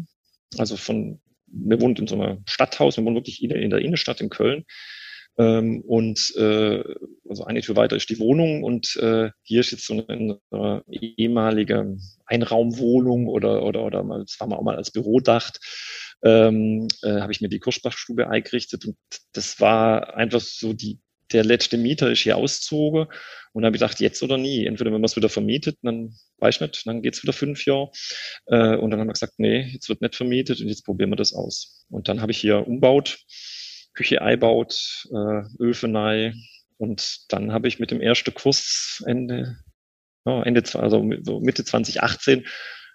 Also 0.57 0.77
von, 0.77 1.21
wir 1.49 1.81
wohnen 1.81 1.97
in 1.97 2.07
so 2.07 2.14
einem 2.14 2.44
Stadthaus, 2.49 2.97
wir 2.97 3.05
wohnen 3.05 3.16
wirklich 3.16 3.42
in, 3.42 3.51
in 3.51 3.71
der 3.71 3.81
Innenstadt 3.81 4.21
in 4.21 4.29
Köln. 4.29 4.66
Ähm, 5.37 5.81
und 5.81 6.33
äh, 6.37 6.85
also 7.29 7.44
eine 7.44 7.61
Tür 7.61 7.75
weiter 7.75 7.97
ist 7.97 8.09
die 8.09 8.21
Wohnung 8.21 8.62
und 8.62 8.94
äh, 9.03 9.31
hier 9.42 9.59
ist 9.59 9.73
jetzt 9.73 9.87
so 9.87 9.94
eine, 10.07 10.38
eine 10.53 10.85
ehemalige 10.90 11.97
Einraumwohnung 12.25 13.27
oder 13.27 13.64
oder 13.64 13.85
oder 13.85 14.05
mal, 14.05 14.21
das 14.21 14.38
war 14.38 14.47
mal 14.47 14.57
auch 14.57 14.62
mal 14.62 14.77
als 14.77 14.92
Büro 14.92 15.18
dacht, 15.18 15.59
ähm, 16.23 16.87
äh, 17.03 17.21
habe 17.21 17.33
ich 17.33 17.40
mir 17.40 17.49
die 17.49 17.59
Kursbachstube 17.59 18.31
eingerichtet 18.31 18.85
und 18.85 18.97
das 19.33 19.59
war 19.59 20.14
einfach 20.14 20.40
so 20.40 20.73
die 20.73 21.01
der 21.33 21.45
letzte 21.45 21.77
Mieter 21.77 22.11
ist 22.11 22.21
hier 22.21 22.37
auszogen 22.37 23.07
und 23.53 23.64
habe 23.64 23.77
ich 23.77 23.81
gedacht, 23.81 24.01
jetzt 24.01 24.23
oder 24.23 24.38
nie. 24.38 24.67
Entweder 24.67 24.93
wenn 24.93 25.01
man 25.01 25.07
es 25.07 25.17
wieder 25.17 25.29
vermietet, 25.29 25.79
dann 25.83 26.14
weiß 26.38 26.57
ich 26.57 26.61
nicht, 26.61 26.87
dann 26.87 27.03
geht's 27.03 27.23
wieder 27.23 27.33
fünf 27.33 27.64
Jahre. 27.67 27.91
Äh, 28.47 28.77
und 28.77 28.91
dann 28.91 29.01
haben 29.01 29.09
wir 29.09 29.14
gesagt, 29.14 29.35
nee, 29.38 29.62
jetzt 29.73 29.88
wird 29.88 30.01
nicht 30.01 30.17
vermietet 30.17 30.61
und 30.61 30.69
jetzt 30.69 30.85
probieren 30.85 31.11
wir 31.11 31.17
das 31.17 31.33
aus. 31.33 31.85
Und 31.91 32.09
dann 32.09 32.21
habe 32.21 32.33
ich 32.33 32.38
hier 32.38 32.67
umbaut, 32.67 33.19
Küche 33.95 34.23
einbaut, 34.23 35.07
äh, 35.11 35.43
Öfenei 35.62 36.35
und 36.77 37.25
dann 37.29 37.53
habe 37.53 37.69
ich 37.69 37.79
mit 37.79 37.91
dem 37.91 38.01
ersten 38.01 38.33
Kurs 38.33 39.03
Ende, 39.07 39.59
oh, 40.25 40.43
Ende 40.45 40.62
also 40.75 41.11
so 41.23 41.41
Mitte 41.41 41.64
2018 41.64 42.47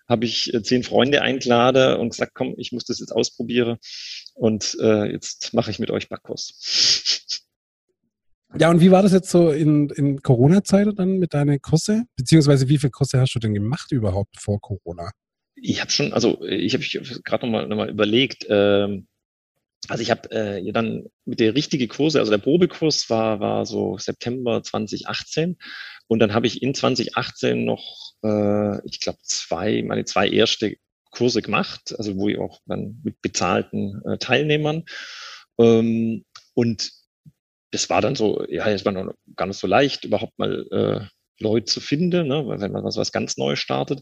habe 0.07 0.25
ich 0.25 0.53
äh, 0.53 0.61
zehn 0.63 0.83
Freunde 0.83 1.21
eingeladen 1.21 1.99
und 1.99 2.09
gesagt, 2.09 2.33
komm, 2.35 2.55
ich 2.57 2.71
muss 2.71 2.85
das 2.85 2.99
jetzt 2.99 3.11
ausprobieren 3.11 3.77
und 4.33 4.77
äh, 4.81 5.11
jetzt 5.11 5.53
mache 5.53 5.71
ich 5.71 5.79
mit 5.79 5.91
euch 5.91 6.09
Backkurs. 6.09 7.22
Ja, 8.59 8.69
und 8.69 8.81
wie 8.81 8.91
war 8.91 9.01
das 9.01 9.13
jetzt 9.13 9.31
so 9.31 9.51
in, 9.51 9.89
in 9.89 10.21
Corona-Zeit 10.21 10.87
dann 10.95 11.17
mit 11.17 11.33
deinen 11.33 11.59
Kurse? 11.59 12.03
Beziehungsweise 12.15 12.69
wie 12.69 12.77
viele 12.77 12.91
Kurse 12.91 13.19
hast 13.19 13.33
du 13.33 13.39
denn 13.39 13.53
gemacht 13.53 13.91
überhaupt 13.91 14.39
vor 14.39 14.61
Corona? 14.61 15.11
Ich 15.55 15.81
habe 15.81 15.89
schon, 15.89 16.13
also 16.13 16.43
ich 16.43 16.73
habe 16.75 16.83
gerade 17.23 17.45
nochmal 17.45 17.67
noch 17.67 17.77
mal 17.77 17.89
überlegt, 17.89 18.45
ähm, 18.49 19.07
also 19.89 20.01
ich 20.01 20.11
habe 20.11 20.31
äh, 20.31 20.71
dann 20.71 21.05
mit 21.25 21.39
der 21.39 21.55
richtigen 21.55 21.87
Kurse, 21.87 22.19
also 22.19 22.31
der 22.31 22.37
Probekurs 22.37 23.09
war, 23.09 23.39
war 23.39 23.65
so 23.65 23.97
September 23.97 24.61
2018 24.61 25.57
und 26.07 26.19
dann 26.19 26.33
habe 26.33 26.47
ich 26.47 26.61
in 26.61 26.73
2018 26.75 27.65
noch, 27.65 28.13
äh, 28.23 28.87
ich 28.87 28.99
glaube, 28.99 29.19
zwei, 29.23 29.83
meine 29.83 30.05
zwei 30.05 30.29
erste 30.29 30.75
Kurse 31.11 31.41
gemacht, 31.41 31.93
also 31.97 32.17
wo 32.17 32.29
ich 32.29 32.37
auch 32.37 32.59
dann 32.65 33.01
mit 33.03 33.21
bezahlten 33.21 34.01
äh, 34.05 34.17
Teilnehmern. 34.17 34.83
Ähm, 35.59 36.25
und 36.53 36.91
das 37.73 37.89
war 37.89 38.01
dann 38.01 38.15
so, 38.15 38.45
ja, 38.49 38.69
es 38.69 38.85
war 38.85 38.91
noch 38.91 39.13
gar 39.35 39.47
nicht 39.47 39.57
so 39.57 39.65
leicht, 39.65 40.05
überhaupt 40.05 40.37
mal 40.37 40.67
äh, 40.71 41.43
Leute 41.43 41.65
zu 41.65 41.81
finden, 41.81 42.27
ne, 42.27 42.45
wenn 42.47 42.71
man 42.71 42.83
was, 42.83 42.97
was 42.97 43.11
ganz 43.11 43.35
Neues 43.35 43.57
startet. 43.57 44.01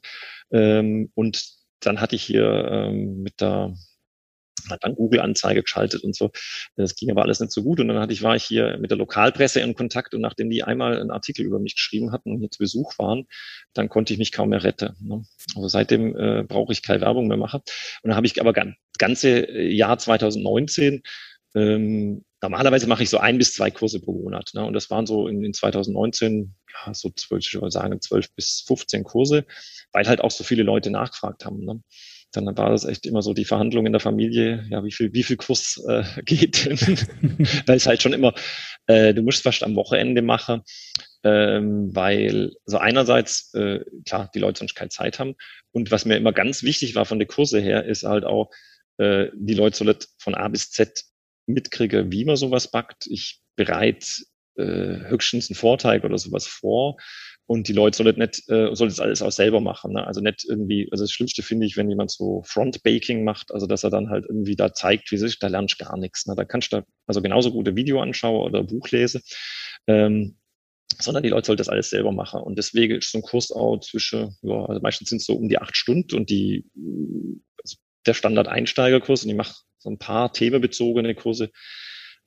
Ähm, 0.51 1.09
und 1.15 1.41
dann 1.79 2.01
hatte 2.01 2.17
ich 2.17 2.23
hier 2.23 2.67
ähm, 2.69 3.23
mit 3.23 3.39
der 3.39 3.73
hat 4.69 4.83
dann 4.83 4.93
Google-Anzeige 4.93 5.63
geschaltet 5.63 6.03
und 6.03 6.15
so. 6.15 6.31
Das 6.75 6.95
ging 6.95 7.09
aber 7.09 7.23
alles 7.23 7.39
nicht 7.39 7.51
so 7.51 7.63
gut. 7.63 7.79
Und 7.79 7.87
dann 7.87 7.97
hatte 7.97 8.13
ich, 8.13 8.21
war 8.21 8.35
ich 8.35 8.43
hier 8.43 8.77
mit 8.77 8.91
der 8.91 8.97
Lokalpresse 8.97 9.59
in 9.59 9.73
Kontakt 9.73 10.13
und 10.13 10.21
nachdem 10.21 10.51
die 10.51 10.63
einmal 10.63 10.99
einen 10.99 11.09
Artikel 11.09 11.45
über 11.45 11.57
mich 11.57 11.75
geschrieben 11.75 12.11
hatten 12.11 12.31
und 12.31 12.39
hier 12.39 12.51
zu 12.51 12.59
Besuch 12.59 12.99
waren, 12.99 13.25
dann 13.73 13.89
konnte 13.89 14.13
ich 14.13 14.19
mich 14.19 14.31
kaum 14.31 14.49
mehr 14.49 14.63
retten. 14.63 14.95
Ne? 14.99 15.23
Also 15.55 15.67
seitdem 15.67 16.15
äh, 16.15 16.43
brauche 16.43 16.73
ich 16.73 16.83
keine 16.83 17.01
Werbung 17.01 17.27
mehr 17.27 17.37
machen. 17.37 17.61
Und 18.03 18.09
dann 18.09 18.15
habe 18.15 18.27
ich 18.27 18.39
aber 18.39 18.53
ganz, 18.53 18.75
ganze 18.99 19.49
Jahr 19.51 19.97
2019 19.97 21.01
ähm, 21.55 22.23
normalerweise 22.41 22.87
mache 22.87 23.03
ich 23.03 23.09
so 23.09 23.17
ein 23.17 23.37
bis 23.37 23.53
zwei 23.53 23.71
Kurse 23.71 23.99
pro 23.99 24.13
Monat. 24.13 24.51
Ne? 24.53 24.65
Und 24.65 24.73
das 24.73 24.89
waren 24.89 25.05
so 25.05 25.27
in, 25.27 25.43
in 25.43 25.53
2019, 25.53 26.55
ja, 26.85 26.93
so 26.93 27.09
zwölf, 27.09 27.45
ich 27.45 27.53
würde 27.53 27.71
sagen, 27.71 28.01
zwölf 28.01 28.33
bis 28.35 28.63
15 28.67 29.03
Kurse, 29.03 29.45
weil 29.91 30.07
halt 30.07 30.21
auch 30.21 30.31
so 30.31 30.43
viele 30.43 30.63
Leute 30.63 30.89
nachgefragt 30.89 31.45
haben. 31.45 31.63
Ne? 31.63 31.81
dann 32.33 32.57
war 32.57 32.69
das 32.69 32.85
echt 32.85 33.05
immer 33.05 33.21
so 33.21 33.33
die 33.33 33.45
Verhandlung 33.45 33.85
in 33.85 33.91
der 33.91 33.99
Familie, 33.99 34.65
ja, 34.69 34.83
wie 34.83 34.91
viel, 34.91 35.13
wie 35.13 35.23
viel 35.23 35.37
Kurs 35.37 35.83
äh, 35.87 36.03
geht 36.25 36.65
denn? 36.65 36.77
weil 37.65 37.77
es 37.77 37.87
halt 37.87 38.01
schon 38.01 38.13
immer, 38.13 38.33
äh, 38.87 39.13
du 39.13 39.21
musst 39.21 39.43
fast 39.43 39.63
am 39.63 39.75
Wochenende 39.75 40.21
machen, 40.21 40.61
ähm, 41.23 41.93
weil 41.93 42.53
so 42.65 42.77
einerseits, 42.77 43.53
äh, 43.53 43.81
klar, 44.05 44.31
die 44.33 44.39
Leute 44.39 44.59
sonst 44.59 44.75
keine 44.75 44.89
Zeit 44.89 45.19
haben. 45.19 45.35
Und 45.71 45.91
was 45.91 46.05
mir 46.05 46.17
immer 46.17 46.31
ganz 46.31 46.63
wichtig 46.63 46.95
war 46.95 47.05
von 47.05 47.19
der 47.19 47.27
Kurse 47.27 47.59
her, 47.59 47.85
ist 47.85 48.03
halt 48.03 48.23
auch, 48.23 48.49
äh, 48.97 49.27
die 49.35 49.53
Leute 49.53 49.77
sollen 49.77 49.97
von 50.17 50.35
A 50.35 50.47
bis 50.47 50.71
Z 50.71 51.03
mitkriegen, 51.53 52.11
wie 52.11 52.25
man 52.25 52.35
sowas 52.35 52.69
backt. 52.69 53.07
Ich 53.07 53.41
bereite 53.55 54.05
äh, 54.55 55.09
höchstens 55.09 55.49
einen 55.49 55.55
Vorteig 55.55 56.03
oder 56.03 56.17
sowas 56.17 56.47
vor 56.47 56.97
und 57.51 57.67
die 57.67 57.73
Leute 57.73 57.97
sollen 57.97 58.17
nicht, 58.17 58.49
äh, 58.49 58.73
sollen 58.73 58.89
das 58.89 59.01
alles 59.01 59.21
auch 59.21 59.31
selber 59.31 59.59
machen. 59.59 59.93
Ne? 59.93 60.07
Also 60.07 60.21
nicht 60.21 60.45
irgendwie, 60.47 60.87
also 60.91 61.03
das 61.03 61.11
Schlimmste 61.11 61.43
finde 61.43 61.65
ich, 61.65 61.75
wenn 61.75 61.89
jemand 61.89 62.09
so 62.11 62.43
Front-Baking 62.45 63.25
macht, 63.25 63.51
also 63.51 63.67
dass 63.67 63.83
er 63.83 63.89
dann 63.89 64.09
halt 64.09 64.25
irgendwie 64.25 64.55
da 64.55 64.73
zeigt, 64.73 65.11
wie 65.11 65.17
sich, 65.17 65.37
da 65.37 65.47
lernst 65.47 65.79
du 65.79 65.85
gar 65.85 65.97
nichts. 65.97 66.27
Ne? 66.27 66.35
Da 66.35 66.45
kannst 66.45 66.71
du 66.71 66.77
da 66.77 66.83
also 67.07 67.21
genauso 67.21 67.51
gute 67.51 67.75
Video 67.75 68.01
anschauen 68.01 68.41
oder 68.41 68.63
Buch 68.63 68.89
lese. 68.91 69.21
Ähm, 69.87 70.37
sondern 70.97 71.23
die 71.23 71.29
Leute 71.29 71.47
sollen 71.47 71.57
das 71.57 71.69
alles 71.69 71.89
selber 71.89 72.11
machen. 72.11 72.41
Und 72.41 72.57
deswegen 72.57 72.97
ist 72.97 73.11
so 73.11 73.17
ein 73.17 73.23
Kurs 73.23 73.51
auch 73.51 73.79
zwischen, 73.79 74.37
ja, 74.43 74.65
also 74.65 74.81
meistens 74.81 75.09
sind 75.09 75.17
es 75.17 75.25
so 75.25 75.33
um 75.35 75.49
die 75.49 75.57
acht 75.57 75.75
Stunden 75.75 76.15
und 76.15 76.29
die, 76.29 76.65
also 77.61 77.77
der 78.05 78.13
Standard-Einsteigerkurs 78.13 79.23
und 79.23 79.29
ich 79.29 79.35
mache 79.35 79.55
so 79.77 79.89
ein 79.89 79.97
paar 79.97 80.31
themenbezogene 80.31 81.15
Kurse, 81.15 81.51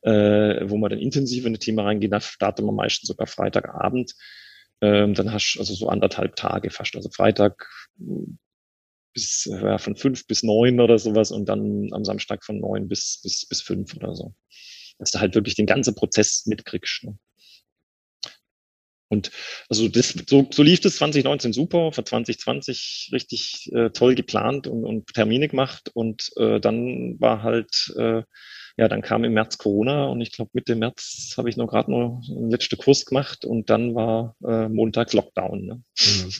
äh, 0.03 0.69
wo 0.69 0.77
man 0.77 0.91
dann 0.91 0.99
intensiv 0.99 1.47
in 1.47 1.55
das 1.55 1.65
Thema 1.65 1.85
reingeht. 1.85 2.13
Da 2.13 2.21
startet 2.21 2.65
man 2.65 2.75
meistens 2.75 3.09
sogar 3.09 3.27
Freitagabend 3.27 4.15
ähm, 4.85 5.15
dann 5.15 5.33
hast 5.33 5.55
du 5.55 5.61
also 5.61 5.75
so 5.75 5.89
anderthalb 5.89 6.37
Tage 6.37 6.71
fast. 6.71 6.95
Also 6.95 7.09
Freitag 7.11 7.69
bis 9.15 9.45
ja, 9.45 9.79
von 9.79 9.97
fünf 9.97 10.27
bis 10.27 10.43
neun 10.43 10.81
oder 10.81 10.99
sowas 10.99 11.31
und 11.31 11.49
dann 11.49 11.89
am 11.93 12.05
Samstag 12.05 12.45
von 12.45 12.59
neun 12.59 12.89
bis, 12.89 13.21
bis, 13.23 13.47
bis 13.49 13.63
fünf 13.63 13.95
oder 13.97 14.15
so. 14.15 14.35
Dass 14.99 15.11
du 15.11 15.21
halt 15.21 15.35
wirklich 15.35 15.55
den 15.55 15.67
ganzen 15.67 15.95
Prozess 15.95 16.45
mitkriegst. 16.47 17.05
Ne? 17.05 17.19
Und 19.09 19.31
also 19.69 19.88
das, 19.88 20.14
so, 20.27 20.49
so 20.51 20.62
lief 20.62 20.81
das 20.81 20.97
2019 20.97 21.53
super, 21.53 21.93
für 21.93 22.05
2020 22.05 23.11
richtig 23.12 23.71
äh, 23.73 23.90
toll 23.90 24.14
geplant 24.14 24.67
und, 24.67 24.85
und 24.85 25.12
Termine 25.14 25.49
gemacht 25.49 25.90
und 25.95 26.31
äh, 26.37 26.59
dann 26.61 27.21
war 27.21 27.43
halt 27.43 27.95
äh, 27.97 28.23
ja, 28.77 28.88
dann 28.88 29.03
kam 29.03 29.25
im 29.25 29.35
März 29.35 29.59
Corona 29.59 30.07
und 30.07 30.21
ich 30.21 30.33
glaube 30.33 30.51
Mitte 30.53 30.75
März 30.75 31.35
habe 31.37 31.49
ich 31.49 31.57
noch 31.57 31.69
gerade 31.69 31.90
noch 31.90 32.23
einen 32.29 32.51
letzten 32.51 32.77
Kurs 32.77 33.05
gemacht 33.05 33.45
und 33.45 33.71
dann 33.71 33.95
war 33.95 34.35
äh, 34.45 34.69
Montag 34.69 35.12
Lockdown. 35.12 35.64
Ne? 35.64 35.83
Mhm. 35.99 36.33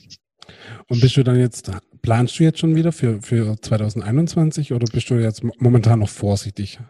Und 0.89 1.01
bist 1.01 1.17
du 1.17 1.23
dann 1.23 1.39
jetzt, 1.39 1.71
planst 2.03 2.39
du 2.39 2.45
jetzt 2.45 2.59
schon 2.59 2.75
wieder 2.75 2.93
für, 2.93 3.23
für 3.23 3.57
2021 3.61 4.73
oder 4.73 4.87
bist 4.93 5.11
du 5.11 5.15
jetzt 5.15 5.43
momentan 5.59 6.01
noch 6.01 6.09
vorsichtig? 6.09 6.81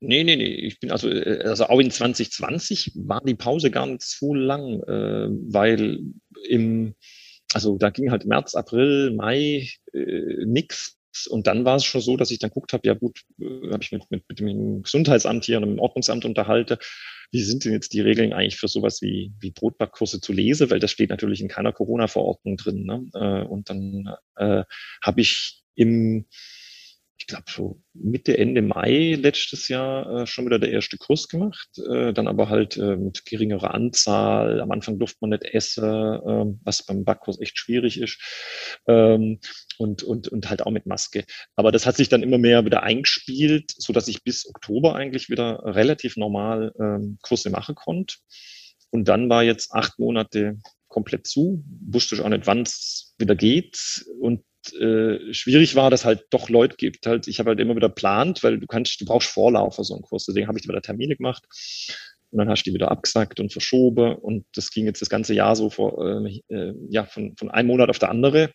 Nee, 0.00 0.24
nee, 0.24 0.36
nee. 0.36 0.44
Ich 0.44 0.78
bin 0.78 0.90
also, 0.90 1.08
äh, 1.08 1.42
also 1.44 1.66
auch 1.66 1.80
in 1.80 1.90
2020 1.90 2.92
war 2.96 3.22
die 3.24 3.34
Pause 3.34 3.70
gar 3.70 3.86
nicht 3.86 4.02
so 4.02 4.34
lang, 4.34 4.82
äh, 4.82 5.28
weil 5.30 6.00
im, 6.48 6.94
also 7.54 7.78
da 7.78 7.90
ging 7.90 8.10
halt 8.10 8.26
März, 8.26 8.54
April, 8.54 9.12
Mai 9.12 9.70
äh, 9.92 10.44
nix 10.44 10.96
und 11.30 11.46
dann 11.46 11.64
war 11.64 11.76
es 11.76 11.84
schon 11.84 12.02
so, 12.02 12.16
dass 12.18 12.30
ich 12.30 12.38
dann 12.38 12.50
guckt 12.50 12.74
habe, 12.74 12.86
ja 12.86 12.94
gut, 12.94 13.22
äh, 13.40 13.70
habe 13.72 13.82
ich 13.82 13.90
mit, 13.92 14.10
mit, 14.10 14.24
mit 14.28 14.38
dem 14.38 14.82
Gesundheitsamt 14.82 15.44
hier 15.46 15.56
und 15.56 15.64
dem 15.64 15.78
Ordnungsamt 15.78 16.26
unterhalte, 16.26 16.78
wie 17.32 17.42
sind 17.42 17.64
denn 17.64 17.72
jetzt 17.72 17.94
die 17.94 18.00
Regeln 18.02 18.34
eigentlich 18.34 18.56
für 18.56 18.68
sowas 18.68 19.00
wie, 19.00 19.32
wie 19.40 19.50
Brotbackkurse 19.50 20.20
zu 20.20 20.32
lesen, 20.32 20.70
weil 20.70 20.78
das 20.78 20.90
steht 20.90 21.10
natürlich 21.10 21.40
in 21.40 21.48
keiner 21.48 21.72
Corona-Verordnung 21.72 22.56
drin. 22.58 22.84
Ne? 22.84 23.06
Äh, 23.14 23.46
und 23.46 23.70
dann 23.70 24.14
äh, 24.36 24.64
habe 25.02 25.20
ich 25.20 25.62
im 25.74 26.26
ich 27.18 27.26
glaube, 27.26 27.44
so 27.48 27.80
Mitte, 27.94 28.36
Ende 28.36 28.60
Mai 28.60 29.16
letztes 29.18 29.68
Jahr 29.68 30.22
äh, 30.22 30.26
schon 30.26 30.44
wieder 30.44 30.58
der 30.58 30.70
erste 30.70 30.98
Kurs 30.98 31.28
gemacht, 31.28 31.68
äh, 31.78 32.12
dann 32.12 32.28
aber 32.28 32.50
halt 32.50 32.76
äh, 32.76 32.96
mit 32.96 33.24
geringerer 33.24 33.72
Anzahl. 33.72 34.60
Am 34.60 34.70
Anfang 34.70 34.98
durfte 34.98 35.18
man 35.22 35.30
nicht 35.30 35.44
essen, 35.44 35.84
äh, 35.84 36.54
was 36.62 36.84
beim 36.84 37.04
Backkurs 37.04 37.40
echt 37.40 37.58
schwierig 37.58 38.00
ist. 38.00 38.18
Ähm, 38.86 39.40
und, 39.78 40.02
und, 40.02 40.28
und 40.28 40.50
halt 40.50 40.62
auch 40.62 40.70
mit 40.70 40.86
Maske. 40.86 41.24
Aber 41.54 41.72
das 41.72 41.86
hat 41.86 41.96
sich 41.96 42.08
dann 42.08 42.22
immer 42.22 42.38
mehr 42.38 42.64
wieder 42.64 42.82
eingespielt, 42.82 43.72
so 43.76 43.92
dass 43.92 44.08
ich 44.08 44.22
bis 44.22 44.46
Oktober 44.46 44.94
eigentlich 44.94 45.30
wieder 45.30 45.62
relativ 45.64 46.16
normal 46.16 46.72
ähm, 46.78 47.18
Kurse 47.22 47.50
machen 47.50 47.74
konnte. 47.74 48.16
Und 48.90 49.08
dann 49.08 49.28
war 49.28 49.42
jetzt 49.42 49.72
acht 49.72 49.98
Monate 49.98 50.58
komplett 50.88 51.26
zu, 51.26 51.64
wusste 51.80 52.14
ich 52.14 52.20
auch 52.20 52.28
nicht, 52.28 52.46
wann 52.46 52.62
es 52.62 53.14
wieder 53.18 53.34
geht. 53.34 54.04
Und 54.20 54.44
äh, 54.74 55.32
schwierig 55.32 55.74
war, 55.74 55.90
dass 55.90 56.04
halt 56.04 56.26
doch 56.30 56.48
Leute 56.48 56.76
gibt. 56.76 57.06
Halt, 57.06 57.28
ich 57.28 57.38
habe 57.38 57.50
halt 57.50 57.60
immer 57.60 57.76
wieder 57.76 57.88
plant, 57.88 58.42
weil 58.42 58.58
du 58.58 58.66
kannst, 58.66 59.00
du 59.00 59.04
brauchst 59.04 59.28
Vorlauf 59.28 59.76
für 59.76 59.84
so 59.84 59.94
einen 59.94 60.02
Kurs. 60.02 60.24
Deswegen 60.26 60.48
habe 60.48 60.58
ich 60.58 60.68
wieder 60.68 60.82
Termine 60.82 61.16
gemacht 61.16 61.44
und 62.30 62.38
dann 62.38 62.48
hast 62.48 62.64
du 62.64 62.70
die 62.70 62.74
wieder 62.74 62.90
abgesagt 62.90 63.40
und 63.40 63.52
verschoben. 63.52 64.14
Und 64.16 64.46
das 64.54 64.70
ging 64.70 64.86
jetzt 64.86 65.02
das 65.02 65.08
ganze 65.08 65.34
Jahr 65.34 65.56
so 65.56 65.70
vor, 65.70 66.04
äh, 66.04 66.42
äh, 66.48 66.74
ja, 66.88 67.04
von, 67.04 67.36
von 67.36 67.50
einem 67.50 67.68
Monat 67.68 67.90
auf 67.90 67.98
der 67.98 68.10
andere, 68.10 68.50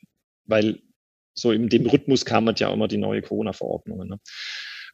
weil 0.45 0.79
so 1.33 1.51
in 1.51 1.69
dem 1.69 1.85
Rhythmus 1.85 2.25
kamen 2.25 2.55
ja 2.57 2.71
immer 2.71 2.87
die 2.87 2.97
neue 2.97 3.21
Corona-Verordnungen. 3.21 4.09
Ne? 4.09 4.19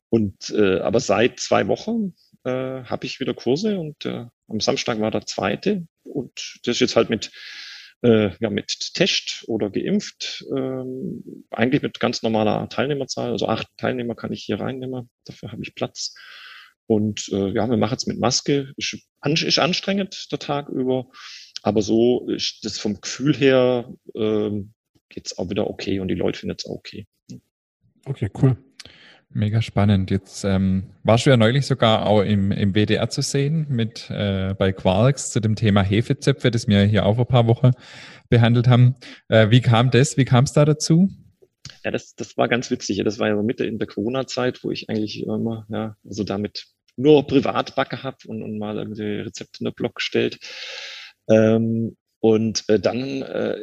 Und 0.09 0.51
äh, 0.51 0.79
aber 0.79 0.99
seit 0.99 1.39
zwei 1.39 1.67
Wochen 1.67 2.13
äh, 2.43 2.83
habe 2.83 3.05
ich 3.05 3.19
wieder 3.19 3.33
Kurse 3.33 3.77
und 3.77 4.05
äh, 4.05 4.25
am 4.47 4.59
Samstag 4.59 4.99
war 4.99 5.11
der 5.11 5.25
zweite 5.25 5.85
und 6.03 6.59
das 6.63 6.75
ist 6.75 6.79
jetzt 6.79 6.95
halt 6.95 7.09
mit 7.09 7.31
äh, 8.03 8.31
ja, 8.39 8.49
mit 8.49 8.93
Test 8.93 9.43
oder 9.47 9.69
geimpft, 9.69 10.45
ähm, 10.55 11.45
eigentlich 11.51 11.81
mit 11.81 11.99
ganz 11.99 12.21
normaler 12.23 12.69
Teilnehmerzahl. 12.69 13.31
Also 13.31 13.47
acht 13.47 13.67
Teilnehmer 13.77 14.15
kann 14.15 14.31
ich 14.31 14.43
hier 14.43 14.59
reinnehmen, 14.59 15.09
dafür 15.25 15.51
habe 15.51 15.63
ich 15.63 15.75
Platz. 15.75 16.15
Und 16.85 17.27
äh, 17.33 17.49
ja, 17.49 17.69
wir 17.69 17.77
machen 17.77 17.97
es 17.97 18.07
mit 18.07 18.19
Maske. 18.19 18.71
Ist, 18.77 18.97
ist 19.23 19.59
anstrengend 19.59 20.31
der 20.31 20.39
Tag 20.39 20.69
über, 20.69 21.07
aber 21.61 21.81
so 21.81 22.29
ist 22.29 22.63
das 22.63 22.79
vom 22.79 23.01
Gefühl 23.01 23.35
her 23.35 23.93
äh, 24.15 24.51
geht 25.09 25.37
auch 25.37 25.49
wieder 25.49 25.69
okay 25.69 25.99
und 25.99 26.07
die 26.07 26.15
Leute 26.15 26.39
finden 26.39 26.55
es 26.57 26.65
auch 26.65 26.75
okay. 26.75 27.07
Okay, 28.05 28.29
cool. 28.41 28.57
Mega 29.29 29.61
spannend. 29.61 30.09
Jetzt 30.09 30.45
ähm, 30.45 30.83
warst 31.03 31.25
du 31.25 31.29
ja 31.29 31.37
neulich 31.37 31.65
sogar 31.65 32.05
auch 32.05 32.21
im, 32.21 32.51
im 32.51 32.73
WDR 32.73 33.09
zu 33.09 33.21
sehen 33.21 33.67
mit 33.69 34.09
äh, 34.09 34.55
bei 34.57 34.71
Quarks 34.71 35.31
zu 35.31 35.41
dem 35.41 35.55
Thema 35.55 35.83
Hefezöpfe, 35.83 36.49
das 36.49 36.67
wir 36.67 36.83
hier 36.83 37.05
auch 37.05 37.15
vor 37.15 37.25
ein 37.25 37.27
paar 37.27 37.47
Wochen 37.47 37.71
behandelt 38.29 38.67
haben. 38.67 38.95
Äh, 39.27 39.49
wie 39.49 39.61
kam 39.61 39.91
das? 39.91 40.17
Wie 40.17 40.25
kam 40.25 40.45
es 40.45 40.53
da 40.53 40.65
dazu? 40.65 41.09
Ja, 41.83 41.91
das, 41.91 42.15
das 42.15 42.37
war 42.37 42.47
ganz 42.47 42.71
witzig. 42.71 43.01
Das 43.03 43.19
war 43.19 43.27
ja 43.27 43.35
Mitte 43.41 43.65
in 43.65 43.79
der 43.79 43.87
Corona-Zeit, 43.87 44.63
wo 44.63 44.71
ich 44.71 44.89
eigentlich 44.89 45.23
immer, 45.23 45.65
ja, 45.69 45.97
also 46.05 46.23
damit 46.23 46.65
nur 46.95 47.27
privat 47.27 47.75
backe 47.75 48.03
habe 48.03 48.17
und, 48.27 48.41
und 48.41 48.57
mal 48.57 48.77
irgendwie 48.77 49.03
Rezepte 49.03 49.59
in 49.59 49.65
den 49.65 49.73
Blog 49.73 49.95
gestellt. 49.95 50.39
Ähm, 51.29 51.95
und 52.19 52.63
äh, 52.69 52.79
dann 52.79 53.21
äh, 53.21 53.57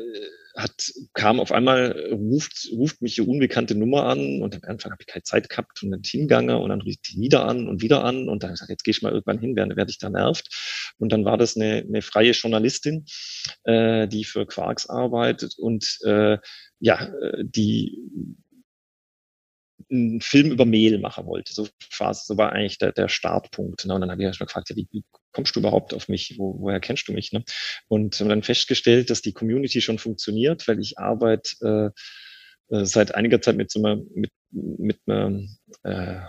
hat, 0.56 0.92
kam 1.14 1.40
auf 1.40 1.50
einmal, 1.50 2.10
ruft, 2.12 2.68
ruft 2.72 3.02
mich 3.02 3.18
eine 3.18 3.28
unbekannte 3.28 3.74
Nummer 3.74 4.04
an 4.04 4.40
und 4.40 4.54
am 4.54 4.60
Anfang 4.70 4.92
habe 4.92 5.02
ich 5.02 5.08
keine 5.08 5.24
Zeit 5.24 5.48
gehabt 5.48 5.82
und 5.82 5.90
dann 5.90 6.02
hingange 6.04 6.58
und 6.58 6.68
dann 6.68 6.80
rief 6.80 6.96
die 7.02 7.18
wieder 7.18 7.44
an 7.44 7.68
und 7.68 7.82
wieder 7.82 8.04
an 8.04 8.28
und 8.28 8.42
dann 8.42 8.50
habe 8.50 8.54
ich 8.54 8.60
gesagt, 8.60 8.70
jetzt 8.70 8.84
gehe 8.84 8.92
ich 8.92 9.02
mal 9.02 9.12
irgendwann 9.12 9.40
hin, 9.40 9.56
werde, 9.56 9.76
werde 9.76 9.90
ich 9.90 9.98
da 9.98 10.10
nervt. 10.10 10.94
Und 10.98 11.12
dann 11.12 11.24
war 11.24 11.36
das 11.36 11.56
eine, 11.56 11.84
eine 11.86 12.02
freie 12.02 12.30
Journalistin, 12.30 13.04
äh, 13.64 14.06
die 14.06 14.24
für 14.24 14.46
Quarks 14.46 14.88
arbeitet 14.88 15.56
und 15.58 15.98
äh, 16.04 16.38
ja, 16.78 17.02
äh, 17.02 17.44
die 17.44 17.98
einen 19.94 20.20
Film 20.20 20.50
über 20.50 20.64
Mehl 20.64 20.98
machen 20.98 21.26
wollte. 21.26 21.52
So, 21.52 21.68
so 21.90 22.36
war 22.36 22.52
eigentlich 22.52 22.78
der, 22.78 22.92
der 22.92 23.08
Startpunkt. 23.08 23.84
Ne? 23.84 23.94
Und 23.94 24.00
dann 24.00 24.10
habe 24.10 24.22
ich 24.22 24.40
mal 24.40 24.46
gefragt, 24.46 24.70
ja, 24.70 24.76
wie, 24.76 24.88
wie 24.90 25.04
kommst 25.32 25.56
du 25.56 25.60
überhaupt 25.60 25.94
auf 25.94 26.08
mich? 26.08 26.34
Wo, 26.38 26.56
woher 26.60 26.80
kennst 26.80 27.08
du 27.08 27.12
mich? 27.12 27.32
Ne? 27.32 27.44
Und 27.88 28.18
haben 28.20 28.28
dann 28.28 28.42
festgestellt, 28.42 29.10
dass 29.10 29.22
die 29.22 29.32
Community 29.32 29.80
schon 29.80 29.98
funktioniert, 29.98 30.66
weil 30.68 30.80
ich 30.80 30.98
arbeite 30.98 31.92
äh, 32.70 32.76
äh, 32.76 32.84
seit 32.84 33.14
einiger 33.14 33.40
Zeit 33.40 33.56
mit 33.56 33.70
so 33.70 33.82
einer, 33.82 34.02
mit, 34.14 34.30
mit 34.50 34.98
einem 35.06 35.56
äh, 35.82 36.20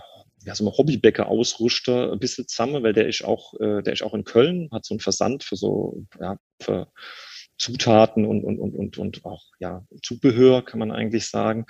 ja, 0.46 0.54
so 0.54 0.64
einem 0.64 0.76
Hobbybäcker 0.76 1.26
Ausrüster 1.26 2.12
ein 2.12 2.20
bisschen 2.20 2.46
zusammen, 2.46 2.82
weil 2.82 2.92
der 2.92 3.08
ist 3.08 3.24
auch, 3.24 3.54
äh, 3.54 3.82
der 3.82 3.92
ist 3.92 4.02
auch 4.02 4.14
in 4.14 4.24
Köln, 4.24 4.68
hat 4.72 4.84
so 4.84 4.94
einen 4.94 5.00
Versand 5.00 5.42
für 5.42 5.56
so, 5.56 6.04
ja, 6.20 6.36
für 6.62 6.88
Zutaten 7.58 8.24
und, 8.24 8.44
und, 8.44 8.58
und, 8.58 8.74
und, 8.74 8.98
und 8.98 9.24
auch 9.24 9.42
ja, 9.58 9.84
Zubehör, 10.02 10.64
kann 10.64 10.78
man 10.78 10.90
eigentlich 10.90 11.26
sagen. 11.26 11.66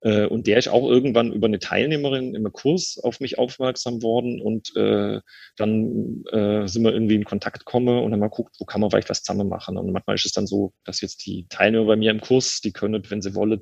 Äh, 0.00 0.26
und 0.26 0.46
der 0.46 0.58
ist 0.58 0.68
auch 0.68 0.88
irgendwann 0.88 1.32
über 1.32 1.46
eine 1.46 1.58
Teilnehmerin 1.58 2.34
im 2.34 2.52
Kurs 2.52 2.98
auf 3.02 3.20
mich 3.20 3.38
aufmerksam 3.38 4.02
worden 4.02 4.40
und 4.40 4.74
äh, 4.76 5.20
dann 5.56 6.24
äh, 6.32 6.66
sind 6.66 6.82
wir 6.82 6.92
irgendwie 6.92 7.14
in 7.14 7.24
Kontakt 7.24 7.60
gekommen 7.60 8.02
und 8.02 8.10
dann 8.10 8.20
mal 8.20 8.28
guckt, 8.28 8.56
wo 8.58 8.64
kann 8.64 8.80
man 8.80 8.90
vielleicht 8.90 9.10
was 9.10 9.22
zusammen 9.22 9.48
machen. 9.48 9.76
Und 9.76 9.92
manchmal 9.92 10.16
ist 10.16 10.26
es 10.26 10.32
dann 10.32 10.46
so, 10.46 10.72
dass 10.84 11.00
jetzt 11.00 11.24
die 11.26 11.46
Teilnehmer 11.48 11.86
bei 11.86 11.96
mir 11.96 12.10
im 12.10 12.20
Kurs, 12.20 12.60
die 12.60 12.72
können, 12.72 13.02
wenn 13.08 13.22
sie 13.22 13.34
wollen, 13.34 13.60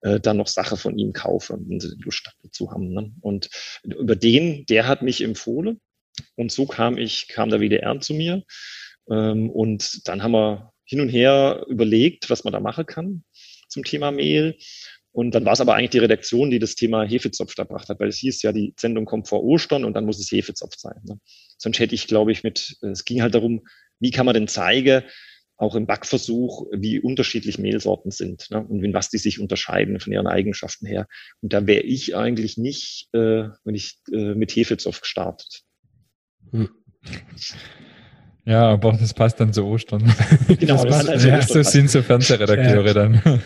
äh, 0.00 0.20
dann 0.20 0.36
noch 0.36 0.46
Sache 0.46 0.76
von 0.76 0.98
ihm 0.98 1.12
kaufen, 1.12 1.66
wenn 1.68 1.80
sie 1.80 1.94
Lust 1.98 2.30
dazu 2.42 2.70
haben. 2.70 2.92
Ne? 2.92 3.12
Und 3.20 3.50
über 3.84 4.16
den, 4.16 4.64
der 4.66 4.86
hat 4.86 5.02
mich 5.02 5.22
empfohlen 5.22 5.80
und 6.36 6.52
so 6.52 6.66
kam 6.66 6.98
ich, 6.98 7.28
kam 7.28 7.50
der 7.50 7.60
WDR 7.60 8.00
zu 8.00 8.14
mir 8.14 8.44
ähm, 9.10 9.50
und 9.50 10.06
dann 10.06 10.22
haben 10.22 10.32
wir 10.32 10.72
hin 10.88 11.00
und 11.00 11.08
her 11.08 11.64
überlegt, 11.68 12.30
was 12.30 12.44
man 12.44 12.52
da 12.52 12.60
machen 12.60 12.86
kann 12.86 13.24
zum 13.68 13.84
Thema 13.84 14.10
Mehl. 14.10 14.56
Und 15.12 15.34
dann 15.34 15.44
war 15.44 15.52
es 15.52 15.60
aber 15.60 15.74
eigentlich 15.74 15.90
die 15.90 15.98
Redaktion, 15.98 16.50
die 16.50 16.58
das 16.58 16.74
Thema 16.74 17.04
Hefezopf 17.04 17.54
da 17.54 17.64
gebracht 17.64 17.88
hat, 17.88 18.00
weil 18.00 18.08
es 18.08 18.18
hieß 18.18 18.42
ja, 18.42 18.52
die 18.52 18.74
Sendung 18.78 19.04
kommt 19.04 19.28
vor 19.28 19.42
Ostern 19.42 19.84
und 19.84 19.94
dann 19.94 20.04
muss 20.04 20.18
es 20.18 20.30
Hefezopf 20.30 20.76
sein. 20.76 21.00
Ne? 21.04 21.18
Sonst 21.58 21.78
hätte 21.78 21.94
ich, 21.94 22.06
glaube 22.06 22.32
ich, 22.32 22.42
mit, 22.42 22.76
es 22.82 23.04
ging 23.04 23.22
halt 23.22 23.34
darum, 23.34 23.66
wie 24.00 24.10
kann 24.10 24.26
man 24.26 24.34
denn 24.34 24.48
zeigen, 24.48 25.02
auch 25.56 25.74
im 25.74 25.86
Backversuch, 25.86 26.66
wie 26.72 27.00
unterschiedlich 27.00 27.58
Mehlsorten 27.58 28.12
sind 28.12 28.48
ne? 28.50 28.64
und 28.64 28.84
in 28.84 28.94
was 28.94 29.10
die 29.10 29.18
sich 29.18 29.40
unterscheiden 29.40 29.98
von 29.98 30.12
ihren 30.12 30.28
Eigenschaften 30.28 30.86
her. 30.86 31.08
Und 31.40 31.52
da 31.52 31.66
wäre 31.66 31.82
ich 31.82 32.14
eigentlich 32.14 32.56
nicht, 32.56 33.08
äh, 33.12 33.48
wenn 33.64 33.74
ich 33.74 33.98
äh, 34.12 34.34
mit 34.34 34.52
Hefezopf 34.52 35.00
gestartet. 35.00 35.62
Hm. 36.52 36.70
Ja, 38.48 38.70
aber 38.70 38.92
das 38.92 39.12
passt 39.12 39.38
dann 39.40 39.52
zu 39.52 39.66
Ostern. 39.66 40.10
Genau, 40.58 40.82
das, 40.82 41.04
das, 41.04 41.24
ja, 41.24 41.42
so 41.42 41.62
sind 41.62 41.90
so 41.90 42.00
Fernsehredakteure 42.00 42.86
ja. 42.86 42.94
dann. 42.94 43.42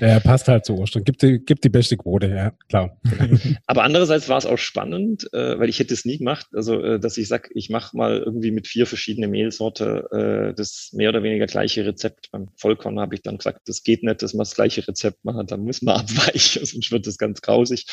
Ja, 0.00 0.20
passt 0.20 0.46
halt 0.48 0.66
zu 0.66 0.76
Ostern. 0.76 1.04
Gibt 1.04 1.22
die, 1.22 1.38
gibt 1.38 1.64
die 1.64 1.70
beste 1.70 1.96
Quote, 1.96 2.26
ja, 2.28 2.52
klar. 2.68 3.00
Aber 3.66 3.82
andererseits 3.84 4.28
war 4.28 4.36
es 4.36 4.44
auch 4.44 4.58
spannend, 4.58 5.26
äh, 5.32 5.58
weil 5.58 5.70
ich 5.70 5.78
hätte 5.78 5.94
es 5.94 6.04
nie 6.04 6.18
gemacht, 6.18 6.46
also 6.52 6.82
äh, 6.82 7.00
dass 7.00 7.16
ich 7.16 7.28
sage, 7.28 7.48
ich 7.54 7.70
mache 7.70 7.96
mal 7.96 8.18
irgendwie 8.18 8.50
mit 8.50 8.66
vier 8.66 8.86
verschiedenen 8.86 9.30
Mehlsorte 9.30 10.50
äh, 10.50 10.54
das 10.54 10.90
mehr 10.92 11.08
oder 11.08 11.22
weniger 11.22 11.46
gleiche 11.46 11.86
Rezept. 11.86 12.30
Beim 12.30 12.48
Vollkorn 12.56 13.00
habe 13.00 13.14
ich 13.14 13.22
dann 13.22 13.38
gesagt, 13.38 13.68
das 13.68 13.82
geht 13.82 14.02
nicht, 14.02 14.20
dass 14.20 14.34
man 14.34 14.44
das 14.44 14.54
gleiche 14.54 14.86
Rezept 14.86 15.24
macht, 15.24 15.50
dann 15.50 15.60
muss 15.60 15.80
man 15.80 15.96
abweichen, 16.00 16.66
sonst 16.66 16.92
wird 16.92 17.06
das 17.06 17.16
ganz 17.16 17.40
grausig. 17.40 17.86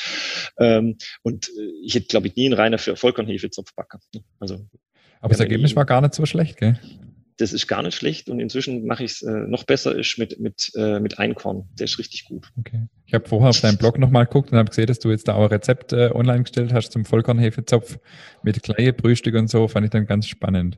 Ähm, 0.60 0.98
und 1.24 1.50
ich 1.84 1.96
hätte, 1.96 2.08
glaube 2.08 2.28
ich, 2.28 2.36
nie 2.36 2.48
einen 2.48 2.56
reiner 2.56 2.80
Vollkornhefezopf 2.80 3.74
backen. 3.76 4.00
Also 4.40 4.68
aber 5.22 5.30
das 5.30 5.40
Ergebnis 5.40 5.76
war 5.76 5.86
gar 5.86 6.02
nicht 6.02 6.16
so 6.16 6.26
schlecht, 6.26 6.58
gell? 6.58 6.80
Das 7.38 7.54
ist 7.54 7.68
gar 7.68 7.82
nicht 7.82 7.96
schlecht 7.96 8.30
und 8.30 8.40
inzwischen 8.40 8.86
mache 8.86 9.04
ich 9.04 9.14
es 9.14 9.22
äh, 9.24 9.32
noch 9.32 9.64
besser 9.64 9.98
ist 9.98 10.18
mit, 10.20 10.40
mit, 10.40 10.72
äh, 10.76 11.00
mit 11.00 11.18
Einkorn. 11.18 11.70
Der 11.80 11.86
ist 11.86 11.98
richtig 11.98 12.26
gut. 12.26 12.52
Okay. 12.60 12.88
Ich 13.06 13.14
habe 13.14 13.28
vorher 13.28 13.50
auf 13.50 13.62
deinem 13.62 13.78
Blog 13.78 13.98
nochmal 13.98 14.26
geguckt 14.26 14.52
und 14.52 14.58
habe 14.58 14.70
gesehen, 14.70 14.88
dass 14.88 15.00
du 15.00 15.10
jetzt 15.10 15.28
da 15.28 15.36
auch 15.36 15.44
ein 15.44 15.50
Rezept 15.50 15.94
äh, 15.94 16.12
online 16.14 16.44
gestellt 16.44 16.74
hast 16.74 16.92
zum 16.92 17.06
Vollkornhefezopf 17.06 17.98
mit 18.44 18.62
Kleie, 18.62 18.94
Brühstück 18.94 19.36
und 19.36 19.50
so. 19.50 19.68
Fand 19.68 19.86
ich 19.86 19.92
dann 19.92 20.06
ganz 20.06 20.28
spannend. 20.28 20.78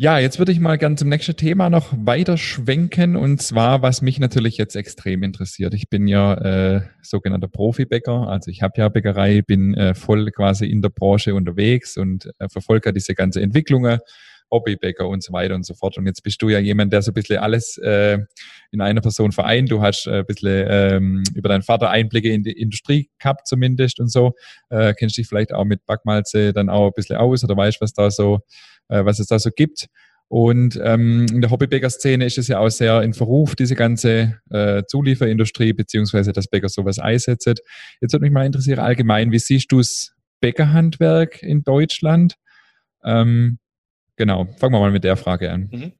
Ja, 0.00 0.20
jetzt 0.20 0.38
würde 0.38 0.52
ich 0.52 0.60
mal 0.60 0.78
ganz 0.78 1.00
zum 1.00 1.08
nächsten 1.08 1.34
Thema 1.34 1.70
noch 1.70 1.92
weiter 1.92 2.36
schwenken 2.36 3.16
und 3.16 3.42
zwar, 3.42 3.82
was 3.82 4.00
mich 4.00 4.20
natürlich 4.20 4.56
jetzt 4.56 4.76
extrem 4.76 5.24
interessiert. 5.24 5.74
Ich 5.74 5.90
bin 5.90 6.06
ja 6.06 6.34
äh, 6.34 6.82
sogenannter 7.02 7.48
Profibäcker, 7.48 8.28
also 8.28 8.48
ich 8.48 8.62
habe 8.62 8.74
ja 8.76 8.88
Bäckerei, 8.90 9.42
bin 9.42 9.74
äh, 9.74 9.94
voll 9.94 10.30
quasi 10.30 10.66
in 10.66 10.82
der 10.82 10.90
Branche 10.90 11.34
unterwegs 11.34 11.96
und 11.96 12.30
äh, 12.38 12.48
verfolge 12.48 12.92
diese 12.92 13.16
ganze 13.16 13.40
Entwicklungen, 13.40 13.98
Hobbybäcker 14.52 15.08
und 15.08 15.24
so 15.24 15.32
weiter 15.32 15.56
und 15.56 15.66
so 15.66 15.74
fort. 15.74 15.98
Und 15.98 16.06
jetzt 16.06 16.22
bist 16.22 16.40
du 16.42 16.48
ja 16.48 16.60
jemand, 16.60 16.92
der 16.92 17.02
so 17.02 17.10
ein 17.10 17.14
bisschen 17.14 17.38
alles 17.38 17.76
äh, 17.78 18.18
in 18.70 18.80
einer 18.80 19.00
Person 19.00 19.32
vereint. 19.32 19.68
Du 19.70 19.82
hast 19.82 20.06
äh, 20.06 20.20
ein 20.20 20.26
bisschen 20.26 20.66
ähm, 20.68 21.22
über 21.34 21.48
deinen 21.48 21.62
Vater 21.62 21.90
Einblicke 21.90 22.32
in 22.32 22.44
die 22.44 22.52
Industrie 22.52 23.10
gehabt 23.18 23.48
zumindest 23.48 23.98
und 23.98 24.12
so. 24.12 24.34
Äh, 24.70 24.94
kennst 24.94 25.18
dich 25.18 25.26
vielleicht 25.26 25.52
auch 25.52 25.64
mit 25.64 25.84
Backmalze 25.86 26.52
dann 26.52 26.68
auch 26.68 26.86
ein 26.86 26.92
bisschen 26.94 27.16
aus 27.16 27.42
oder 27.42 27.56
weißt, 27.56 27.80
was 27.80 27.92
da 27.92 28.12
so 28.12 28.40
äh, 28.88 29.04
was 29.04 29.18
es 29.18 29.26
da 29.26 29.38
so 29.38 29.50
gibt. 29.50 29.88
Und 30.28 30.78
ähm, 30.82 31.26
in 31.30 31.40
der 31.40 31.50
Hobbybäcker-Szene 31.50 32.26
ist 32.26 32.36
es 32.36 32.48
ja 32.48 32.58
auch 32.58 32.68
sehr 32.68 33.02
in 33.02 33.14
Verruf, 33.14 33.56
diese 33.56 33.74
ganze 33.74 34.38
äh, 34.50 34.82
Zulieferindustrie, 34.86 35.72
beziehungsweise 35.72 36.32
das 36.32 36.48
Bäcker 36.48 36.68
sowas 36.68 36.98
einsetzt. 36.98 37.46
Jetzt 37.46 38.12
würde 38.12 38.24
mich 38.24 38.32
mal 38.32 38.44
interessieren, 38.44 38.78
allgemein, 38.78 39.32
wie 39.32 39.38
siehst 39.38 39.72
du 39.72 39.78
das 39.78 40.12
Bäckerhandwerk 40.40 41.42
in 41.42 41.62
Deutschland? 41.62 42.34
Ähm, 43.02 43.58
genau, 44.16 44.44
fangen 44.58 44.74
wir 44.74 44.80
mal 44.80 44.90
mit 44.90 45.04
der 45.04 45.16
Frage 45.16 45.50
an. 45.50 45.68
Mhm. 45.72 45.92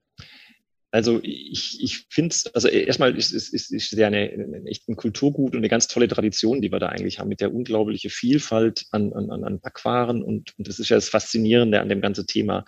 Also 0.91 1.21
ich, 1.23 1.83
ich 1.83 2.07
finde 2.09 2.31
es, 2.31 2.47
also 2.55 2.69
erstmal 2.69 3.17
ist 3.17 3.33
es 3.33 3.53
ist, 3.53 3.71
ist 3.73 3.93
ja 3.93 4.07
eine, 4.07 4.31
eine, 4.31 4.63
echt 4.67 4.89
ein 4.89 4.97
Kulturgut 4.97 5.53
und 5.53 5.59
eine 5.59 5.69
ganz 5.69 5.87
tolle 5.87 6.09
Tradition, 6.09 6.63
die 6.63 6.73
wir 6.73 6.79
da 6.79 6.89
eigentlich 6.89 7.19
haben, 7.19 7.29
mit 7.29 7.43
der 7.43 7.55
unglaubliche 7.55 8.09
Vielfalt 8.09 8.87
an, 8.91 9.13
an, 9.13 9.45
an 9.45 9.61
Backwaren 9.61 10.23
und, 10.23 10.57
und 10.57 10.69
das 10.69 10.79
ist 10.79 10.89
ja 10.89 10.97
das 10.97 11.11
Faszinierende 11.11 11.81
an 11.81 11.91
dem 11.91 12.01
ganzen 12.01 12.27
Thema. 12.27 12.65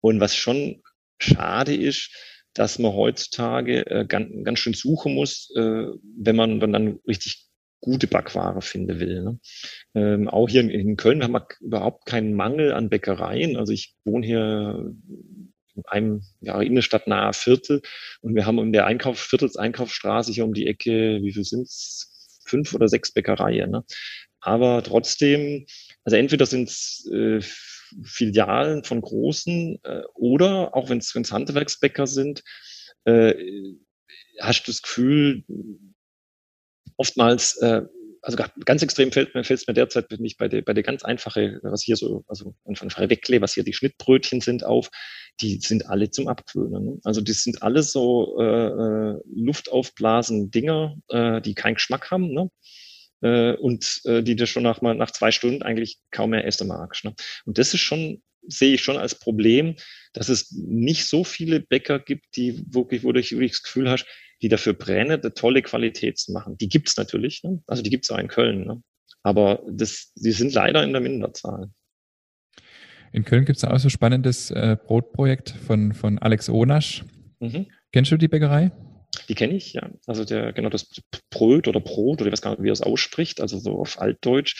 Und 0.00 0.20
was 0.20 0.36
schon 0.36 0.82
schade 1.18 1.74
ist, 1.74 2.10
dass 2.52 2.78
man 2.78 2.92
heutzutage 2.92 3.86
äh, 3.86 4.04
ganz, 4.06 4.30
ganz 4.44 4.58
schön 4.58 4.74
suchen 4.74 5.14
muss, 5.14 5.50
äh, 5.56 5.86
wenn 6.18 6.36
man 6.36 6.60
wenn 6.60 6.72
dann 6.72 6.98
richtig 7.06 7.46
gute 7.80 8.08
Backware 8.08 8.60
finden 8.60 9.00
will. 9.00 9.22
Ne? 9.22 9.38
Ähm, 9.94 10.28
auch 10.28 10.48
hier 10.48 10.60
in, 10.60 10.70
in 10.70 10.96
Köln 10.96 11.22
haben 11.22 11.32
wir 11.32 11.46
überhaupt 11.60 12.06
keinen 12.06 12.34
Mangel 12.34 12.72
an 12.72 12.88
Bäckereien. 12.88 13.56
Also 13.56 13.72
ich 13.72 13.94
wohne 14.04 14.26
hier 14.26 14.92
einem 15.86 16.22
ja, 16.40 16.60
innenstadtnahe 16.60 17.32
Viertel 17.32 17.82
und 18.20 18.34
wir 18.34 18.46
haben 18.46 18.58
in 18.58 18.72
der 18.72 18.86
Einkauf, 18.86 19.18
Viertelseinkaufsstraße 19.18 20.32
hier 20.32 20.44
um 20.44 20.54
die 20.54 20.66
Ecke, 20.66 21.20
wie 21.22 21.32
viel 21.32 21.44
sind's? 21.44 22.40
Fünf 22.44 22.74
oder 22.74 22.88
sechs 22.88 23.12
Bäckereien. 23.12 23.70
Ne? 23.70 23.84
Aber 24.40 24.82
trotzdem, 24.82 25.66
also 26.04 26.16
entweder 26.16 26.46
sind's 26.46 27.06
äh, 27.12 27.40
Filialen 28.02 28.84
von 28.84 29.00
großen 29.00 29.78
äh, 29.82 30.02
oder 30.14 30.74
auch 30.74 30.88
wenn 30.88 30.98
es 30.98 31.32
Handwerksbäcker 31.32 32.06
sind, 32.06 32.42
äh, 33.04 33.34
hast 34.40 34.66
du 34.66 34.72
das 34.72 34.82
Gefühl, 34.82 35.44
oftmals, 36.96 37.56
äh, 37.58 37.82
also 38.22 38.38
ganz 38.64 38.82
extrem 38.82 39.12
fällt 39.12 39.34
mir, 39.34 39.44
fällt 39.44 39.66
mir 39.66 39.74
derzeit 39.74 40.08
bin 40.08 40.24
ich 40.24 40.36
bei 40.36 40.48
der, 40.48 40.62
bei 40.62 40.74
der 40.74 40.82
ganz 40.82 41.04
einfache, 41.04 41.60
was 41.62 41.82
hier 41.82 41.96
so, 41.96 42.24
also 42.28 42.54
einfache 42.64 43.10
Weckle, 43.10 43.40
was 43.40 43.54
hier 43.54 43.64
die 43.64 43.72
Schnittbrötchen 43.72 44.40
sind 44.40 44.64
auf, 44.64 44.90
die 45.40 45.58
sind 45.60 45.88
alle 45.88 46.10
zum 46.10 46.28
Abgewöhnen. 46.28 46.84
Ne? 46.84 47.00
Also 47.04 47.20
die 47.20 47.32
sind 47.32 47.62
alle 47.62 47.82
so 47.82 48.38
äh, 48.40 48.44
äh, 48.44 49.20
Luftaufblasen 49.34 50.50
Dinger, 50.50 50.96
äh, 51.08 51.40
die 51.40 51.54
keinen 51.54 51.74
Geschmack 51.74 52.10
haben. 52.10 52.32
Ne? 52.32 52.50
äh, 53.22 53.54
und 53.54 54.00
äh, 54.04 54.22
die 54.22 54.36
du 54.36 54.46
schon 54.46 54.62
nach, 54.62 54.80
mal, 54.80 54.94
nach 54.94 55.10
zwei 55.10 55.30
Stunden 55.30 55.62
eigentlich 55.62 55.98
kaum 56.10 56.30
mehr 56.30 56.46
essen 56.46 56.68
magst. 56.68 57.04
Ne? 57.04 57.14
Und 57.44 57.58
das 57.58 57.74
ist 57.74 57.80
schon, 57.80 58.22
sehe 58.48 58.74
ich 58.74 58.82
schon 58.82 58.96
als 58.96 59.14
Problem, 59.14 59.76
dass 60.12 60.28
es 60.28 60.50
nicht 60.52 61.06
so 61.06 61.24
viele 61.24 61.60
Bäcker 61.60 61.98
gibt, 61.98 62.36
die 62.36 62.64
wirklich, 62.72 63.04
wo 63.04 63.12
du 63.12 63.20
wirklich 63.20 63.52
das 63.52 63.62
Gefühl 63.62 63.90
hast, 63.90 64.06
die 64.42 64.48
dafür 64.48 64.74
brennen, 64.74 65.20
eine 65.20 65.34
tolle 65.34 65.62
Qualität 65.62 66.18
zu 66.18 66.32
machen. 66.32 66.56
Die 66.58 66.68
gibt's 66.68 66.96
natürlich, 66.96 67.42
ne? 67.42 67.62
also 67.66 67.82
die 67.82 67.90
gibt's 67.90 68.10
auch 68.10 68.18
in 68.18 68.28
Köln, 68.28 68.66
ne? 68.66 68.82
aber 69.22 69.62
das, 69.68 70.12
die 70.14 70.32
sind 70.32 70.52
leider 70.54 70.82
in 70.82 70.92
der 70.92 71.00
Minderzahl. 71.00 71.70
In 73.12 73.24
Köln 73.24 73.44
gibt's 73.44 73.64
auch 73.64 73.78
so 73.78 73.88
spannendes 73.88 74.50
äh, 74.50 74.76
Brotprojekt 74.82 75.50
von, 75.50 75.92
von 75.94 76.18
Alex 76.18 76.48
Onasch. 76.48 77.04
Mhm. 77.40 77.66
Kennst 77.92 78.10
du 78.12 78.16
die 78.16 78.28
Bäckerei? 78.28 78.70
Die 79.28 79.34
kenne 79.34 79.54
ich, 79.54 79.72
ja. 79.72 79.88
Also 80.06 80.24
der, 80.24 80.52
genau 80.52 80.68
das 80.68 80.90
Brot 81.30 81.68
oder 81.68 81.80
Brot 81.80 82.20
oder 82.20 82.26
ich 82.26 82.32
weiß 82.32 82.42
gar 82.42 82.50
nicht, 82.50 82.62
wie 82.62 82.68
er 82.68 82.72
es 82.72 82.82
ausspricht, 82.82 83.40
also 83.40 83.58
so 83.58 83.80
auf 83.80 84.00
Altdeutsch. 84.00 84.56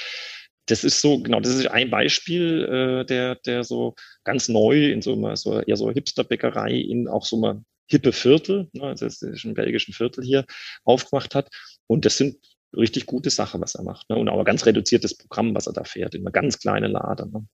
Das 0.68 0.84
ist 0.84 1.00
so, 1.00 1.20
genau, 1.22 1.40
das 1.40 1.54
ist 1.54 1.66
ein 1.66 1.90
Beispiel, 1.90 2.64
äh, 2.64 3.04
der, 3.04 3.36
der 3.36 3.64
so 3.64 3.94
ganz 4.24 4.48
neu 4.48 4.90
in 4.90 5.02
so 5.02 5.14
einer, 5.14 5.36
so 5.36 5.60
eher 5.60 5.76
so 5.76 5.90
Hipster-Bäckerei 5.90 6.72
in 6.72 7.08
auch 7.08 7.24
so 7.24 7.42
einem 7.42 7.64
hippe 7.86 8.12
Viertel, 8.12 8.68
ne, 8.72 8.82
also 8.82 9.06
das 9.06 9.22
ist 9.22 9.44
ein 9.44 9.54
belgischen 9.54 9.94
Viertel 9.94 10.22
hier, 10.22 10.44
aufgemacht 10.84 11.34
hat. 11.34 11.48
Und 11.86 12.04
das 12.04 12.18
sind 12.18 12.36
richtig 12.76 13.06
gute 13.06 13.30
Sachen, 13.30 13.60
was 13.60 13.74
er 13.74 13.82
macht. 13.82 14.08
Ne? 14.10 14.16
Und 14.16 14.28
auch 14.28 14.38
ein 14.38 14.44
ganz 14.44 14.66
reduziertes 14.66 15.16
Programm, 15.16 15.54
was 15.54 15.66
er 15.66 15.72
da 15.72 15.84
fährt, 15.84 16.14
in 16.14 16.22
einer 16.22 16.32
ganz 16.32 16.58
kleinen 16.58 16.92
Laden. 16.92 17.32
Ne? 17.32 17.46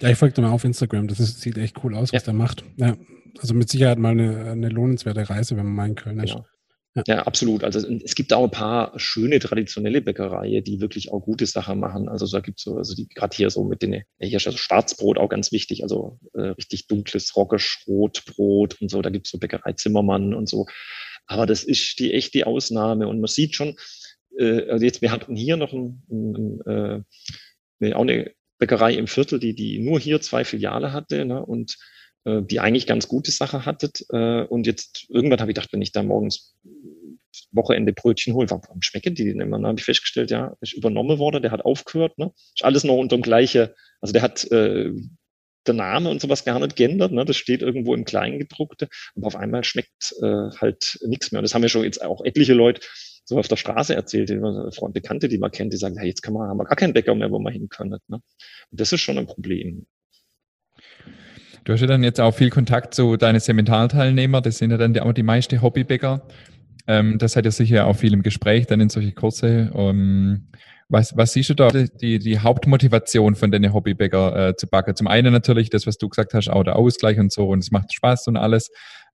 Ja, 0.00 0.08
ich 0.08 0.18
folge 0.18 0.34
dir 0.34 0.42
mal 0.42 0.50
auf 0.50 0.64
Instagram. 0.64 1.08
Das 1.08 1.20
ist, 1.20 1.40
sieht 1.40 1.58
echt 1.58 1.82
cool 1.84 1.94
aus, 1.94 2.12
was 2.12 2.22
ja. 2.22 2.26
der 2.26 2.34
macht. 2.34 2.64
Ja, 2.76 2.96
also 3.40 3.54
mit 3.54 3.68
Sicherheit 3.68 3.98
mal 3.98 4.10
eine, 4.10 4.52
eine 4.52 4.68
lohnenswerte 4.68 5.28
Reise, 5.28 5.56
wenn 5.56 5.66
man 5.66 5.74
mal 5.74 5.88
in 5.88 5.94
Köln 5.94 6.20
ist. 6.20 6.32
Genau. 6.32 6.46
Ja. 6.94 7.22
absolut. 7.22 7.64
Also 7.64 7.86
es 8.04 8.14
gibt 8.14 8.32
auch 8.32 8.44
ein 8.44 8.50
paar 8.50 8.98
schöne 8.98 9.38
traditionelle 9.38 10.02
Bäckereien, 10.02 10.62
die 10.62 10.80
wirklich 10.80 11.10
auch 11.10 11.20
gute 11.20 11.46
Sachen 11.46 11.80
machen. 11.80 12.08
Also 12.08 12.26
da 12.26 12.40
gibt's 12.40 12.64
so, 12.64 12.76
also 12.76 12.94
die 12.94 13.08
gerade 13.08 13.34
hier 13.34 13.48
so 13.50 13.64
mit 13.64 13.80
den, 13.82 14.02
hier 14.20 14.36
ist 14.36 14.46
also 14.46 14.58
Schwarzbrot 14.58 15.18
auch 15.18 15.30
ganz 15.30 15.52
wichtig, 15.52 15.82
also 15.82 16.18
äh, 16.34 16.48
richtig 16.48 16.88
dunkles 16.88 17.34
Roggisch, 17.34 17.84
Rotbrot 17.86 18.80
und 18.80 18.90
so. 18.90 19.00
Da 19.00 19.10
gibt's 19.10 19.30
so 19.30 19.38
Bäckerei 19.38 19.72
Zimmermann 19.72 20.34
und 20.34 20.48
so. 20.48 20.66
Aber 21.26 21.46
das 21.46 21.64
ist 21.64 21.98
die 21.98 22.12
echt 22.12 22.34
die 22.34 22.44
Ausnahme. 22.44 23.08
Und 23.08 23.20
man 23.20 23.28
sieht 23.28 23.54
schon, 23.54 23.76
äh, 24.38 24.68
also 24.68 24.84
jetzt, 24.84 25.00
wir 25.00 25.12
hatten 25.12 25.34
hier 25.34 25.56
noch 25.56 25.72
ein, 25.72 26.02
ein, 26.10 26.60
ein, 26.66 27.04
äh, 27.80 27.92
auch 27.94 28.02
eine 28.02 28.32
Bäckerei 28.58 28.94
im 28.94 29.06
Viertel, 29.06 29.40
die, 29.40 29.54
die 29.54 29.78
nur 29.78 29.98
hier 29.98 30.20
zwei 30.20 30.44
Filiale 30.44 30.92
hatte 30.92 31.24
ne, 31.24 31.44
und 31.44 31.76
äh, 32.24 32.42
die 32.42 32.60
eigentlich 32.60 32.86
ganz 32.86 33.08
gute 33.08 33.30
Sache 33.30 33.66
hattet. 33.66 34.04
Äh, 34.10 34.42
und 34.44 34.66
jetzt 34.66 35.06
irgendwann 35.08 35.40
habe 35.40 35.50
ich 35.50 35.54
gedacht, 35.54 35.72
wenn 35.72 35.82
ich 35.82 35.92
da 35.92 36.02
morgens 36.02 36.54
Wochenende 37.50 37.92
Brötchen 37.92 38.34
hole, 38.34 38.50
warum 38.50 38.82
schmecken 38.82 39.14
die 39.14 39.24
denn 39.24 39.40
immer? 39.40 39.56
Dann 39.56 39.66
habe 39.66 39.78
ich 39.78 39.84
festgestellt, 39.84 40.30
ja, 40.30 40.54
ist 40.60 40.74
übernommen 40.74 41.18
worden, 41.18 41.42
der 41.42 41.50
hat 41.50 41.64
aufgehört, 41.64 42.18
ne? 42.18 42.32
Ist 42.54 42.64
alles 42.64 42.84
noch 42.84 42.96
unter 42.96 43.16
dem 43.16 43.22
gleichen, 43.22 43.68
also 44.00 44.12
der 44.12 44.22
hat 44.22 44.50
äh, 44.50 44.90
der 45.66 45.74
Name 45.74 46.10
und 46.10 46.20
sowas 46.20 46.44
gar 46.44 46.58
nicht 46.60 46.76
geändert, 46.76 47.12
ne? 47.12 47.24
Das 47.24 47.36
steht 47.36 47.62
irgendwo 47.62 47.94
im 47.94 48.04
Kleingedruckte, 48.04 48.88
aber 49.16 49.26
auf 49.28 49.36
einmal 49.36 49.64
schmeckt 49.64 50.14
äh, 50.20 50.50
halt 50.60 50.98
nichts 51.06 51.32
mehr. 51.32 51.38
Und 51.38 51.44
das 51.44 51.54
haben 51.54 51.62
ja 51.62 51.68
schon 51.68 51.84
jetzt 51.84 52.02
auch 52.02 52.24
etliche 52.24 52.54
Leute 52.54 52.82
so 53.24 53.38
auf 53.38 53.48
der 53.48 53.56
Straße 53.56 53.94
erzählt, 53.94 54.30
Freunde, 54.30 55.00
Bekannte, 55.00 55.28
die 55.28 55.38
man 55.38 55.50
kennt, 55.50 55.72
die 55.72 55.76
sagen, 55.76 55.96
hey, 55.96 56.08
jetzt 56.08 56.22
kann 56.22 56.34
man, 56.34 56.48
haben 56.48 56.58
wir 56.58 56.64
gar 56.64 56.76
keinen 56.76 56.92
Bäcker 56.92 57.14
mehr, 57.14 57.30
wo 57.30 57.38
man 57.38 57.52
hin 57.52 57.68
können. 57.68 57.98
Ne? 58.08 58.20
Und 58.70 58.80
das 58.80 58.92
ist 58.92 59.00
schon 59.00 59.18
ein 59.18 59.26
Problem. 59.26 59.86
Du 61.64 61.72
hast 61.72 61.80
ja 61.80 61.86
dann 61.86 62.02
jetzt 62.02 62.20
auch 62.20 62.34
viel 62.34 62.50
Kontakt 62.50 62.92
zu 62.94 63.16
deinen 63.16 63.38
Seminarteilnehmer, 63.38 64.40
das 64.40 64.58
sind 64.58 64.72
ja 64.72 64.78
dann 64.78 64.98
auch 64.98 65.12
die 65.12 65.22
meisten 65.22 65.62
Hobbybäcker. 65.62 66.26
Ähm, 66.88 67.18
das 67.18 67.36
hat 67.36 67.44
ja 67.44 67.52
sicher 67.52 67.86
auch 67.86 67.94
viel 67.94 68.12
im 68.12 68.22
Gespräch, 68.22 68.66
dann 68.66 68.80
in 68.80 68.88
solche 68.88 69.12
Kurse. 69.12 69.70
Um, 69.72 69.88
ähm, 69.88 70.48
was, 70.88 71.16
was 71.16 71.32
siehst 71.32 71.48
du 71.48 71.54
da 71.54 71.70
die, 71.70 72.18
die 72.18 72.38
Hauptmotivation 72.38 73.34
von 73.34 73.50
deinen 73.50 73.72
Hobbybäcker 73.72 74.48
äh, 74.48 74.56
zu 74.56 74.66
backen? 74.66 74.94
Zum 74.94 75.06
einen 75.06 75.32
natürlich 75.32 75.70
das, 75.70 75.86
was 75.86 75.96
du 75.96 76.08
gesagt 76.08 76.34
hast, 76.34 76.50
auch 76.50 76.64
der 76.64 76.76
Ausgleich 76.76 77.18
und 77.18 77.32
so 77.32 77.48
und 77.48 77.60
es 77.60 77.70
macht 77.70 77.94
Spaß 77.94 78.26
und 78.28 78.36
alles. 78.36 78.70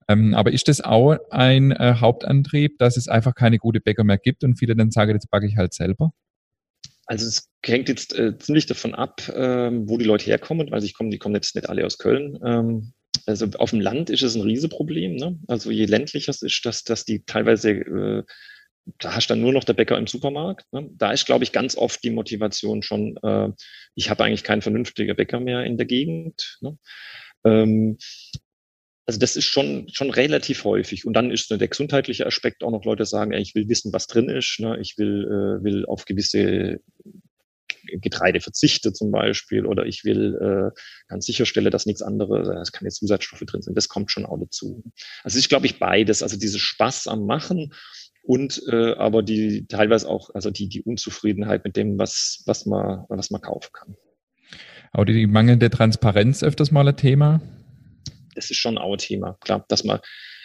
Ähm, 0.09 0.33
aber 0.33 0.51
ist 0.51 0.67
das 0.67 0.81
auch 0.81 1.15
ein 1.29 1.71
äh, 1.71 1.95
Hauptantrieb, 2.01 2.79
dass 2.79 2.97
es 2.97 3.07
einfach 3.07 3.33
keine 3.35 3.59
gute 3.59 3.79
Bäcker 3.79 4.03
mehr 4.03 4.17
gibt 4.17 4.43
und 4.43 4.55
viele 4.57 4.75
dann 4.75 4.91
sagen, 4.91 5.11
jetzt 5.11 5.29
backe 5.29 5.45
ich 5.45 5.55
halt 5.55 5.73
selber? 5.73 6.11
Also 7.09 7.25
es 7.25 7.49
hängt 7.65 7.89
jetzt 7.89 8.13
äh, 8.13 8.37
ziemlich 8.37 8.67
davon 8.67 8.93
ab, 8.93 9.23
ähm, 9.35 9.89
wo 9.89 9.97
die 9.97 10.05
Leute 10.05 10.25
herkommen. 10.25 10.71
Also 10.71 10.85
ich 10.85 10.93
komme, 10.93 11.09
die 11.09 11.17
kommen 11.17 11.33
jetzt 11.33 11.55
nicht 11.55 11.67
alle 11.67 11.83
aus 11.83 11.97
Köln. 11.97 12.37
Ähm, 12.45 12.93
also 13.25 13.47
auf 13.57 13.71
dem 13.71 13.81
Land 13.81 14.11
ist 14.11 14.21
es 14.21 14.35
ein 14.35 14.43
Riesenproblem. 14.43 15.15
Ne? 15.15 15.39
Also 15.47 15.71
je 15.71 15.85
ländlicher 15.85 16.29
es 16.29 16.43
ist, 16.43 16.63
dass, 16.67 16.83
dass 16.83 17.05
die 17.05 17.23
teilweise, 17.25 17.71
äh, 17.71 18.23
da 18.99 19.15
hast 19.15 19.27
dann 19.31 19.41
nur 19.41 19.53
noch 19.53 19.63
der 19.63 19.73
Bäcker 19.73 19.97
im 19.97 20.05
Supermarkt. 20.05 20.71
Ne? 20.71 20.87
Da 20.93 21.11
ist, 21.11 21.25
glaube 21.25 21.43
ich, 21.43 21.51
ganz 21.51 21.75
oft 21.75 22.03
die 22.03 22.11
Motivation 22.11 22.83
schon, 22.83 23.17
äh, 23.23 23.49
ich 23.95 24.11
habe 24.11 24.23
eigentlich 24.23 24.43
keinen 24.43 24.61
vernünftigen 24.61 25.15
Bäcker 25.15 25.39
mehr 25.39 25.63
in 25.63 25.77
der 25.77 25.87
Gegend. 25.87 26.59
Ne? 26.61 26.77
Ähm, 27.43 27.97
also 29.09 29.17
das 29.17 29.35
ist 29.35 29.45
schon, 29.45 29.87
schon 29.91 30.11
relativ 30.11 30.65
häufig. 30.65 31.03
Und 31.03 31.13
dann 31.13 31.31
ist 31.31 31.49
der 31.49 31.67
gesundheitliche 31.67 32.27
Aspekt 32.27 32.63
auch 32.63 32.69
noch 32.69 32.85
Leute 32.85 33.05
sagen, 33.05 33.31
ey, 33.31 33.41
ich 33.41 33.55
will 33.55 33.67
wissen, 33.67 33.91
was 33.91 34.05
drin 34.05 34.29
ist. 34.29 34.59
Ne? 34.59 34.77
Ich 34.79 34.99
will, 34.99 35.25
äh, 35.25 35.63
will 35.63 35.87
auf 35.87 36.05
gewisse 36.05 36.79
Getreide 37.87 38.39
verzichte 38.39 38.93
zum 38.93 39.09
Beispiel 39.09 39.65
oder 39.65 39.87
ich 39.87 40.03
will 40.03 40.35
äh, 40.35 40.79
ganz 41.07 41.25
sicherstelle, 41.25 41.71
dass 41.71 41.87
nichts 41.87 42.03
anderes, 42.03 42.47
es 42.49 42.71
keine 42.71 42.91
Zusatzstoffe 42.91 43.39
drin 43.47 43.63
sind. 43.63 43.75
Das 43.75 43.89
kommt 43.89 44.11
schon 44.11 44.27
auch 44.27 44.37
dazu. 44.39 44.83
Also 45.23 45.39
ich 45.39 45.49
glaube 45.49 45.65
ich 45.65 45.79
beides, 45.79 46.21
also 46.21 46.37
diese 46.37 46.59
Spaß 46.59 47.07
am 47.07 47.25
Machen 47.25 47.73
und 48.21 48.61
äh, 48.71 48.93
aber 48.93 49.23
die 49.23 49.65
teilweise 49.65 50.07
auch, 50.07 50.29
also 50.35 50.51
die, 50.51 50.69
die 50.69 50.83
Unzufriedenheit 50.83 51.63
mit 51.65 51.77
dem, 51.77 51.97
was, 51.97 52.43
was 52.45 52.67
man, 52.67 53.05
was 53.09 53.31
man 53.31 53.41
kaufen 53.41 53.71
kann. 53.73 53.95
Aber 54.91 55.05
die 55.05 55.25
mangelnde 55.25 55.71
Transparenz 55.71 56.43
öfters 56.43 56.69
mal 56.69 56.87
ein 56.87 56.95
Thema? 56.95 57.41
Das 58.39 58.51
ist 58.51 58.57
schon 58.57 58.77
auch 58.77 58.93
ein 58.93 58.97
Thema. 58.97 59.37
Klar, 59.41 59.65
dass 59.67 59.83
man, 59.83 59.99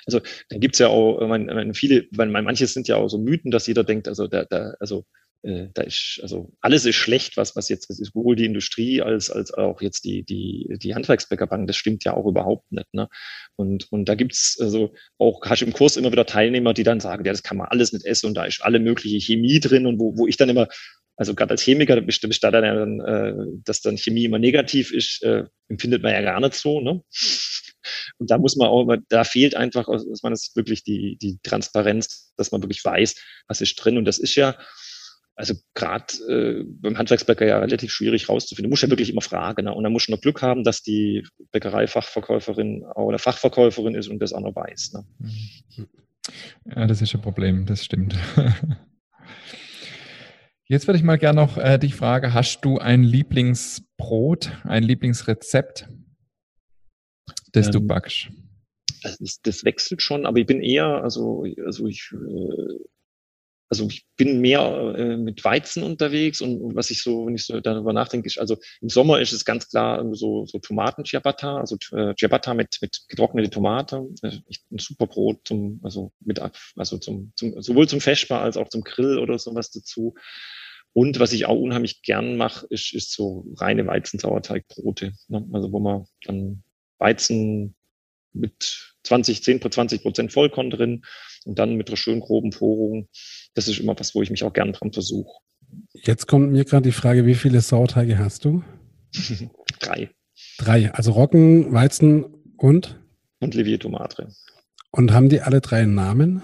also 0.07 0.21
dann 0.49 0.61
gibt's 0.61 0.79
ja 0.79 0.89
auch, 0.89 1.21
man, 1.27 1.47
man 1.47 1.75
viele, 1.75 2.07
weil 2.11 2.29
manches 2.29 2.75
sind 2.75 2.89
ja 2.89 2.97
auch 2.97 3.09
so 3.09 3.19
Mythen, 3.19 3.51
dass 3.51 3.67
jeder 3.67 3.85
denkt, 3.85 4.09
also 4.09 4.27
da, 4.27 4.45
da, 4.45 4.75
also 4.81 5.05
äh, 5.45 5.69
da 5.75 5.83
ist, 5.83 6.19
also 6.23 6.51
alles 6.61 6.87
ist 6.87 6.97
schlecht, 6.97 7.37
was, 7.37 7.55
was 7.55 7.69
jetzt, 7.69 7.91
ist 7.91 8.13
sowohl 8.13 8.35
die 8.35 8.47
Industrie 8.47 9.03
als, 9.03 9.31
als 9.31 9.53
auch 9.53 9.83
jetzt 9.83 10.05
die, 10.05 10.25
die, 10.25 10.75
die 10.79 10.95
Handwerksbäckerbank, 10.95 11.67
das 11.67 11.77
stimmt 11.77 12.05
ja 12.05 12.15
auch 12.15 12.27
überhaupt 12.27 12.73
nicht. 12.73 12.93
Ne? 12.95 13.09
Und, 13.57 13.91
und 13.93 14.09
da 14.09 14.15
gibt's 14.15 14.59
also 14.61 14.95
auch, 15.19 15.43
hast 15.45 15.63
im 15.63 15.73
Kurs 15.73 15.97
immer 15.97 16.11
wieder 16.11 16.27
Teilnehmer, 16.27 16.73
die 16.73 16.83
dann 16.83 17.01
sagen, 17.01 17.25
ja, 17.25 17.33
das 17.33 17.43
kann 17.43 17.59
man 17.59 17.69
alles 17.69 17.93
nicht 17.93 18.07
essen 18.07 18.27
und 18.27 18.35
da 18.35 18.45
ist 18.45 18.63
alle 18.63 18.81
mögliche 18.81 19.21
Chemie 19.21 19.61
drin 19.61 19.87
und 19.87 20.01
wo, 20.01 20.17
wo 20.17 20.27
ich 20.27 20.39
dann 20.39 20.49
immer, 20.49 20.69
also 21.17 21.35
gerade 21.35 21.53
als 21.53 21.63
Chemiker 21.63 22.01
besteht 22.01 22.43
da 22.43 22.51
dann, 22.51 23.01
äh, 23.01 23.35
dass 23.65 23.83
dann 23.83 23.99
Chemie 23.99 24.25
immer 24.25 24.39
negativ 24.39 24.93
ist, 24.93 25.23
äh, 25.23 25.45
empfindet 25.69 26.03
man 26.03 26.13
ja 26.13 26.23
gar 26.23 26.41
nicht 26.41 26.55
so. 26.55 26.81
Ne? 26.81 27.03
Und 28.19 28.31
da 28.31 28.39
muss 28.39 28.57
man 28.57 28.69
auch, 28.69 28.97
da 29.09 29.25
fehlt 29.25 29.57
einfach 29.57 29.89
aus 29.89 30.23
meiner 30.23 30.37
Sicht 30.37 30.57
wirklich 30.57 30.85
die, 30.85 31.17
die 31.21 31.39
Transparenz, 31.43 32.33
dass 32.37 32.53
man 32.53 32.63
wirklich 32.63 32.85
weiß, 32.85 33.17
was 33.49 33.61
ist 33.61 33.75
drin. 33.77 33.99
Und 33.99 34.05
das 34.05 34.19
ist 34.19 34.35
ja, 34.37 34.57
also 35.37 35.55
gerade 35.75 36.15
äh, 36.29 36.65
beim 36.65 36.97
Handwerksbäcker 36.97 37.45
ja 37.47 37.59
relativ 37.59 37.91
schwierig 37.91 38.29
rauszufinden. 38.29 38.71
Du 38.71 38.73
musst 38.73 38.85
ja 38.85 38.91
wirklich 38.91 39.11
immer 39.11 39.21
fragen. 39.21 39.65
Ne? 39.65 39.75
Und 39.75 39.83
dann 39.83 39.93
musst 39.93 40.09
du 40.09 40.13
noch 40.13 40.21
Glück 40.21 40.43
haben, 40.43 40.63
dass 40.63 40.83
die 40.83 41.27
Bäckereifachverkäuferin 41.51 42.85
oder 42.95 43.19
Fachverkäuferin 43.19 43.95
ist 43.97 44.09
und 44.09 44.21
das 44.21 44.33
auch 44.33 44.41
noch 44.41 44.55
weiß. 44.55 44.93
Ne? 44.93 45.05
Ja, 46.75 46.87
das 46.87 47.03
ist 47.03 47.15
ein 47.15 47.21
Problem, 47.21 47.67
das 47.67 47.85
stimmt. 47.85 48.15
Jetzt 50.67 50.87
würde 50.87 50.97
ich 50.97 51.05
mal 51.05 51.19
gerne 51.19 51.41
noch 51.43 51.59
äh, 51.59 51.79
dich 51.79 51.95
fragen, 51.95 52.33
hast 52.33 52.63
du 52.63 52.79
ein 52.79 53.03
Lieblingsbrot, 53.03 54.51
ein 54.65 54.83
Lieblingsrezept? 54.83 55.89
Das 57.55 57.67
ähm, 57.67 57.73
du 57.73 57.81
backst? 57.81 58.29
Also 59.03 59.17
das, 59.21 59.41
das, 59.43 59.65
wechselt 59.65 60.03
schon, 60.03 60.27
aber 60.27 60.39
ich 60.39 60.47
bin 60.47 60.63
eher, 60.63 61.03
also, 61.03 61.45
also 61.65 61.87
ich, 61.87 62.11
äh, 62.13 62.79
also 63.69 63.87
ich 63.87 64.07
bin 64.17 64.41
mehr 64.41 64.95
äh, 64.97 65.17
mit 65.17 65.45
Weizen 65.45 65.83
unterwegs 65.83 66.41
und 66.41 66.75
was 66.75 66.91
ich 66.91 67.03
so, 67.03 67.27
wenn 67.27 67.35
ich 67.35 67.45
so 67.45 67.61
darüber 67.61 67.93
nachdenke, 67.93 68.27
ist, 68.27 68.39
also 68.39 68.57
im 68.81 68.89
Sommer 68.89 69.21
ist 69.21 69.33
es 69.33 69.45
ganz 69.45 69.69
klar 69.69 70.05
so, 70.15 70.47
so 70.47 70.59
Tomaten 70.59 71.05
Ciabatta, 71.05 71.59
also 71.59 71.77
äh, 71.93 72.15
Ciabatta 72.15 72.55
mit, 72.55 72.79
mit 72.81 73.05
getrocknete 73.09 73.51
Tomate, 73.51 74.07
äh, 74.23 74.29
ein 74.71 74.79
super 74.79 75.07
Brot 75.07 75.41
zum, 75.45 75.81
also 75.83 76.13
mit, 76.21 76.41
also 76.77 76.99
zum, 76.99 77.33
zum, 77.37 77.61
sowohl 77.63 77.89
zum 77.89 78.01
Feschbar 78.01 78.43
als 78.43 78.57
auch 78.57 78.69
zum 78.69 78.83
Grill 78.83 79.19
oder 79.19 79.39
sowas 79.39 79.71
dazu. 79.71 80.15
Und 80.93 81.19
was 81.19 81.33
ich 81.33 81.47
auch 81.47 81.59
unheimlich 81.59 82.03
gern 82.03 82.37
mache, 82.37 82.67
ist, 82.71 82.95
ist 82.95 83.13
so 83.13 83.53
reine 83.57 83.87
Weizensauerteigbrote, 83.87 85.13
ne? 85.29 85.49
also 85.53 85.73
wo 85.73 85.81
man 85.81 86.07
dann 86.25 86.63
Weizen 86.99 87.75
mit 88.33 88.95
20, 89.05 89.43
10, 89.43 89.61
20 89.71 90.03
Prozent 90.03 90.33
Vollkorn 90.33 90.71
drin 90.71 91.05
und 91.45 91.59
dann 91.59 91.75
mit 91.77 91.89
einer 91.89 91.97
schönen 91.97 92.21
groben 92.21 92.51
Porung. 92.51 93.09
Das 93.55 93.69
ist 93.69 93.79
immer 93.79 93.99
was, 93.99 94.15
wo 94.15 94.23
ich 94.23 94.31
mich 94.31 94.45
auch 94.45 94.53
gern 94.53 94.73
dran 94.73 94.93
versuche. 94.93 95.39
Jetzt 95.93 96.27
kommt 96.27 96.53
mir 96.53 96.65
gerade 96.65 96.89
die 96.89 96.93
Frage, 96.93 97.27
wie 97.27 97.35
viele 97.35 97.61
Sauerteige 97.61 98.19
hast 98.19 98.45
du? 98.45 98.63
Drei. 99.81 100.11
Drei, 100.59 100.93
also 100.93 101.13
Roggen, 101.13 101.73
Weizen 101.73 102.25
und? 102.57 103.01
Und 103.41 103.55
Livieto 103.55 103.89
Madre. 103.89 104.29
Und 104.91 105.13
haben 105.13 105.29
die 105.29 105.41
alle 105.41 105.61
drei 105.61 105.83
einen 105.83 105.95
Namen? 105.95 106.43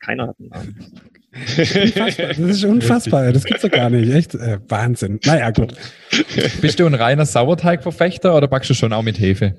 Keiner 0.00 0.28
hat 0.28 0.36
einen 0.38 0.48
Namen. 0.48 1.00
Unfassbar. 1.34 2.28
Das 2.28 2.38
ist 2.38 2.64
unfassbar. 2.64 3.32
Das 3.32 3.44
gibt's 3.44 3.62
doch 3.62 3.70
gar 3.70 3.90
nicht. 3.90 4.12
Echt 4.12 4.34
äh, 4.34 4.58
Wahnsinn. 4.68 5.18
Naja, 5.24 5.50
gut. 5.50 5.74
Bist 6.60 6.78
du 6.78 6.86
ein 6.86 6.94
reiner 6.94 7.24
Sauerteigverfechter 7.24 8.36
oder 8.36 8.48
backst 8.48 8.70
du 8.70 8.74
schon 8.74 8.92
auch 8.92 9.02
mit 9.02 9.18
Hefe? 9.18 9.56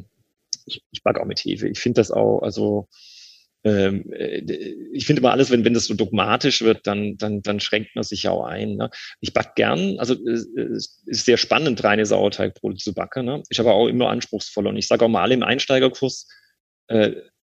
Ich, 0.65 0.81
ich 0.91 1.03
backe 1.03 1.21
auch 1.21 1.25
mit 1.25 1.39
Hefe. 1.39 1.67
Ich 1.67 1.79
finde 1.79 1.99
das 1.99 2.11
auch, 2.11 2.41
also 2.41 2.87
ähm, 3.63 4.11
äh, 4.13 4.39
ich 4.91 5.05
finde 5.05 5.21
immer 5.21 5.31
alles, 5.31 5.49
wenn, 5.49 5.65
wenn 5.65 5.73
das 5.73 5.85
so 5.85 5.93
dogmatisch 5.93 6.61
wird, 6.61 6.85
dann, 6.85 7.17
dann, 7.17 7.41
dann 7.41 7.59
schränkt 7.59 7.95
man 7.95 8.03
sich 8.03 8.23
ja 8.23 8.31
auch 8.31 8.45
ein. 8.45 8.75
Ne? 8.75 8.89
Ich 9.19 9.33
back 9.33 9.55
gern, 9.55 9.97
also 9.99 10.15
es 10.27 10.47
ist 11.05 11.25
sehr 11.25 11.37
spannend, 11.37 11.83
reine 11.83 12.05
Sauerteigbrote 12.05 12.77
zu 12.77 12.93
backen. 12.93 13.25
Ne? 13.25 13.41
Ich 13.49 13.59
aber 13.59 13.73
auch 13.73 13.87
immer 13.87 14.09
anspruchsvoller. 14.09 14.69
Und 14.69 14.77
ich 14.77 14.87
sage 14.87 15.05
auch 15.05 15.09
mal 15.09 15.23
alle 15.23 15.33
im 15.33 15.43
Einsteigerkurs, 15.43 16.27
äh, 16.87 17.13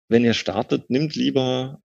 wenn 0.09 0.25
ihr 0.25 0.33
startet, 0.33 0.89
nimmt 0.89 1.15
lieber 1.15 1.79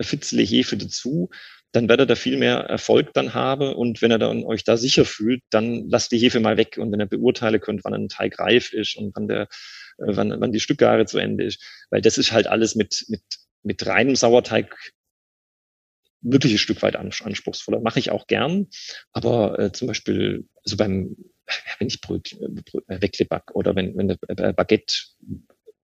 Fitzle 0.00 0.42
Hefe 0.42 0.76
dazu, 0.76 1.30
dann 1.72 1.88
werdet 1.88 2.10
ihr 2.10 2.16
viel 2.16 2.38
mehr 2.38 2.58
Erfolg 2.60 3.12
dann 3.12 3.34
haben. 3.34 3.74
Und 3.74 4.00
wenn 4.00 4.10
ihr 4.10 4.18
dann 4.18 4.44
euch 4.44 4.64
da 4.64 4.76
sicher 4.76 5.04
fühlt, 5.04 5.42
dann 5.50 5.88
lasst 5.88 6.12
die 6.12 6.18
Hefe 6.18 6.40
mal 6.40 6.56
weg. 6.56 6.78
Und 6.78 6.92
wenn 6.92 7.00
ihr 7.00 7.06
beurteilen 7.06 7.60
könnt, 7.60 7.84
wann 7.84 7.94
ein 7.94 8.08
Teig 8.08 8.38
reif 8.38 8.72
ist 8.72 8.96
und 8.96 9.14
wann 9.14 9.28
der, 9.28 9.42
äh, 9.42 9.46
wann, 9.98 10.34
wann 10.40 10.52
die 10.52 10.60
Stückgare 10.60 11.06
zu 11.06 11.18
Ende 11.18 11.44
ist. 11.44 11.62
Weil 11.90 12.00
das 12.00 12.18
ist 12.18 12.32
halt 12.32 12.46
alles 12.46 12.74
mit, 12.74 13.04
mit, 13.08 13.22
mit 13.62 13.86
reinem 13.86 14.16
Sauerteig 14.16 14.92
wirklich 16.20 16.52
ein 16.52 16.58
Stück 16.58 16.82
weit 16.82 16.96
anspruchsvoller. 16.96 17.80
Mache 17.80 17.98
ich 17.98 18.10
auch 18.10 18.26
gern. 18.26 18.68
Aber 19.12 19.58
äh, 19.58 19.72
zum 19.72 19.88
Beispiel, 19.88 20.48
also 20.64 20.76
beim, 20.76 21.16
wenn 21.78 21.88
ich 21.88 22.00
Brötchen, 22.00 22.62
äh, 22.88 23.02
Weckleback 23.02 23.54
oder 23.54 23.76
wenn, 23.76 23.96
wenn 23.96 24.08
der 24.08 24.18
äh, 24.28 24.52
Baguette 24.52 24.94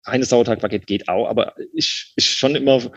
reines 0.04 0.28
Sauerteigbaguette 0.28 0.86
geht 0.86 1.08
auch, 1.08 1.28
aber 1.28 1.54
ist, 1.72 2.12
ist 2.16 2.26
schon 2.26 2.54
immer 2.54 2.92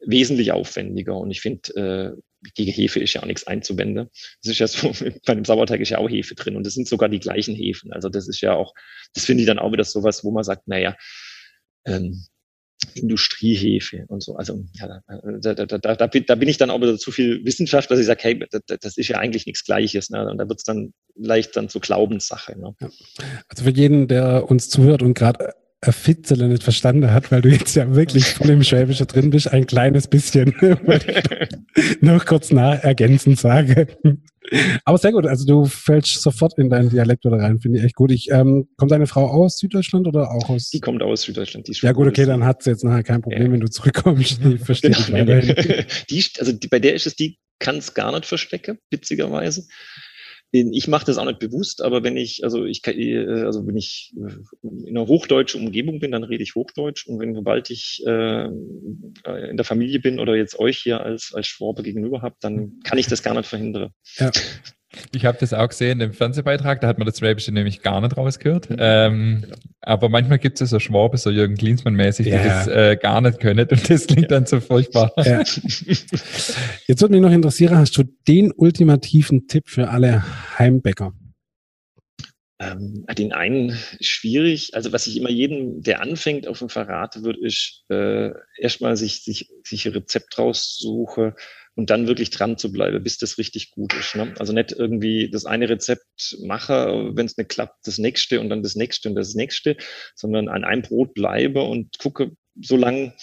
wesentlich 0.00 0.52
aufwendiger. 0.52 1.16
Und 1.16 1.30
ich 1.30 1.40
finde, 1.40 2.16
äh, 2.16 2.20
gegen 2.54 2.72
Hefe 2.72 3.00
ist 3.00 3.14
ja 3.14 3.22
auch 3.22 3.26
nichts 3.26 3.46
einzuwenden. 3.46 4.08
Das 4.42 4.52
ist 4.52 4.58
ja 4.58 4.66
so, 4.66 4.92
bei 5.26 5.34
dem 5.34 5.44
Sauerteig 5.44 5.80
ist 5.80 5.90
ja 5.90 5.98
auch 5.98 6.08
Hefe 6.08 6.34
drin 6.34 6.56
und 6.56 6.64
das 6.64 6.74
sind 6.74 6.88
sogar 6.88 7.08
die 7.08 7.20
gleichen 7.20 7.54
Hefen. 7.54 7.92
Also 7.92 8.08
das 8.08 8.28
ist 8.28 8.40
ja 8.40 8.54
auch, 8.54 8.74
das 9.14 9.24
finde 9.24 9.42
ich 9.42 9.46
dann 9.46 9.58
auch 9.58 9.72
wieder 9.72 9.84
sowas, 9.84 10.24
wo 10.24 10.30
man 10.30 10.44
sagt, 10.44 10.68
naja, 10.68 10.96
ähm, 11.86 12.24
Industriehefe 12.94 14.04
und 14.06 14.22
so. 14.22 14.36
Also 14.36 14.64
ja, 14.74 15.00
da, 15.40 15.54
da, 15.54 15.66
da, 15.66 15.78
da, 15.78 16.06
da 16.06 16.34
bin 16.36 16.48
ich 16.48 16.58
dann 16.58 16.70
auch 16.70 16.80
wieder 16.80 16.96
zu 16.96 17.10
viel 17.10 17.44
Wissenschaft, 17.44 17.90
dass 17.90 17.98
ich 17.98 18.06
sage, 18.06 18.20
hey, 18.22 18.46
das, 18.80 18.96
ist 18.96 19.08
ja 19.08 19.18
eigentlich 19.18 19.46
nichts 19.46 19.64
Gleiches. 19.64 20.10
Ne? 20.10 20.28
Und 20.30 20.38
da 20.38 20.48
wird 20.48 20.60
es 20.60 20.64
dann 20.64 20.92
leicht 21.16 21.56
dann 21.56 21.68
zur 21.68 21.80
Glaubenssache. 21.80 22.56
Ne? 22.58 22.74
Ja. 22.80 22.88
Also 23.48 23.64
für 23.64 23.70
jeden, 23.70 24.06
der 24.06 24.48
uns 24.48 24.68
zuhört 24.68 25.02
und 25.02 25.14
gerade 25.14 25.54
ein 25.80 25.92
Fitzele 25.92 26.48
nicht 26.48 26.64
verstanden 26.64 27.12
hat, 27.12 27.30
weil 27.30 27.40
du 27.40 27.48
jetzt 27.50 27.76
ja 27.76 27.94
wirklich 27.94 28.24
voll 28.24 28.50
im 28.50 28.64
Schwäbische 28.64 29.06
drin 29.06 29.30
bist, 29.30 29.52
ein 29.52 29.66
kleines 29.66 30.08
bisschen, 30.08 30.54
noch 32.00 32.26
kurz 32.26 32.50
nach 32.50 32.82
ergänzend 32.82 33.38
sage. 33.38 33.86
Aber 34.84 34.98
sehr 34.98 35.12
gut, 35.12 35.26
also 35.26 35.46
du 35.46 35.66
fällst 35.66 36.20
sofort 36.20 36.58
in 36.58 36.70
deinen 36.70 36.90
Dialekt 36.90 37.24
wieder 37.24 37.38
rein, 37.38 37.60
finde 37.60 37.78
ich 37.78 37.84
echt 37.84 37.94
gut. 37.94 38.10
Ich, 38.10 38.30
ähm, 38.30 38.68
kommt 38.76 38.90
deine 38.90 39.06
Frau 39.06 39.28
aus 39.28 39.58
Süddeutschland 39.58 40.06
oder 40.06 40.32
auch 40.32 40.48
aus? 40.48 40.70
Die 40.70 40.80
kommt 40.80 41.02
aus 41.02 41.22
Süddeutschland. 41.22 41.68
Die 41.68 41.72
ja 41.72 41.92
gut, 41.92 42.08
okay, 42.08 42.24
dann 42.24 42.44
hat 42.44 42.62
sie 42.62 42.70
jetzt 42.70 42.82
nachher 42.82 43.04
kein 43.04 43.20
Problem, 43.20 43.46
ja. 43.46 43.52
wenn 43.52 43.60
du 43.60 43.68
zurückkommst. 43.68 44.40
Die 44.44 44.58
verstehe 44.58 44.90
genau, 44.90 45.32
ich. 45.34 46.06
Die, 46.10 46.24
also 46.38 46.52
die, 46.52 46.68
bei 46.68 46.78
der 46.78 46.94
ist 46.94 47.06
es, 47.06 47.14
die 47.14 47.38
kann 47.58 47.76
es 47.76 47.94
gar 47.94 48.12
nicht 48.12 48.26
verstecken, 48.26 48.78
witzigerweise 48.90 49.66
ich 50.50 50.88
mache 50.88 51.04
das 51.04 51.18
auch 51.18 51.26
nicht 51.26 51.40
bewusst, 51.40 51.82
aber 51.82 52.02
wenn 52.02 52.16
ich, 52.16 52.42
also 52.42 52.64
ich 52.64 52.86
äh, 52.86 53.42
also 53.42 53.66
wenn 53.66 53.76
ich 53.76 54.14
in 54.62 54.88
einer 54.96 55.06
hochdeutschen 55.06 55.66
Umgebung 55.66 56.00
bin, 56.00 56.12
dann 56.12 56.24
rede 56.24 56.42
ich 56.42 56.54
Hochdeutsch. 56.54 57.06
Und 57.06 57.18
wenn 57.18 57.34
sobald 57.34 57.68
ich 57.70 58.02
äh, 58.06 58.46
in 58.46 59.56
der 59.56 59.64
Familie 59.64 60.00
bin 60.00 60.18
oder 60.18 60.36
jetzt 60.36 60.58
euch 60.58 60.78
hier 60.78 61.00
als, 61.00 61.34
als 61.34 61.46
Schwabe 61.46 61.82
gegenüber 61.82 62.22
habe, 62.22 62.36
dann 62.40 62.80
kann 62.82 62.98
ich 62.98 63.06
das 63.06 63.22
gar 63.22 63.34
nicht 63.34 63.48
verhindern. 63.48 63.92
Ja. 64.16 64.30
Ich 65.14 65.26
habe 65.26 65.36
das 65.38 65.52
auch 65.52 65.68
gesehen 65.68 66.00
im 66.00 66.12
Fernsehbeitrag, 66.12 66.80
da 66.80 66.88
hat 66.88 66.98
man 66.98 67.06
das 67.06 67.18
Schwäbische 67.18 67.52
nämlich 67.52 67.82
gar 67.82 68.00
nicht 68.00 68.16
rausgehört. 68.16 68.70
Mhm. 68.70 68.76
Ähm, 68.78 69.38
genau. 69.42 69.56
Aber 69.82 70.08
manchmal 70.08 70.38
gibt 70.38 70.54
es 70.54 70.60
ja 70.60 70.66
so 70.66 70.80
Schwabe, 70.80 71.18
so 71.18 71.30
Jürgen 71.30 71.56
Klinsmann-mäßig, 71.56 72.24
die 72.24 72.30
das 72.30 72.66
äh, 72.68 72.96
gar 72.96 73.20
nicht 73.20 73.38
können 73.38 73.68
und 73.70 73.90
das 73.90 74.06
klingt 74.06 74.22
ja. 74.22 74.28
dann 74.28 74.46
so 74.46 74.60
furchtbar. 74.60 75.12
Ja. 75.18 75.40
Jetzt 75.40 77.02
würde 77.02 77.12
mich 77.12 77.20
noch 77.20 77.32
interessieren, 77.32 77.76
hast 77.76 77.96
du 77.96 78.04
den 78.26 78.50
ultimativen 78.52 79.46
Tipp 79.46 79.64
für 79.66 79.90
alle 79.90 80.24
Heimbäcker? 80.58 81.12
Ähm, 82.60 83.06
den 83.16 83.32
einen 83.32 83.78
schwierig. 84.00 84.74
Also 84.74 84.92
was 84.92 85.06
ich 85.06 85.16
immer 85.16 85.30
jedem, 85.30 85.80
der 85.82 86.00
anfängt, 86.00 86.48
auf 86.48 86.58
dem 86.58 86.68
verrate 86.68 87.22
würde, 87.22 87.40
ist 87.40 87.84
äh, 87.88 88.30
erstmal 88.58 88.96
sich, 88.96 89.22
sich, 89.22 89.50
sich 89.62 89.86
ein 89.86 89.92
Rezept 89.92 90.36
raussuche, 90.38 91.36
und 91.78 91.90
dann 91.90 92.08
wirklich 92.08 92.30
dran 92.30 92.58
zu 92.58 92.72
bleiben, 92.72 93.04
bis 93.04 93.18
das 93.18 93.38
richtig 93.38 93.70
gut 93.70 93.94
ist. 93.94 94.16
Ne? 94.16 94.34
Also 94.40 94.52
nicht 94.52 94.72
irgendwie 94.72 95.30
das 95.30 95.44
eine 95.44 95.68
Rezept 95.68 96.36
mache, 96.42 97.12
wenn 97.14 97.26
es 97.26 97.36
nicht 97.36 97.50
klappt, 97.50 97.86
das 97.86 97.98
nächste 97.98 98.40
und 98.40 98.48
dann 98.48 98.64
das 98.64 98.74
nächste 98.74 99.08
und 99.08 99.14
das 99.14 99.36
nächste, 99.36 99.76
sondern 100.16 100.48
an 100.48 100.64
einem 100.64 100.82
Brot 100.82 101.14
bleibe 101.14 101.62
und 101.62 101.96
gucke, 102.00 102.32
solange 102.60 103.14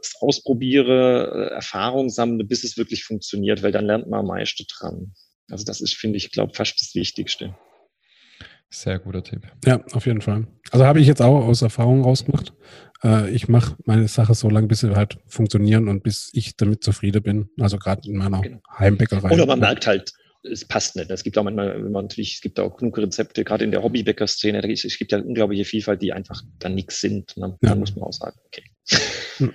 es 0.00 0.14
ausprobiere, 0.20 1.50
äh, 1.50 1.54
Erfahrung 1.54 2.10
sammle, 2.10 2.44
bis 2.44 2.62
es 2.62 2.76
wirklich 2.76 3.02
funktioniert, 3.02 3.64
weil 3.64 3.72
dann 3.72 3.86
lernt 3.86 4.08
man 4.08 4.20
am 4.20 4.26
meisten 4.26 4.66
dran. 4.68 5.12
Also 5.50 5.64
das 5.64 5.80
ist, 5.80 5.96
finde 5.96 6.16
ich, 6.16 6.30
glaube 6.30 6.54
fast 6.54 6.80
das 6.80 6.94
Wichtigste. 6.94 7.56
Sehr 8.72 8.98
guter 9.00 9.22
Tipp. 9.22 9.42
Ja, 9.64 9.84
auf 9.92 10.06
jeden 10.06 10.20
Fall. 10.20 10.46
Also 10.70 10.86
habe 10.86 11.00
ich 11.00 11.06
jetzt 11.06 11.20
auch 11.20 11.44
aus 11.44 11.62
Erfahrung 11.62 12.02
rausgemacht. 12.02 12.52
Äh, 13.02 13.30
ich 13.30 13.48
mache 13.48 13.76
meine 13.84 14.06
Sache 14.06 14.34
so 14.34 14.48
lange, 14.48 14.68
bis 14.68 14.80
sie 14.80 14.94
halt 14.94 15.18
funktionieren 15.26 15.88
und 15.88 16.02
bis 16.02 16.30
ich 16.32 16.56
damit 16.56 16.84
zufrieden 16.84 17.22
bin. 17.22 17.48
Also 17.58 17.78
gerade 17.78 18.08
in 18.08 18.16
meiner 18.16 18.40
genau. 18.40 18.60
Heimbäckerei. 18.78 19.30
Oder 19.30 19.46
man 19.46 19.58
merkt 19.58 19.86
halt, 19.86 20.12
es 20.42 20.64
passt 20.64 20.96
nicht. 20.96 21.10
Es 21.10 21.22
gibt 21.22 21.36
auch 21.36 21.42
manchmal, 21.42 21.84
wenn 21.84 21.92
man 21.92 22.04
natürlich, 22.04 22.34
es 22.36 22.40
gibt 22.40 22.58
auch 22.60 22.76
genug 22.76 22.96
Rezepte, 22.96 23.44
gerade 23.44 23.64
in 23.64 23.72
der 23.72 23.82
Hobbybäcker-Szene, 23.82 24.62
es 24.72 24.98
gibt 24.98 25.12
ja 25.12 25.18
unglaubliche 25.18 25.64
Vielfalt, 25.64 26.00
die 26.00 26.12
einfach 26.12 26.42
dann 26.58 26.74
nichts 26.74 27.00
sind. 27.00 27.36
Ne? 27.36 27.58
Ja. 27.60 27.70
Dann 27.70 27.80
muss 27.80 27.94
man 27.94 28.04
auch 28.04 28.12
sagen, 28.12 28.36
okay. 28.46 28.64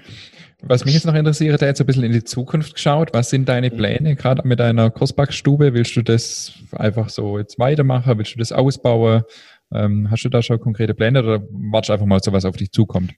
Was 0.68 0.84
mich 0.84 0.96
jetzt 0.96 1.06
noch 1.06 1.14
interessiert, 1.14 1.62
da 1.62 1.68
jetzt 1.68 1.80
ein 1.80 1.86
bisschen 1.86 2.04
in 2.04 2.12
die 2.12 2.24
Zukunft 2.24 2.74
geschaut. 2.74 3.14
Was 3.14 3.30
sind 3.30 3.48
deine 3.48 3.70
mhm. 3.70 3.78
Pläne 3.78 4.16
gerade 4.16 4.48
mit 4.48 4.60
deiner 4.60 4.90
Kursbackstube? 4.90 5.74
Willst 5.74 5.96
du 5.96 6.02
das 6.02 6.54
einfach 6.72 7.10
so 7.10 7.38
jetzt 7.38 7.60
weitermachen? 7.60 8.18
Willst 8.18 8.34
du 8.34 8.40
das 8.40 8.52
ausbauen? 8.52 9.24
Ähm, 9.72 10.10
hast 10.10 10.26
du 10.26 10.30
da 10.30 10.42
schon 10.42 10.60
konkrete 10.60 10.96
Pläne 10.96 11.22
oder 11.22 11.44
wartest 11.52 11.92
einfach 11.92 12.08
mal 12.08 12.20
so, 12.22 12.32
was 12.32 12.46
auf 12.46 12.58
dich 12.58 12.72
zukommt? 12.72 13.14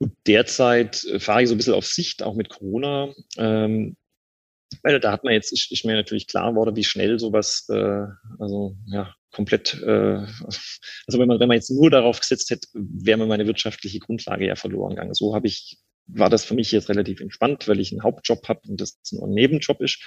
Gut, 0.00 0.12
derzeit 0.26 1.04
äh, 1.04 1.20
fahre 1.20 1.42
ich 1.42 1.48
so 1.48 1.54
ein 1.54 1.58
bisschen 1.58 1.74
auf 1.74 1.86
Sicht, 1.86 2.22
auch 2.22 2.34
mit 2.34 2.48
Corona. 2.48 3.12
Ähm, 3.36 3.96
weil 4.82 5.00
da 5.00 5.12
hat 5.12 5.24
man 5.24 5.32
jetzt, 5.32 5.52
ist, 5.52 5.70
ist 5.70 5.84
mir 5.84 5.94
natürlich 5.94 6.26
klar 6.26 6.50
geworden, 6.50 6.76
wie 6.76 6.84
schnell 6.84 7.18
sowas, 7.18 7.66
äh, 7.70 8.06
also 8.38 8.76
ja, 8.86 9.14
komplett, 9.32 9.80
äh, 9.82 10.24
also 11.06 11.18
wenn 11.18 11.28
man, 11.28 11.40
wenn 11.40 11.48
man 11.48 11.56
jetzt 11.56 11.70
nur 11.70 11.90
darauf 11.90 12.20
gesetzt 12.20 12.50
hätte, 12.50 12.68
wäre 12.74 13.18
mir 13.18 13.26
meine 13.26 13.46
wirtschaftliche 13.46 13.98
Grundlage 13.98 14.46
ja 14.46 14.56
verloren 14.56 14.90
gegangen. 14.90 15.14
So 15.14 15.34
habe 15.34 15.46
ich, 15.46 15.78
war 16.08 16.30
das 16.30 16.44
für 16.44 16.54
mich 16.54 16.72
jetzt 16.72 16.88
relativ 16.88 17.20
entspannt, 17.20 17.68
weil 17.68 17.80
ich 17.80 17.92
einen 17.92 18.02
Hauptjob 18.02 18.48
habe 18.48 18.60
und 18.68 18.80
das 18.80 18.98
nur 19.12 19.26
ein 19.26 19.34
Nebenjob 19.34 19.80
ist. 19.80 20.02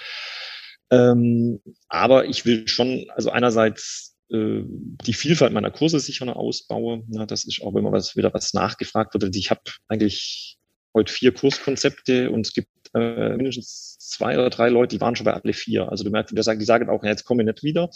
Ähm, 0.90 1.60
aber 1.88 2.26
ich 2.26 2.44
will 2.44 2.68
schon, 2.68 3.06
also 3.14 3.30
einerseits 3.30 4.16
äh, 4.30 4.62
die 4.64 5.14
Vielfalt 5.14 5.52
meiner 5.52 5.70
Kurse 5.70 6.00
sicher 6.00 6.24
noch 6.24 6.36
ausbaue. 6.36 7.02
Na, 7.08 7.24
das 7.24 7.44
ist 7.44 7.62
auch 7.62 7.74
immer 7.74 7.92
was, 7.92 8.16
wieder 8.16 8.34
was 8.34 8.52
nachgefragt 8.52 9.14
wird. 9.14 9.36
Ich 9.36 9.50
habe 9.50 9.62
eigentlich 9.88 10.58
heute 10.94 11.12
vier 11.12 11.32
Kurskonzepte 11.32 12.30
und 12.30 12.46
es 12.46 12.52
gibt 12.52 12.68
äh, 12.94 13.36
mindestens 13.36 13.96
zwei 13.98 14.34
oder 14.34 14.50
drei 14.50 14.68
Leute, 14.68 14.96
die 14.96 15.00
waren 15.00 15.16
schon 15.16 15.24
bei 15.24 15.32
alle 15.32 15.52
vier. 15.52 15.88
Also 15.88 16.04
du 16.04 16.10
merkst, 16.10 16.36
die 16.36 16.42
sagen, 16.42 16.58
die 16.58 16.66
sagen 16.66 16.90
auch, 16.90 17.02
ja, 17.02 17.10
jetzt 17.10 17.24
komme 17.24 17.42
ich 17.42 17.46
nicht 17.46 17.62
wieder. 17.62 17.90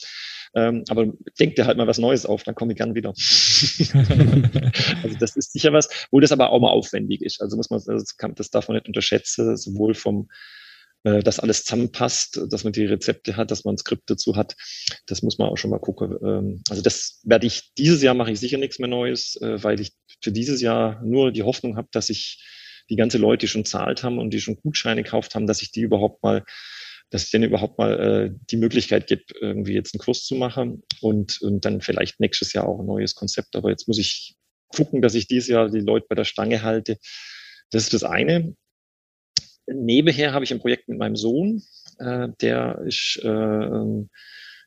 Ähm, 0.54 0.84
aber 0.88 1.12
denk 1.38 1.56
dir 1.56 1.66
halt 1.66 1.76
mal 1.76 1.86
was 1.86 1.98
Neues 1.98 2.24
auf, 2.24 2.42
dann 2.44 2.54
komme 2.54 2.72
ich 2.72 2.78
gern 2.78 2.94
wieder. 2.94 3.10
also 5.02 5.16
das 5.18 5.36
ist 5.36 5.52
sicher 5.52 5.72
was, 5.72 5.88
wo 6.10 6.20
das 6.20 6.32
aber 6.32 6.50
auch 6.50 6.60
mal 6.60 6.70
aufwendig 6.70 7.20
ist. 7.20 7.42
Also 7.42 7.56
muss 7.56 7.68
man, 7.68 7.82
das, 7.84 8.16
kann, 8.16 8.34
das 8.34 8.50
darf 8.50 8.68
man 8.68 8.76
nicht 8.76 8.86
unterschätzen, 8.86 9.56
sowohl 9.56 9.94
vom 9.94 10.28
äh, 11.04 11.22
dass 11.22 11.38
alles 11.38 11.64
zusammenpasst, 11.64 12.40
dass 12.48 12.64
man 12.64 12.72
die 12.72 12.86
Rezepte 12.86 13.36
hat, 13.36 13.50
dass 13.50 13.64
man 13.64 13.74
ein 13.74 13.78
Skript 13.78 14.10
dazu 14.10 14.34
hat. 14.34 14.56
Das 15.06 15.22
muss 15.22 15.38
man 15.38 15.48
auch 15.48 15.56
schon 15.56 15.70
mal 15.70 15.78
gucken. 15.78 16.16
Ähm, 16.22 16.62
also 16.68 16.82
das 16.82 17.20
werde 17.22 17.46
ich, 17.46 17.74
dieses 17.76 18.02
Jahr 18.02 18.14
mache 18.14 18.32
ich 18.32 18.40
sicher 18.40 18.58
nichts 18.58 18.78
mehr 18.78 18.88
Neues, 18.88 19.36
äh, 19.40 19.62
weil 19.62 19.80
ich 19.80 19.92
für 20.22 20.32
dieses 20.32 20.60
Jahr 20.60 21.00
nur 21.04 21.30
die 21.30 21.42
Hoffnung 21.42 21.76
habe, 21.76 21.88
dass 21.92 22.08
ich 22.08 22.42
die 22.90 22.96
ganze 22.96 23.18
Leute, 23.18 23.46
die 23.46 23.48
schon 23.48 23.64
zahlt 23.64 24.02
haben 24.02 24.18
und 24.18 24.30
die 24.30 24.40
schon 24.40 24.56
Gutscheine 24.56 25.02
gekauft 25.02 25.34
haben, 25.34 25.46
dass 25.46 25.62
ich 25.62 25.72
die 25.72 25.82
überhaupt 25.82 26.22
mal 26.22 26.44
dass 27.10 27.24
es 27.24 27.30
denen 27.30 27.44
überhaupt 27.44 27.78
mal 27.78 28.00
äh, 28.00 28.38
die 28.50 28.56
Möglichkeit 28.56 29.06
gibt, 29.06 29.32
irgendwie 29.40 29.74
jetzt 29.74 29.94
einen 29.94 30.00
Kurs 30.00 30.24
zu 30.24 30.34
machen 30.34 30.82
und, 31.00 31.40
und 31.40 31.64
dann 31.64 31.80
vielleicht 31.80 32.18
nächstes 32.20 32.52
Jahr 32.52 32.66
auch 32.66 32.80
ein 32.80 32.86
neues 32.86 33.14
Konzept. 33.14 33.54
Aber 33.54 33.70
jetzt 33.70 33.86
muss 33.86 33.98
ich 33.98 34.34
gucken, 34.68 35.02
dass 35.02 35.14
ich 35.14 35.28
dieses 35.28 35.48
Jahr 35.48 35.70
die 35.70 35.80
Leute 35.80 36.06
bei 36.08 36.16
der 36.16 36.24
Stange 36.24 36.62
halte. 36.62 36.98
Das 37.70 37.84
ist 37.84 37.94
das 37.94 38.02
eine. 38.02 38.54
Nebenher 39.66 40.32
habe 40.32 40.44
ich 40.44 40.52
ein 40.52 40.60
Projekt 40.60 40.88
mit 40.88 40.98
meinem 40.98 41.16
Sohn, 41.16 41.62
äh, 41.98 42.28
der 42.40 42.82
ist 42.86 43.20
äh, 43.22 44.04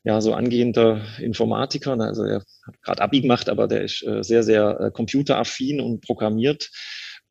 ja 0.04 0.20
so 0.20 0.34
angehender 0.34 1.04
Informatiker, 1.18 1.98
also 2.00 2.24
er 2.24 2.42
hat 2.66 2.82
gerade 2.82 3.02
Abi 3.02 3.20
gemacht, 3.22 3.48
aber 3.48 3.66
der 3.66 3.82
ist 3.82 4.02
äh, 4.02 4.22
sehr, 4.22 4.42
sehr 4.42 4.80
äh, 4.80 4.90
computeraffin 4.90 5.80
und 5.80 6.00
programmiert. 6.02 6.70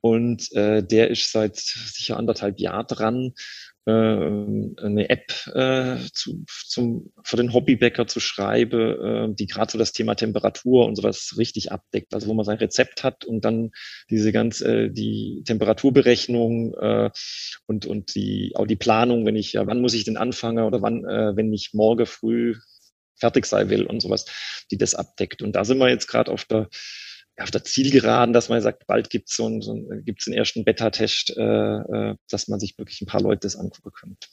Und 0.02 0.52
äh, 0.54 0.84
der 0.84 1.10
ist 1.10 1.32
seit 1.32 1.58
sicher 1.58 2.18
anderthalb 2.18 2.60
Jahren 2.60 2.88
dran, 2.88 3.34
äh, 3.86 3.92
eine 3.92 5.10
App 5.10 5.32
äh, 5.54 5.98
zu, 6.14 6.44
zum, 6.68 7.12
für 7.24 7.38
den 7.38 7.54
Hobbybäcker 7.54 8.08
zu 8.08 8.20
schreiben, 8.20 9.32
äh, 9.32 9.36
die 9.36 9.48
gerade 9.48 9.72
so 9.72 9.78
das 9.78 9.92
Thema 9.92 10.16
Temperatur 10.16 10.86
und 10.86 10.96
sowas 10.96 11.36
richtig 11.38 11.72
abdeckt. 11.72 12.14
Also 12.14 12.28
wo 12.28 12.34
man 12.34 12.46
sein 12.46 12.58
Rezept 12.58 13.04
hat 13.04 13.26
und 13.26 13.46
dann 13.46 13.72
diese 14.10 14.32
ganz 14.32 14.62
äh, 14.62 14.90
die 14.90 15.44
Temperaturberechnung 15.46 16.74
äh, 16.76 17.10
und 17.66 17.86
und 17.86 18.16
die 18.16 18.54
auch 18.56 18.68
die 18.68 18.76
Planung, 18.76 19.26
wenn 19.26 19.36
ich 19.36 19.54
ja 19.54 19.66
wann 19.66 19.82
muss 19.82 19.94
ich 19.94 20.04
denn 20.04 20.18
anfangen 20.18 20.66
oder 20.66 20.82
wann 20.82 21.06
äh, 21.06 21.36
wenn 21.36 21.52
ich 21.52 21.72
morgen 21.74 22.06
früh 22.06 22.56
fertig 23.20 23.46
sein 23.46 23.70
will 23.70 23.86
und 23.86 24.02
sowas, 24.02 24.26
die 24.72 24.78
das 24.78 24.96
abdeckt. 24.96 25.42
Und 25.42 25.54
da 25.54 25.66
sind 25.66 25.78
wir 25.78 25.90
jetzt 25.90 26.08
gerade 26.08 26.32
auf 26.32 26.46
der 26.46 26.70
auf 27.42 27.52
der 27.52 27.64
Zielgeraden, 27.64 28.34
dass 28.34 28.50
man 28.50 28.62
sagt, 28.62 28.88
bald 28.88 29.10
gibt 29.10 29.30
so 29.30 29.48
es 29.48 29.66
so 29.66 29.74
ein, 29.74 30.04
gibt's 30.06 30.26
den 30.26 30.34
ersten 30.34 30.64
Beta-Test, 30.64 31.36
äh, 31.38 31.42
äh, 31.42 32.16
dass 32.30 32.48
man 32.48 32.60
sich 32.60 32.78
wirklich 32.78 33.02
ein 33.02 33.06
paar 33.08 33.22
Leute 33.22 33.42
das 33.42 33.56
angucken 33.56 33.92
könnte. 33.92 34.28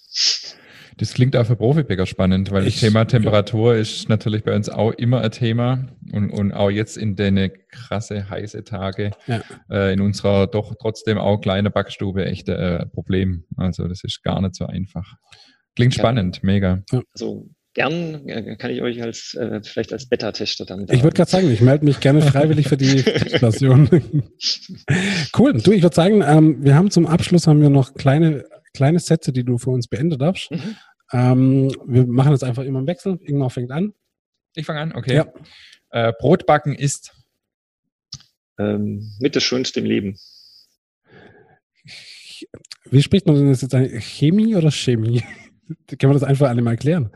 Das 0.99 1.13
klingt 1.13 1.37
auch 1.37 1.47
für 1.47 1.57
Profibäcker 1.57 2.07
spannend, 2.07 2.51
weil 2.51 2.67
ich, 2.67 2.75
das 2.75 2.81
Thema 2.81 3.05
Temperatur 3.05 3.75
ja. 3.75 3.81
ist 3.81 4.09
natürlich 4.09 4.45
bei 4.45 4.55
uns 4.55 4.69
auch 4.69 4.93
immer 4.93 5.21
ein 5.21 5.31
Thema 5.31 5.89
und, 6.13 6.31
und 6.31 6.53
auch 6.53 6.71
jetzt 6.71 6.97
in 6.97 7.17
den 7.17 7.51
krasse 7.69 8.31
heiße 8.31 8.65
Tage 8.65 9.11
ja. 9.27 9.43
äh, 9.71 9.93
in 9.93 10.01
unserer 10.01 10.47
doch 10.47 10.75
trotzdem 10.81 11.19
auch 11.19 11.41
kleinen 11.41 11.71
Backstube 11.71 12.25
echt 12.25 12.49
ein 12.49 12.57
äh, 12.57 12.87
Problem. 12.87 13.45
Also 13.57 13.89
das 13.89 14.05
ist 14.05 14.23
gar 14.23 14.41
nicht 14.41 14.55
so 14.55 14.67
einfach. 14.67 15.17
Klingt 15.75 15.95
spannend, 15.95 16.43
mega. 16.43 16.83
Also 17.13 17.51
gern 17.77 18.27
äh, 18.27 18.57
kann 18.57 18.71
ich 18.71 18.81
euch 18.81 19.03
als 19.03 19.35
äh, 19.35 19.61
vielleicht 19.63 19.93
als 19.93 20.09
Beta-Tester 20.09 20.65
dann. 20.65 20.87
Ich 20.91 21.03
würde 21.03 21.15
gerade 21.15 21.31
sagen, 21.31 21.51
ich 21.53 21.61
melde 21.61 21.85
mich 21.85 22.01
gerne 22.01 22.23
freiwillig 22.23 22.69
für 22.69 22.79
die 22.79 23.03
Testversion. 23.03 23.89
cool. 25.39 25.53
Du, 25.61 25.73
ich 25.73 25.83
würde 25.83 25.95
sagen, 25.95 26.23
ähm, 26.27 26.65
wir 26.65 26.75
haben 26.75 26.91
zum 26.91 27.07
Abschluss 27.07 27.47
haben 27.47 27.61
wir 27.61 27.69
noch 27.69 27.95
kleine 27.95 28.47
kleine 28.73 28.99
Sätze, 28.99 29.33
die 29.33 29.45
du 29.45 29.59
für 29.59 29.71
uns 29.71 29.89
beendet 29.89 30.21
darfst. 30.21 30.51
Mhm. 30.51 30.77
Ähm, 31.13 31.73
wir 31.87 32.07
machen 32.07 32.33
jetzt 32.33 32.45
einfach 32.45 32.65
immer 32.65 32.79
im 32.79 32.87
Wechsel. 32.87 33.19
Irgendwann 33.23 33.51
fängt 33.51 33.71
an. 33.71 33.93
Ich 34.55 34.65
fange 34.65 34.81
an, 34.81 34.95
okay. 34.95 35.15
Ja. 35.15 35.33
Äh, 35.91 36.13
Brotbacken 36.19 36.75
ist 36.75 37.13
ähm, 38.59 39.13
mit 39.21 39.37
das 39.37 39.43
Schönste 39.43 39.81
im 39.81 39.87
Leben. 39.87 40.19
Wie 42.91 43.03
spricht 43.03 43.27
man 43.27 43.37
denn 43.37 43.49
das 43.49 43.61
jetzt? 43.61 43.77
Chemie 44.03 44.57
oder 44.57 44.71
Chemie? 44.71 45.23
Kann 45.99 46.11
man 46.11 46.19
das 46.19 46.23
einfach 46.23 46.49
alle 46.49 46.63
mal 46.63 46.73
erklären? 46.73 47.11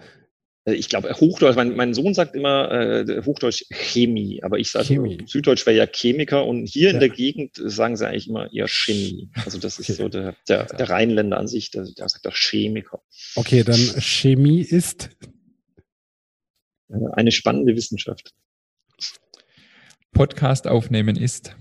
Äh, 0.65 0.75
ich 0.75 0.89
glaube, 0.89 1.13
Hochdeutsch, 1.13 1.57
mein, 1.57 1.77
mein, 1.77 1.95
Sohn 1.95 2.15
sagt 2.15 2.35
immer 2.35 2.71
äh, 2.71 3.23
Hochdeutsch 3.25 3.65
Chemie, 3.71 4.43
aber 4.43 4.59
ich 4.59 4.71
sage, 4.71 5.19
Süddeutsch 5.27 5.67
wäre 5.67 5.77
ja 5.77 5.87
Chemiker 5.87 6.47
und 6.47 6.67
hier 6.67 6.89
ja. 6.89 6.95
in 6.95 7.01
der 7.01 7.09
Gegend 7.09 7.53
sagen 7.57 7.97
sie 7.97 8.07
eigentlich 8.07 8.29
immer 8.29 8.53
eher 8.53 8.69
Chemie. 8.69 9.31
Also 9.45 9.59
das 9.59 9.79
ist 9.79 9.97
so 9.97 10.09
der, 10.09 10.37
der, 10.49 10.67
der 10.67 10.91
Rheinländer 10.91 11.39
an 11.39 11.49
sich, 11.49 11.71
der, 11.71 11.85
der 11.85 12.09
sagt 12.09 12.27
doch 12.27 12.35
Chemiker. 12.35 13.03
Okay, 13.37 13.65
dann 13.65 13.77
Chemie 13.77 14.61
ist? 14.61 15.11
Äh, 16.89 16.97
eine 17.13 17.33
spannende 17.33 17.75
Wissenschaft. 17.75 18.35
Podcast 20.13 20.67
aufnehmen 20.67 21.17
ist? 21.17 21.57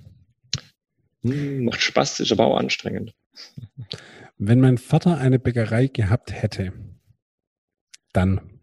Hm, 1.21 1.65
macht 1.65 1.81
Spaß, 1.81 2.19
ist 2.19 2.31
aber 2.31 2.47
auch 2.47 2.57
anstrengend. 2.57 3.13
Wenn 4.37 4.59
mein 4.59 4.77
Vater 4.77 5.17
eine 5.17 5.39
Bäckerei 5.39 5.87
gehabt 5.87 6.31
hätte, 6.31 6.73
dann. 8.13 8.58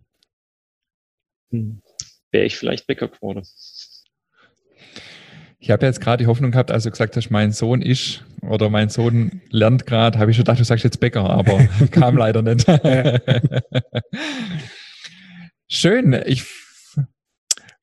Wäre 1.50 2.44
ich 2.44 2.56
vielleicht 2.56 2.86
Bäcker 2.86 3.08
geworden. 3.08 3.42
Ich 5.58 5.70
habe 5.70 5.86
jetzt 5.86 6.00
gerade 6.00 6.22
die 6.22 6.28
Hoffnung 6.28 6.52
gehabt, 6.52 6.70
als 6.70 6.84
du 6.84 6.90
gesagt 6.90 7.16
hast, 7.16 7.30
mein 7.30 7.50
Sohn 7.52 7.82
ist 7.82 8.24
oder 8.42 8.70
mein 8.70 8.88
Sohn 8.88 9.40
lernt 9.50 9.86
gerade, 9.86 10.18
habe 10.18 10.30
ich 10.30 10.36
schon 10.36 10.44
gedacht, 10.44 10.60
du 10.60 10.64
sagst 10.64 10.84
jetzt 10.84 11.00
Bäcker, 11.00 11.28
aber 11.28 11.58
kam 11.90 12.16
leider 12.16 12.42
nicht. 12.42 12.66
Schön. 15.68 16.12
Ich 16.26 16.44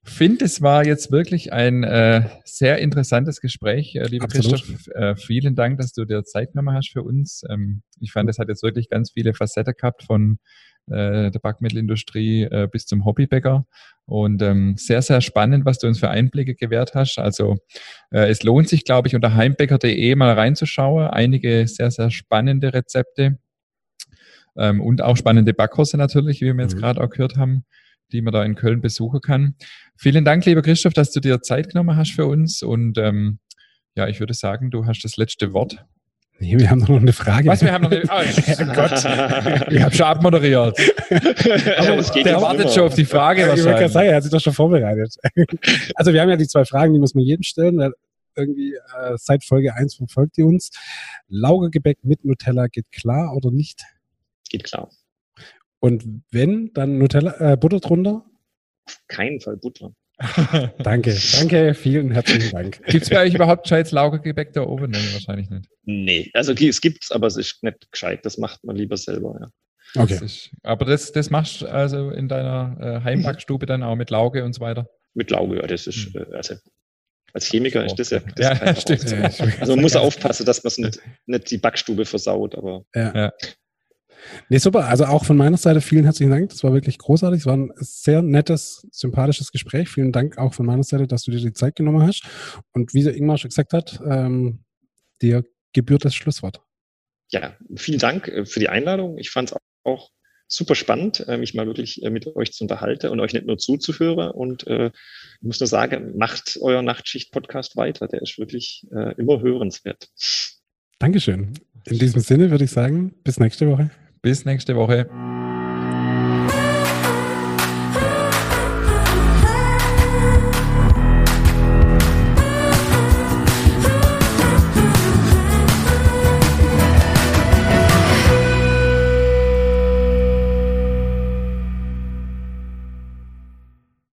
finde, 0.03 0.45
es 0.45 0.61
war 0.61 0.85
jetzt 0.85 1.11
wirklich 1.11 1.51
ein 1.51 1.83
äh, 1.83 2.29
sehr 2.45 2.77
interessantes 2.77 3.41
Gespräch, 3.41 3.95
äh, 3.95 4.05
lieber 4.05 4.25
Absolut. 4.25 4.63
Christoph. 4.63 4.87
Äh, 4.95 5.15
vielen 5.15 5.55
Dank, 5.55 5.79
dass 5.79 5.93
du 5.93 6.05
dir 6.05 6.23
Zeit 6.23 6.51
genommen 6.51 6.75
hast 6.75 6.91
für 6.91 7.03
uns. 7.03 7.43
Ähm, 7.49 7.81
ich 7.99 8.11
fand, 8.11 8.29
es 8.29 8.37
hat 8.37 8.49
jetzt 8.49 8.63
wirklich 8.63 8.89
ganz 8.89 9.11
viele 9.11 9.33
Facetten 9.33 9.73
gehabt 9.75 10.03
von 10.03 10.37
der 10.87 11.39
Backmittelindustrie 11.39 12.43
äh, 12.43 12.67
bis 12.71 12.85
zum 12.85 13.05
Hobbybäcker. 13.05 13.65
Und 14.05 14.41
ähm, 14.41 14.75
sehr, 14.77 15.01
sehr 15.01 15.21
spannend, 15.21 15.65
was 15.65 15.79
du 15.79 15.87
uns 15.87 15.99
für 15.99 16.09
Einblicke 16.09 16.55
gewährt 16.55 16.93
hast. 16.93 17.19
Also 17.19 17.57
äh, 18.11 18.29
es 18.29 18.43
lohnt 18.43 18.67
sich, 18.67 18.83
glaube 18.83 19.07
ich, 19.07 19.15
unter 19.15 19.33
heimbäcker.de 19.33 20.15
mal 20.15 20.33
reinzuschauen. 20.33 21.07
Einige 21.07 21.67
sehr, 21.67 21.89
sehr 21.89 22.11
spannende 22.11 22.73
Rezepte 22.73 23.37
ähm, 24.57 24.81
und 24.81 25.01
auch 25.01 25.15
spannende 25.15 25.53
Backkurse 25.53 25.97
natürlich, 25.97 26.41
wie 26.41 26.53
wir 26.53 26.61
jetzt 26.63 26.75
mhm. 26.75 26.79
gerade 26.79 27.01
auch 27.01 27.09
gehört 27.09 27.37
haben, 27.37 27.63
die 28.11 28.21
man 28.21 28.33
da 28.33 28.43
in 28.43 28.55
Köln 28.55 28.81
besuchen 28.81 29.21
kann. 29.21 29.55
Vielen 29.95 30.25
Dank, 30.25 30.45
lieber 30.45 30.61
Christoph, 30.61 30.93
dass 30.93 31.11
du 31.11 31.21
dir 31.21 31.41
Zeit 31.41 31.69
genommen 31.69 31.95
hast 31.95 32.11
für 32.11 32.25
uns. 32.25 32.61
Und 32.61 32.97
ähm, 32.97 33.39
ja, 33.95 34.07
ich 34.07 34.19
würde 34.19 34.33
sagen, 34.33 34.69
du 34.69 34.85
hast 34.85 35.01
das 35.03 35.15
letzte 35.17 35.53
Wort. 35.53 35.85
Nee, 36.39 36.57
wir 36.59 36.69
haben 36.69 36.79
noch 36.79 36.89
eine 36.89 37.13
Frage. 37.13 37.47
Was, 37.49 37.61
wir 37.61 37.71
haben 37.71 37.83
noch 37.83 37.91
eine 37.91 38.03
oh, 38.03 38.73
Gott, 38.73 39.71
ich 39.71 39.81
habe 39.81 39.95
schon 39.95 40.05
abmoderiert. 40.05 40.77
Aber 41.77 42.23
der 42.23 42.41
wartet 42.41 42.71
schon 42.71 42.83
auf 42.83 42.95
die 42.95 43.05
Frage 43.05 43.41
wahrscheinlich. 43.41 43.65
Ich 43.65 43.71
wollte 43.71 43.89
sagen, 43.89 44.09
er 44.09 44.15
hat 44.15 44.23
sich 44.23 44.31
doch 44.31 44.41
schon 44.41 44.53
vorbereitet. 44.53 45.15
Also 45.95 46.11
wir 46.11 46.21
haben 46.21 46.29
ja 46.29 46.35
die 46.35 46.47
zwei 46.47 46.65
Fragen, 46.65 46.93
die 46.93 46.99
muss 46.99 47.13
man 47.13 47.23
jedem 47.23 47.43
stellen. 47.43 47.77
Weil 47.77 47.93
irgendwie 48.35 48.73
äh, 48.73 49.15
seit 49.15 49.43
Folge 49.43 49.75
1 49.75 49.95
verfolgt 49.95 50.37
ihr 50.37 50.45
uns. 50.45 50.71
Laugergebäck 51.27 51.99
mit 52.03 52.25
Nutella 52.25 52.67
geht 52.67 52.91
klar 52.91 53.35
oder 53.35 53.51
nicht? 53.51 53.83
Geht 54.49 54.63
klar. 54.63 54.89
Und 55.79 56.23
wenn, 56.31 56.71
dann 56.73 56.97
Nutella, 56.97 57.53
äh, 57.53 57.57
Butter 57.57 57.79
drunter? 57.79 58.25
Auf 58.85 58.99
keinen 59.07 59.39
Fall 59.39 59.57
Butter. 59.57 59.93
danke, 60.79 61.15
danke, 61.33 61.73
vielen 61.73 62.11
herzlichen 62.11 62.51
Dank. 62.51 62.81
Gibt 62.87 63.03
es 63.03 63.09
bei 63.09 63.23
euch 63.23 63.33
überhaupt 63.33 63.67
Scheiß 63.67 63.91
Laugergebäck 63.91 64.53
da 64.53 64.61
oben? 64.63 64.91
Nein, 64.91 65.05
wahrscheinlich 65.13 65.49
nicht. 65.49 65.69
Nee, 65.83 66.29
also 66.33 66.53
es 66.53 66.81
gibt 66.81 67.03
es, 67.03 67.11
aber 67.11 67.27
es 67.27 67.37
ist 67.37 67.63
nicht 67.63 67.91
gescheit. 67.91 68.25
Das 68.25 68.37
macht 68.37 68.63
man 68.63 68.75
lieber 68.75 68.97
selber, 68.97 69.37
ja. 69.39 69.49
Okay. 70.01 70.13
Das 70.13 70.21
ist, 70.21 70.51
aber 70.63 70.85
das, 70.85 71.11
das 71.11 71.29
machst 71.29 71.61
du 71.61 71.67
also 71.67 72.09
in 72.09 72.27
deiner 72.27 72.77
äh, 72.79 73.03
Heimbackstube 73.03 73.65
dann 73.65 73.83
auch 73.83 73.95
mit 73.95 74.09
Lauge 74.09 74.43
und 74.43 74.53
so 74.53 74.61
weiter? 74.61 74.89
Mit 75.13 75.29
Lauge, 75.29 75.57
ja, 75.57 75.67
das 75.67 75.85
ist, 75.85 76.15
mhm. 76.15 76.25
also 76.31 76.55
als 77.33 77.45
Chemiker 77.45 77.83
ist 77.85 77.95
das 77.95 78.11
ja, 78.11 78.19
das 78.19 78.59
ja, 78.59 78.65
ja 78.65 78.75
stimmt. 78.75 79.59
Also 79.59 79.73
man 79.73 79.81
muss 79.81 79.95
aufpassen, 79.95 80.45
dass 80.45 80.63
man 80.63 80.73
nicht, 80.77 80.99
nicht 81.25 81.51
die 81.51 81.57
Backstube 81.57 82.05
versaut, 82.05 82.55
aber. 82.55 82.85
Ja. 82.95 83.31
Nee, 84.49 84.57
super. 84.57 84.85
Also 84.85 85.05
auch 85.05 85.25
von 85.25 85.37
meiner 85.37 85.57
Seite 85.57 85.81
vielen 85.81 86.03
herzlichen 86.03 86.31
Dank. 86.31 86.49
Das 86.49 86.63
war 86.63 86.73
wirklich 86.73 86.97
großartig. 86.97 87.41
Es 87.41 87.45
war 87.45 87.57
ein 87.57 87.71
sehr 87.75 88.21
nettes, 88.21 88.87
sympathisches 88.91 89.51
Gespräch. 89.51 89.89
Vielen 89.89 90.11
Dank 90.11 90.37
auch 90.37 90.53
von 90.53 90.65
meiner 90.65 90.83
Seite, 90.83 91.07
dass 91.07 91.23
du 91.23 91.31
dir 91.31 91.39
die 91.39 91.53
Zeit 91.53 91.75
genommen 91.75 92.05
hast. 92.05 92.23
Und 92.71 92.93
wie 92.93 93.03
der 93.03 93.15
Ingmar 93.15 93.37
schon 93.37 93.49
gesagt 93.49 93.73
hat, 93.73 93.99
ähm, 94.05 94.63
dir 95.21 95.43
gebührt 95.73 96.05
das 96.05 96.15
Schlusswort. 96.15 96.61
Ja, 97.31 97.57
vielen 97.75 97.99
Dank 97.99 98.27
äh, 98.27 98.45
für 98.45 98.59
die 98.59 98.69
Einladung. 98.69 99.17
Ich 99.17 99.31
fand 99.31 99.51
es 99.51 99.57
auch 99.83 100.11
super 100.47 100.75
spannend, 100.75 101.25
äh, 101.27 101.37
mich 101.37 101.53
mal 101.53 101.65
wirklich 101.65 102.03
äh, 102.03 102.09
mit 102.09 102.27
euch 102.35 102.53
zu 102.53 102.63
unterhalten 102.63 103.07
und 103.09 103.19
euch 103.19 103.33
nicht 103.33 103.45
nur 103.45 103.57
zuzuhören. 103.57 104.31
Und 104.31 104.67
äh, 104.67 104.87
ich 104.87 105.41
muss 105.41 105.59
nur 105.59 105.67
sagen, 105.67 106.17
macht 106.17 106.57
euer 106.61 106.81
Nachtschicht-Podcast 106.81 107.75
weiter. 107.75 108.07
Der 108.07 108.21
ist 108.21 108.37
wirklich 108.37 108.85
äh, 108.91 109.15
immer 109.17 109.41
hörenswert. 109.41 110.09
Dankeschön. 110.99 111.53
In 111.85 111.99
diesem 111.99 112.21
Sinne 112.21 112.51
würde 112.51 112.63
ich 112.63 112.71
sagen, 112.71 113.13
bis 113.23 113.39
nächste 113.39 113.67
Woche. 113.67 113.89
Bis 114.23 114.45
nächste 114.45 114.77
Woche. 114.77 115.09